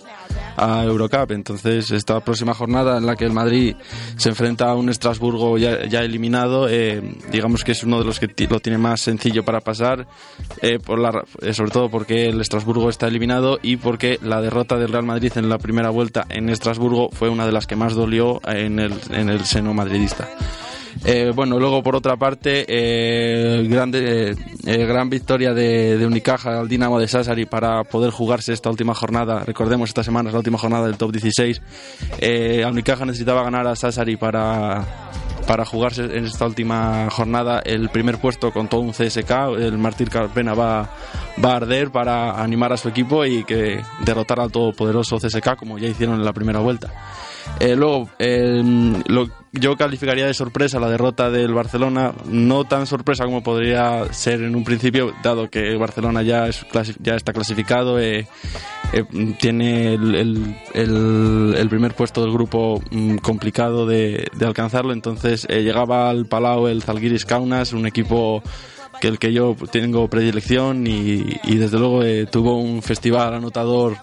a 0.57 0.85
Eurocup. 0.85 1.33
Entonces, 1.33 1.91
esta 1.91 2.21
próxima 2.21 2.55
jornada 2.55 2.99
en 2.99 3.07
la 3.07 3.17
que 3.17 3.25
el 3.25 3.33
Madrid 3.33 3.77
se 4.17 4.31
enfrenta 4.31 4.71
a 4.71 4.75
un 4.75 4.89
Estrasburgo 4.89 5.59
ya, 5.59 5.87
ya 5.87 6.01
eliminado, 6.01 6.69
eh, 6.69 7.03
digamos 7.31 7.65
que 7.65 7.73
es 7.73 7.83
uno 7.83 7.99
de 7.99 8.05
los 8.05 8.19
que 8.19 8.29
lo 8.49 8.61
tiene 8.61 8.79
más 8.79 9.01
sencillo 9.01 9.45
para 9.45 9.61
pasar, 9.61 10.07
eh, 10.63 10.79
por 10.79 10.99
la, 10.99 11.25
eh, 11.43 11.53
sobre 11.53 11.71
todo 11.71 11.91
porque 11.91 12.27
el 12.27 12.41
Estrasburgo 12.41 12.89
está 12.89 13.09
eliminado 13.09 13.59
y 13.63 13.77
porque 13.77 14.19
la 14.23 14.41
derrota 14.41 14.77
del 14.77 14.93
Real 14.93 15.05
Madrid 15.05 15.33
en 15.37 15.49
la 15.49 15.59
primera 15.59 15.91
vuelta 15.91 16.27
en 16.29 16.49
Estrasburgo 16.49 17.11
fue 17.13 17.29
una 17.29 17.47
de 17.47 17.53
las 17.53 17.67
que 17.67 17.77
más 17.77 17.95
dolió 17.95 18.41
en 18.47 18.79
el, 18.79 18.95
en 19.11 19.29
el 19.29 19.45
seno 19.45 19.75
madridista. 19.75 20.29
Eh, 21.05 21.33
bueno, 21.35 21.59
luego 21.59 21.83
por 21.83 21.95
otra 21.95 22.17
parte, 22.17 22.65
eh, 22.69 23.67
grande, 23.69 24.37
eh, 24.67 24.87
gran 24.87 25.11
victoria 25.11 25.55
de, 25.55 26.05
Unicaja 26.07 26.59
al 26.61 26.69
Dinamo 26.69 26.99
de 26.99 27.09
Sassari 27.09 27.47
para 27.47 27.85
poder 27.85 28.11
jugarse 28.11 28.53
esta 28.53 28.71
última 28.71 28.95
jornada. 28.95 29.45
Recordemos, 29.45 29.91
esta 29.91 30.03
semana 30.03 30.31
es 30.31 30.33
la 30.35 30.39
última 30.39 30.59
jornada 30.59 30.87
del 30.87 30.97
top 30.97 31.13
16. 31.13 31.61
Eh, 32.19 32.65
a 32.65 32.69
Unicaja 32.69 33.05
necesitaba 33.05 33.43
ganar 33.43 33.67
a 33.67 33.77
Sassari 33.77 34.17
para, 34.17 34.85
para 35.47 35.65
jugarse 35.65 36.05
en 36.05 36.25
esta 36.25 36.47
última 36.47 37.09
jornada 37.11 37.61
el 37.65 37.89
primer 37.91 38.19
puesto 38.19 38.53
con 38.53 38.69
todo 38.69 38.81
un 38.81 38.93
CSK. 38.93 39.31
El 39.59 39.79
Martín 39.79 40.09
Carpena 40.09 40.55
va, 40.55 40.91
va 41.45 41.53
a 41.53 41.57
arder 41.57 41.91
para 41.91 42.43
animar 42.43 42.73
a 42.73 42.77
su 42.77 42.89
equipo 42.89 43.25
y 43.25 43.45
que 43.45 43.81
derrotar 44.05 44.41
al 44.41 44.51
todopoderoso 44.51 45.19
CSK 45.19 45.57
como 45.57 45.79
ya 45.79 45.89
hicieron 45.89 46.17
en 46.17 46.25
la 46.25 46.33
primera 46.33 46.61
vuelta. 46.61 46.93
Eh, 47.61 47.75
luego, 47.75 48.09
eh, 48.19 48.63
lo- 49.07 49.29
yo 49.53 49.77
calificaría 49.77 50.27
de 50.27 50.35
sorpresa 50.35 50.79
la 50.79 50.91
derrota 50.91 51.31
del 51.31 51.55
Barcelona, 51.55 52.13
no 52.27 52.65
tan 52.65 52.87
sorpresa 52.87 53.25
como 53.25 53.43
podría 53.43 54.13
ser 54.13 54.43
en 54.43 54.55
un 54.55 54.65
principio, 54.65 55.15
dado 55.23 55.49
que 55.49 55.69
el 55.69 55.79
Barcelona 55.79 56.23
ya, 56.23 56.47
es 56.49 56.67
ya 57.01 57.15
está 57.15 57.33
clasificado, 57.33 57.99
eh, 57.99 58.27
eh, 58.93 59.05
tiene 59.41 59.95
el, 59.95 61.69
primer 61.71 61.95
puesto 61.95 62.23
del 62.23 62.33
grupo 62.33 62.83
mm, 62.91 63.17
complicado 63.17 63.87
de, 63.87 64.31
alcanzarlo, 64.45 64.93
entonces 64.93 65.47
eh, 65.49 65.63
llegaba 65.63 66.11
al 66.11 66.27
Palau 66.27 66.67
el 66.69 66.83
Zalgiris 66.83 67.25
Kaunas, 67.25 67.73
un 67.73 67.87
equipo 67.87 68.43
que 69.01 69.09
el 69.09 69.19
que 69.19 69.33
yo 69.33 69.57
tengo 69.71 70.09
predilección 70.09 70.87
y, 70.87 71.39
y 71.45 71.57
desde 71.57 71.79
luego 71.79 72.03
tuvo 72.31 72.59
un 72.59 72.83
festival 72.83 73.35
anotador 73.35 73.97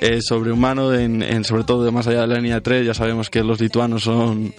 eh, 0.00 0.20
sobrehumano, 0.20 0.92
en, 0.94 1.22
en- 1.22 1.44
sobre 1.44 1.64
todo 1.64 1.84
de 1.84 1.90
más 1.90 2.06
allá 2.06 2.22
de 2.22 2.26
la 2.28 2.36
línea 2.36 2.60
3. 2.60 2.86
Ya 2.86 2.94
sabemos 2.94 3.30
que 3.30 3.42
los 3.42 3.60
lituanos 3.60 4.04
son 4.04 4.54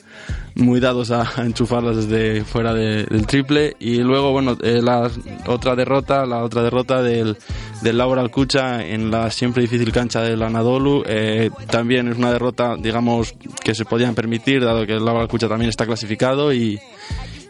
muy 0.56 0.80
dados 0.80 1.12
a, 1.12 1.30
a 1.40 1.46
enchufarlas 1.46 1.96
desde 2.08 2.44
fuera 2.44 2.74
de- 2.74 3.04
del 3.06 3.28
triple. 3.28 3.76
Y 3.80 3.98
luego, 3.98 4.32
bueno, 4.32 4.58
eh, 4.64 4.82
la 4.82 5.10
otra 5.48 5.76
derrota, 5.76 6.26
la 6.26 6.44
otra 6.44 6.64
derrota 6.64 7.02
del, 7.02 7.38
del 7.82 7.98
Laura 7.98 8.22
Alcucha 8.22 8.86
en 8.86 9.12
la 9.12 9.30
siempre 9.32 9.62
difícil 9.62 9.92
cancha 9.92 10.22
del 10.22 10.42
Anadolu. 10.44 11.04
eh, 11.06 11.50
también 11.70 12.08
es 12.08 12.18
una 12.18 12.32
derrota, 12.32 12.76
digamos, 12.78 13.34
que 13.64 13.76
se 13.76 13.86
podían 13.86 14.16
permitir, 14.16 14.64
dado 14.64 14.86
que 14.86 14.94
el 14.94 15.06
Laura 15.06 15.22
Alcucha 15.22 15.48
también 15.48 15.70
está 15.70 15.86
clasificado 15.86 16.52
y. 16.54 16.80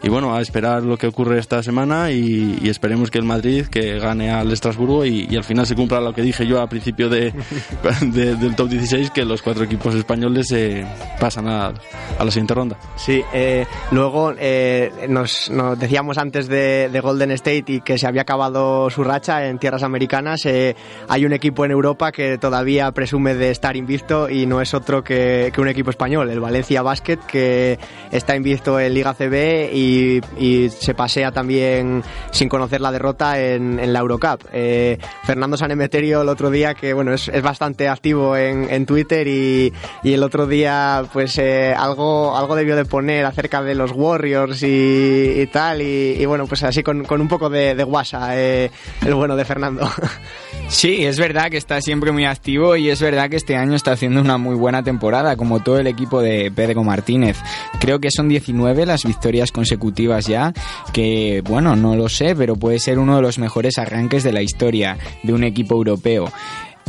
Y 0.04 0.10
bueno, 0.10 0.36
a 0.36 0.42
esperar 0.42 0.84
lo 0.84 0.98
que 0.98 1.08
ocurre 1.08 1.40
esta 1.40 1.64
semana 1.64 2.12
y, 2.12 2.60
y 2.62 2.70
esperemos 2.70 3.10
que 3.12 3.18
el 3.18 3.24
Madrid 3.26 3.66
que 3.66 3.98
gane 4.00 4.30
al 4.32 4.52
Estrasburgo 4.52 5.06
y, 5.06 5.28
y 5.30 5.36
al 5.36 5.44
final 5.44 5.66
se 5.66 5.76
cumpla 5.76 6.00
lo 6.00 6.14
que 6.14 6.22
dije 6.22 6.46
yo 6.46 6.62
al 6.62 6.70
principio 6.70 7.10
de, 7.10 7.34
de- 8.02 8.36
del 8.36 8.56
top 8.56 8.70
16, 8.70 9.12
que 9.12 9.26
los 9.26 9.42
cuatro 9.42 9.64
equipos 9.64 9.96
españoles 9.96 10.52
eh, 10.52 10.86
pasan 11.20 11.48
a, 11.48 11.74
a 12.20 12.24
la 12.26 12.32
siguiente 12.32 12.54
ronda. 12.54 12.78
Sí, 12.96 13.22
eh, 13.34 13.66
luego 13.92 14.34
eh, 14.38 14.92
nos, 15.10 15.50
nos 15.50 15.78
decíamos 15.80 16.18
antes 16.18 16.48
de, 16.48 16.90
de 16.92 17.00
Golden 17.00 17.32
State 17.32 17.64
y 17.68 17.82
que 17.82 17.98
se 17.98 18.08
había 18.08 18.22
acabado 18.22 18.90
su 18.90 19.04
racha 19.04 19.48
en 19.48 19.58
tierras 19.58 19.84
americanas. 19.84 20.46
eh, 20.46 20.76
hay 21.10 21.26
un 21.26 21.34
equipo 21.34 21.66
en 21.66 21.72
Europa 21.72 22.12
que 22.12 22.38
todavía 22.38 22.92
presume 22.92 23.34
de 23.36 23.50
estar 23.52 23.76
invicto 23.76 24.30
y 24.30 24.46
no 24.46 24.62
es 24.62 24.74
otro 24.74 25.04
que, 25.04 25.52
que 25.54 25.60
un 25.62 25.68
equipo 25.70 25.90
español, 25.90 26.30
el 26.30 26.40
Valencia 26.40 26.82
Basket, 26.82 27.18
que 27.28 27.80
está 28.12 28.36
invicto 28.36 28.80
en 28.80 28.94
Liga 28.94 29.14
CB 29.14 29.70
y, 29.74 29.87
y 29.88 30.70
se 30.70 30.94
pasea 30.94 31.32
también 31.32 32.04
sin 32.32 32.50
conocer 32.50 32.82
la 32.82 32.92
derrota 32.92 33.40
en, 33.40 33.80
en 33.80 33.94
la 33.94 34.00
Eurocup. 34.00 34.42
Eh, 34.52 34.98
Fernando 35.24 35.58
Sanemeterio 35.58 36.22
el 36.22 36.30
otro 36.30 36.50
día, 36.50 36.74
que 36.74 36.94
bueno, 36.94 37.14
es, 37.14 37.28
es 37.28 37.42
bastante 37.42 37.88
activo 37.88 38.36
en, 38.36 38.70
en 38.70 38.86
Twitter 38.86 39.28
y, 39.28 39.74
y 40.04 40.14
el 40.14 40.24
otro 40.24 40.48
día 40.48 41.04
pues 41.12 41.38
eh, 41.38 41.74
algo, 41.78 42.36
algo 42.36 42.56
debió 42.56 42.76
de 42.76 42.86
poner 42.86 43.26
acerca 43.26 43.62
de 43.62 43.76
los 43.76 43.92
Warriors 43.92 44.64
y, 44.64 45.34
y 45.42 45.48
tal 45.48 45.82
y, 45.82 46.26
bueno, 46.26 46.48
pues 46.48 46.64
así 46.64 46.84
con, 46.84 47.04
con 47.06 47.22
un 47.22 47.28
poco 47.28 47.50
de, 47.50 47.76
de 47.76 47.84
guasa 47.84 48.38
eh, 48.40 48.72
el 49.06 49.14
bueno 49.14 49.36
de 49.36 49.46
Fernando. 49.46 49.90
Sí, 50.70 51.06
es 51.06 51.18
verdad 51.18 51.50
que 51.50 51.58
está 51.58 51.82
siempre 51.82 52.12
muy 52.12 52.26
activo 52.26 52.76
y 52.76 52.90
es 52.90 53.02
verdad 53.02 53.30
que 53.30 53.38
este 53.38 53.56
año 53.56 53.74
está 53.74 53.94
haciendo 53.94 54.20
una 54.20 54.38
muy 54.38 54.56
buena 54.56 54.84
temporada, 54.84 55.38
como 55.38 55.62
todo 55.62 55.80
el 55.80 55.88
equipo 55.88 56.22
de 56.22 56.52
Pedro 56.52 56.84
Martínez. 56.84 57.38
Creo 57.80 58.00
que 58.00 58.12
son 58.12 58.28
19 58.28 58.86
las 58.86 59.06
victorias 59.06 59.52
consecutivas 59.52 60.28
ya, 60.28 60.54
que 60.94 61.42
bueno, 61.46 61.76
no 61.76 61.96
lo 61.96 62.10
sé, 62.10 62.36
pero 62.36 62.58
puede 62.58 62.80
ser 62.80 63.00
uno 63.00 63.16
de 63.16 63.22
los 63.22 63.40
mejores 63.40 63.78
arranques 63.78 64.24
de 64.24 64.34
la 64.34 64.42
historia 64.42 64.98
de 65.24 65.34
un 65.34 65.46
equipo 65.46 65.76
europeo. 65.76 66.32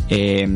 Eh, 0.09 0.49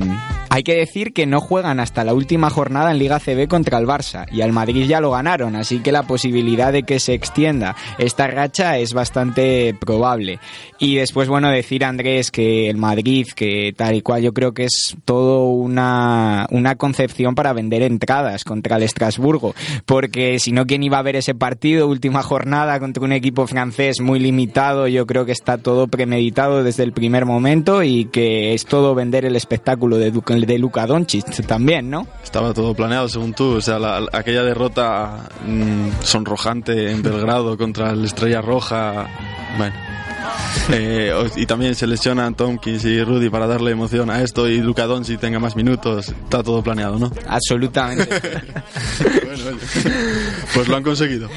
hay 0.55 0.65
que 0.65 0.75
decir 0.75 1.15
que 1.15 1.25
no 1.25 1.41
juegan 1.41 1.81
hasta 1.81 2.05
la 2.05 2.13
última 2.13 2.51
jornada 2.51 2.91
en 2.91 2.99
Liga 2.99 3.19
CB 3.19 3.49
contra 3.49 3.79
el 3.79 3.87
Barça 3.87 4.27
y 4.31 4.43
al 4.43 4.53
Madrid 4.53 4.87
ya 4.87 5.01
lo 5.01 5.13
ganaron, 5.13 5.57
así 5.57 5.79
que 5.79 5.93
la 5.93 6.03
posibilidad 6.03 6.71
de 6.75 6.83
que 6.83 7.01
se 7.01 7.15
extienda 7.15 7.75
esta 7.97 8.27
racha 8.27 8.77
es 8.77 8.93
bastante 8.93 9.75
probable. 9.81 10.41
Y 10.79 10.97
después, 10.97 11.27
bueno, 11.27 11.49
decir 11.49 11.87
Andrés 11.87 12.31
que 12.31 12.69
el 12.69 12.77
Madrid, 12.77 13.29
que 13.35 13.73
tal 13.75 13.95
y 13.95 14.03
cual 14.03 14.21
yo 14.21 14.35
creo 14.35 14.53
que 14.53 14.65
es 14.65 14.95
todo 15.07 15.47
una, 15.47 16.47
una 16.51 16.75
concepción 16.75 17.35
para 17.35 17.55
vender 17.55 17.81
entradas 17.81 18.45
contra 18.45 18.77
el 18.77 18.83
Estrasburgo, 18.83 19.55
porque 19.87 20.39
si 20.39 20.53
no, 20.53 20.67
¿quién 20.67 20.83
iba 20.83 20.99
a 20.99 21.03
ver 21.03 21.17
ese 21.17 21.35
partido? 21.35 21.89
Última 21.89 22.23
jornada 22.23 22.79
contra 22.79 23.03
un 23.03 23.13
equipo 23.13 23.47
francés 23.47 24.03
muy 24.03 24.19
limitado, 24.19 24.87
yo 24.87 25.07
creo 25.07 25.25
que 25.25 25.33
está 25.33 25.57
todo 25.57 25.89
premeditado 25.89 26.63
desde 26.63 26.83
el 26.83 26.93
primer 26.93 27.25
momento 27.25 27.83
y 27.83 28.05
que 28.05 28.53
es 28.53 28.67
todo 28.67 28.95
vender 28.95 29.25
el 29.25 29.35
espectáculo 29.43 29.99
de, 29.99 30.11
Du- 30.11 30.23
de 30.27 30.59
Luka 30.59 30.87
Doncic 30.87 31.47
también, 31.47 31.91
¿no? 31.91 32.07
Estaba 32.25 32.53
todo 32.55 32.75
planeado 32.75 33.09
según 33.09 33.35
tú, 33.35 33.57
o 33.57 33.61
sea, 33.61 33.79
la- 33.79 34.01
la- 34.01 34.09
aquella 34.13 34.43
derrota 34.43 35.29
mm, 35.47 35.89
sonrojante 36.03 36.91
en 36.91 37.03
Belgrado 37.03 37.57
contra 37.59 37.91
el 37.91 38.05
Estrella 38.05 38.41
Roja, 38.41 39.07
bueno. 39.59 39.75
Eh, 40.71 41.13
y 41.37 41.47
también 41.47 41.75
se 41.75 41.87
lesionan 41.87 42.35
Tompkins 42.35 42.85
y 42.85 43.03
Rudy 43.03 43.31
para 43.31 43.47
darle 43.47 43.71
emoción 43.73 44.11
a 44.11 44.23
esto 44.23 44.47
y 44.49 44.59
Luka 44.61 44.87
Doncic 44.87 45.19
tenga 45.19 45.39
más 45.41 45.57
minutos, 45.57 46.09
está 46.11 46.43
todo 46.43 46.63
planeado, 46.63 46.99
¿no? 46.99 47.11
Absolutamente. 47.27 48.09
Pues 50.55 50.69
lo 50.69 50.77
han 50.77 50.83
conseguido. 50.83 51.29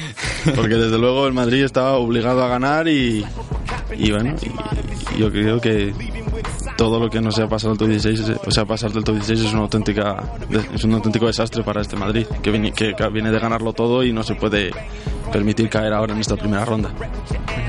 Porque 0.54 0.74
desde 0.76 0.98
luego 0.98 1.26
el 1.26 1.32
Madrid 1.32 1.64
estaba 1.64 1.92
obligado 1.94 2.44
a 2.44 2.48
ganar 2.48 2.88
y, 2.88 3.24
y 3.96 4.10
bueno, 4.12 4.34
y- 4.42 5.16
y 5.16 5.18
yo 5.20 5.30
creo 5.32 5.60
que 5.60 5.92
todo 6.76 7.00
lo 7.00 7.08
que 7.08 7.20
no 7.20 7.30
sea 7.32 7.48
pasar 7.48 7.70
del 7.70 7.78
top 7.78 7.88
16, 7.88 8.20
es- 8.20 8.40
o 8.46 8.50
sea, 8.50 8.64
pasar 8.64 8.90
del 8.92 9.02
top 9.04 9.14
16 9.16 9.40
es 9.46 9.52
una 9.52 9.62
auténtica 9.62 10.16
es 10.74 10.84
un 10.84 10.94
auténtico 10.94 11.26
desastre 11.26 11.62
para 11.62 11.80
este 11.80 11.96
Madrid, 11.96 12.26
que 12.42 12.50
viene, 12.50 12.72
que 12.72 12.92
viene 13.12 13.30
de 13.30 13.38
ganarlo 13.38 13.72
todo 13.72 14.02
y 14.04 14.12
no 14.12 14.22
se 14.22 14.34
puede 14.34 14.70
permitir 15.32 15.68
caer 15.68 15.92
ahora 15.92 16.12
en 16.14 16.20
esta 16.20 16.36
primera 16.36 16.64
ronda. 16.64 16.90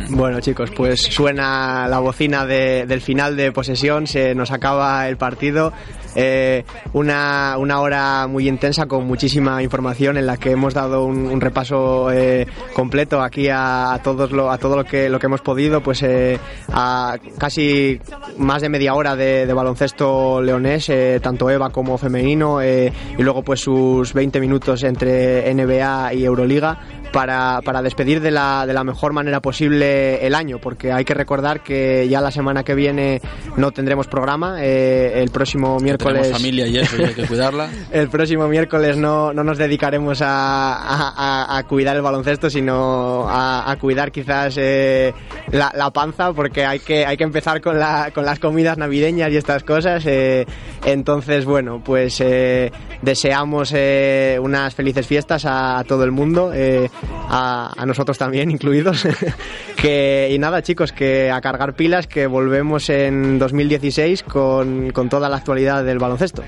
Bueno 0.10 0.40
chicos, 0.40 0.72
pues 0.76 1.02
suena 1.02 1.88
la 1.88 2.00
bocina 2.00 2.46
de- 2.46 2.86
del 2.86 3.02
final 3.02 3.36
de 3.36 3.52
posesión, 3.52 4.08
se 4.08 4.36
nos 4.36 4.52
acaba 4.52 5.08
el 5.10 5.18
partido. 5.18 5.74
Eh, 6.20 6.66
una, 6.94 7.58
una 7.60 7.80
hora 7.80 8.26
muy 8.26 8.48
intensa 8.48 8.88
con 8.88 9.06
muchísima 9.06 9.62
información 9.62 10.18
en 10.18 10.26
la 10.26 10.38
que 10.38 10.50
hemos 10.50 10.74
dado 10.74 11.06
un, 11.06 11.40
repaso 11.40 12.12
eh, 12.12 12.48
completo 12.74 13.22
aquí 13.22 13.50
a, 13.52 14.00
todos 14.04 14.32
lo, 14.32 14.50
a 14.50 14.58
todo 14.58 14.76
lo 14.76 14.84
que, 14.84 15.10
lo 15.10 15.20
que 15.20 15.28
hemos 15.28 15.42
podido, 15.42 15.82
pues 15.82 16.02
eh, 16.02 16.40
a 16.70 17.18
casi 17.38 18.00
más 18.38 18.64
de 18.64 18.70
media 18.70 18.96
hora 18.96 19.16
de, 19.16 19.46
baloncesto 19.54 20.42
leonés, 20.42 20.90
eh, 20.90 21.20
tanto 21.22 21.50
EVA 21.50 21.70
como 21.70 21.98
femenino, 22.00 22.62
eh, 22.62 22.92
y 23.18 23.22
luego 23.22 23.44
pues 23.44 23.60
sus 23.60 24.14
20 24.14 24.40
minutos 24.40 24.84
entre 24.84 25.54
NBA 25.54 26.16
y 26.16 26.26
Euroliga 26.26 26.80
para, 27.12 27.62
para 27.64 27.82
despedir 27.84 28.22
de 28.22 28.32
la, 28.32 28.66
de 28.66 28.74
la 28.74 28.84
mejor 28.84 29.14
manera 29.14 29.40
posible 29.40 30.26
el 30.26 30.34
año, 30.34 30.58
porque 30.60 30.92
hay 30.92 31.06
que 31.06 31.14
recordar 31.14 31.62
que 31.62 32.08
ya 32.10 32.22
la 32.22 32.32
semana 32.32 32.64
que 32.64 32.74
viene 32.74 33.22
no 33.56 33.72
tendremos 33.72 34.08
programa, 34.08 34.64
el 34.64 35.30
próximo 35.30 35.80
miércoles... 35.80 36.07
Tenemos 36.14 36.28
familia 36.32 36.68
y 36.68 36.78
eso, 36.78 36.98
y 37.02 37.04
hay 37.06 37.14
que 37.14 37.26
cuidarla. 37.26 37.70
El 37.92 38.10
próximo 38.10 38.48
miércoles 38.48 38.98
no, 38.98 39.34
no 39.34 39.44
nos 39.44 39.58
dedicaremos 39.58 40.22
a, 40.22 40.74
a- 40.76 41.58
a- 41.58 41.64
cuidar 41.64 41.96
el 41.96 42.02
baloncesto, 42.02 42.50
sino 42.50 43.28
a, 43.28 43.70
a 43.72 43.76
cuidar 43.78 44.12
quizás 44.12 44.56
eh, 44.58 45.14
la, 45.52 45.72
la 45.76 45.92
panza, 45.92 46.34
porque 46.34 46.66
hay 46.66 46.80
que, 46.80 47.06
hay 47.06 47.18
que 47.18 47.24
empezar 47.24 47.62
con, 47.62 47.80
la, 47.80 48.12
con 48.14 48.26
las 48.26 48.40
comidas 48.40 48.78
navideñas 48.78 49.32
y 49.32 49.38
estas 49.38 49.64
cosas. 49.64 50.04
eh, 50.06 50.46
entonces, 50.86 51.46
bueno, 51.46 51.82
pues 51.84 52.22
eh, 52.22 52.72
deseamos 53.02 53.72
eh, 53.76 54.38
unas 54.42 54.74
felices 54.74 55.06
fiestas 55.06 55.46
a, 55.46 55.80
a 55.80 55.84
todo 55.84 56.04
el 56.04 56.12
mundo, 56.12 56.52
eh, 56.54 56.90
a, 57.30 57.74
a 57.76 57.86
nosotros 57.86 58.18
también 58.18 58.50
incluidos. 58.52 59.06
que, 59.82 60.30
y 60.32 60.40
nada, 60.40 60.62
chicos, 60.62 60.92
que 60.92 61.30
a 61.32 61.42
cargar 61.42 61.74
pilas, 61.76 62.08
que 62.08 62.28
volvemos 62.28 62.90
en 62.90 63.38
2016 63.40 64.24
con, 64.24 64.92
con 64.92 65.10
toda 65.10 65.30
la 65.30 65.38
actualidad 65.38 65.84
del 65.84 65.97
baloncesto. 66.00 66.44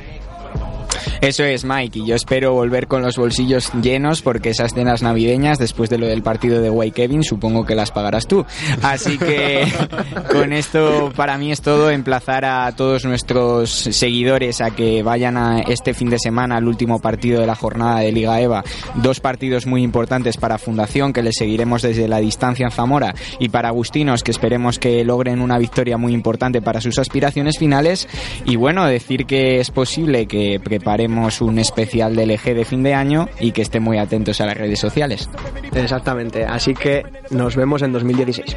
Eso 1.21 1.43
es, 1.43 1.65
Mike, 1.65 1.99
y 1.99 2.05
yo 2.05 2.15
espero 2.15 2.53
volver 2.53 2.87
con 2.87 3.01
los 3.01 3.17
bolsillos 3.17 3.73
llenos 3.81 4.21
porque 4.21 4.51
esas 4.51 4.73
cenas 4.73 5.03
navideñas, 5.03 5.59
después 5.59 5.89
de 5.89 5.97
lo 5.97 6.07
del 6.07 6.23
partido 6.23 6.61
de 6.61 6.69
White 6.69 6.95
Kevin, 6.95 7.23
supongo 7.23 7.65
que 7.65 7.75
las 7.75 7.91
pagarás 7.91 8.25
tú. 8.25 8.45
Así 8.81 9.17
que 9.17 9.67
con 10.31 10.53
esto 10.53 11.11
para 11.17 11.37
mí 11.37 11.51
es 11.51 11.61
todo, 11.61 11.91
emplazar 11.91 12.45
a 12.45 12.73
todos 12.73 13.03
nuestros 13.03 13.69
seguidores 13.69 14.61
a 14.61 14.71
que 14.71 15.03
vayan 15.03 15.35
a 15.35 15.59
este 15.59 15.93
fin 15.93 16.09
de 16.09 16.19
semana 16.19 16.55
al 16.55 16.69
último 16.69 16.99
partido 16.99 17.41
de 17.41 17.47
la 17.47 17.55
jornada 17.55 17.99
de 17.99 18.13
Liga 18.13 18.39
EVA. 18.39 18.63
Dos 18.95 19.19
partidos 19.19 19.65
muy 19.65 19.83
importantes 19.83 20.37
para 20.37 20.57
Fundación, 20.57 21.11
que 21.11 21.21
les 21.21 21.35
seguiremos 21.35 21.81
desde 21.81 22.07
la 22.07 22.19
distancia 22.19 22.65
en 22.65 22.71
Zamora, 22.71 23.13
y 23.39 23.49
para 23.49 23.67
Agustinos, 23.67 24.23
que 24.23 24.31
esperemos 24.31 24.79
que 24.79 25.03
logren 25.03 25.41
una 25.41 25.57
victoria 25.57 25.97
muy 25.97 26.13
importante 26.13 26.61
para 26.61 26.79
sus 26.79 26.97
aspiraciones 26.97 27.57
finales. 27.59 28.07
Y 28.45 28.55
bueno, 28.55 28.85
decir 28.85 29.25
que 29.25 29.59
es 29.59 29.69
posible 29.69 30.25
que 30.25 30.61
preparemos 30.63 31.08
un 31.41 31.59
especial 31.59 32.15
del 32.15 32.31
eje 32.31 32.53
de 32.53 32.65
fin 32.65 32.83
de 32.83 32.93
año 32.93 33.27
y 33.39 33.51
que 33.51 33.61
estén 33.61 33.83
muy 33.83 33.97
atentos 33.97 34.39
a 34.41 34.45
las 34.45 34.57
redes 34.57 34.79
sociales. 34.79 35.29
Exactamente, 35.73 36.45
así 36.45 36.73
que 36.73 37.03
nos 37.29 37.55
vemos 37.55 37.81
en 37.81 37.91
2016. 37.91 38.55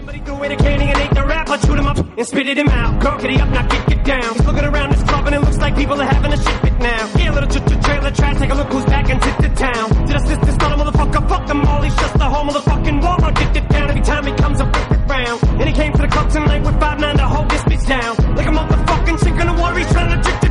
And 19.95 20.27
he 20.27 20.42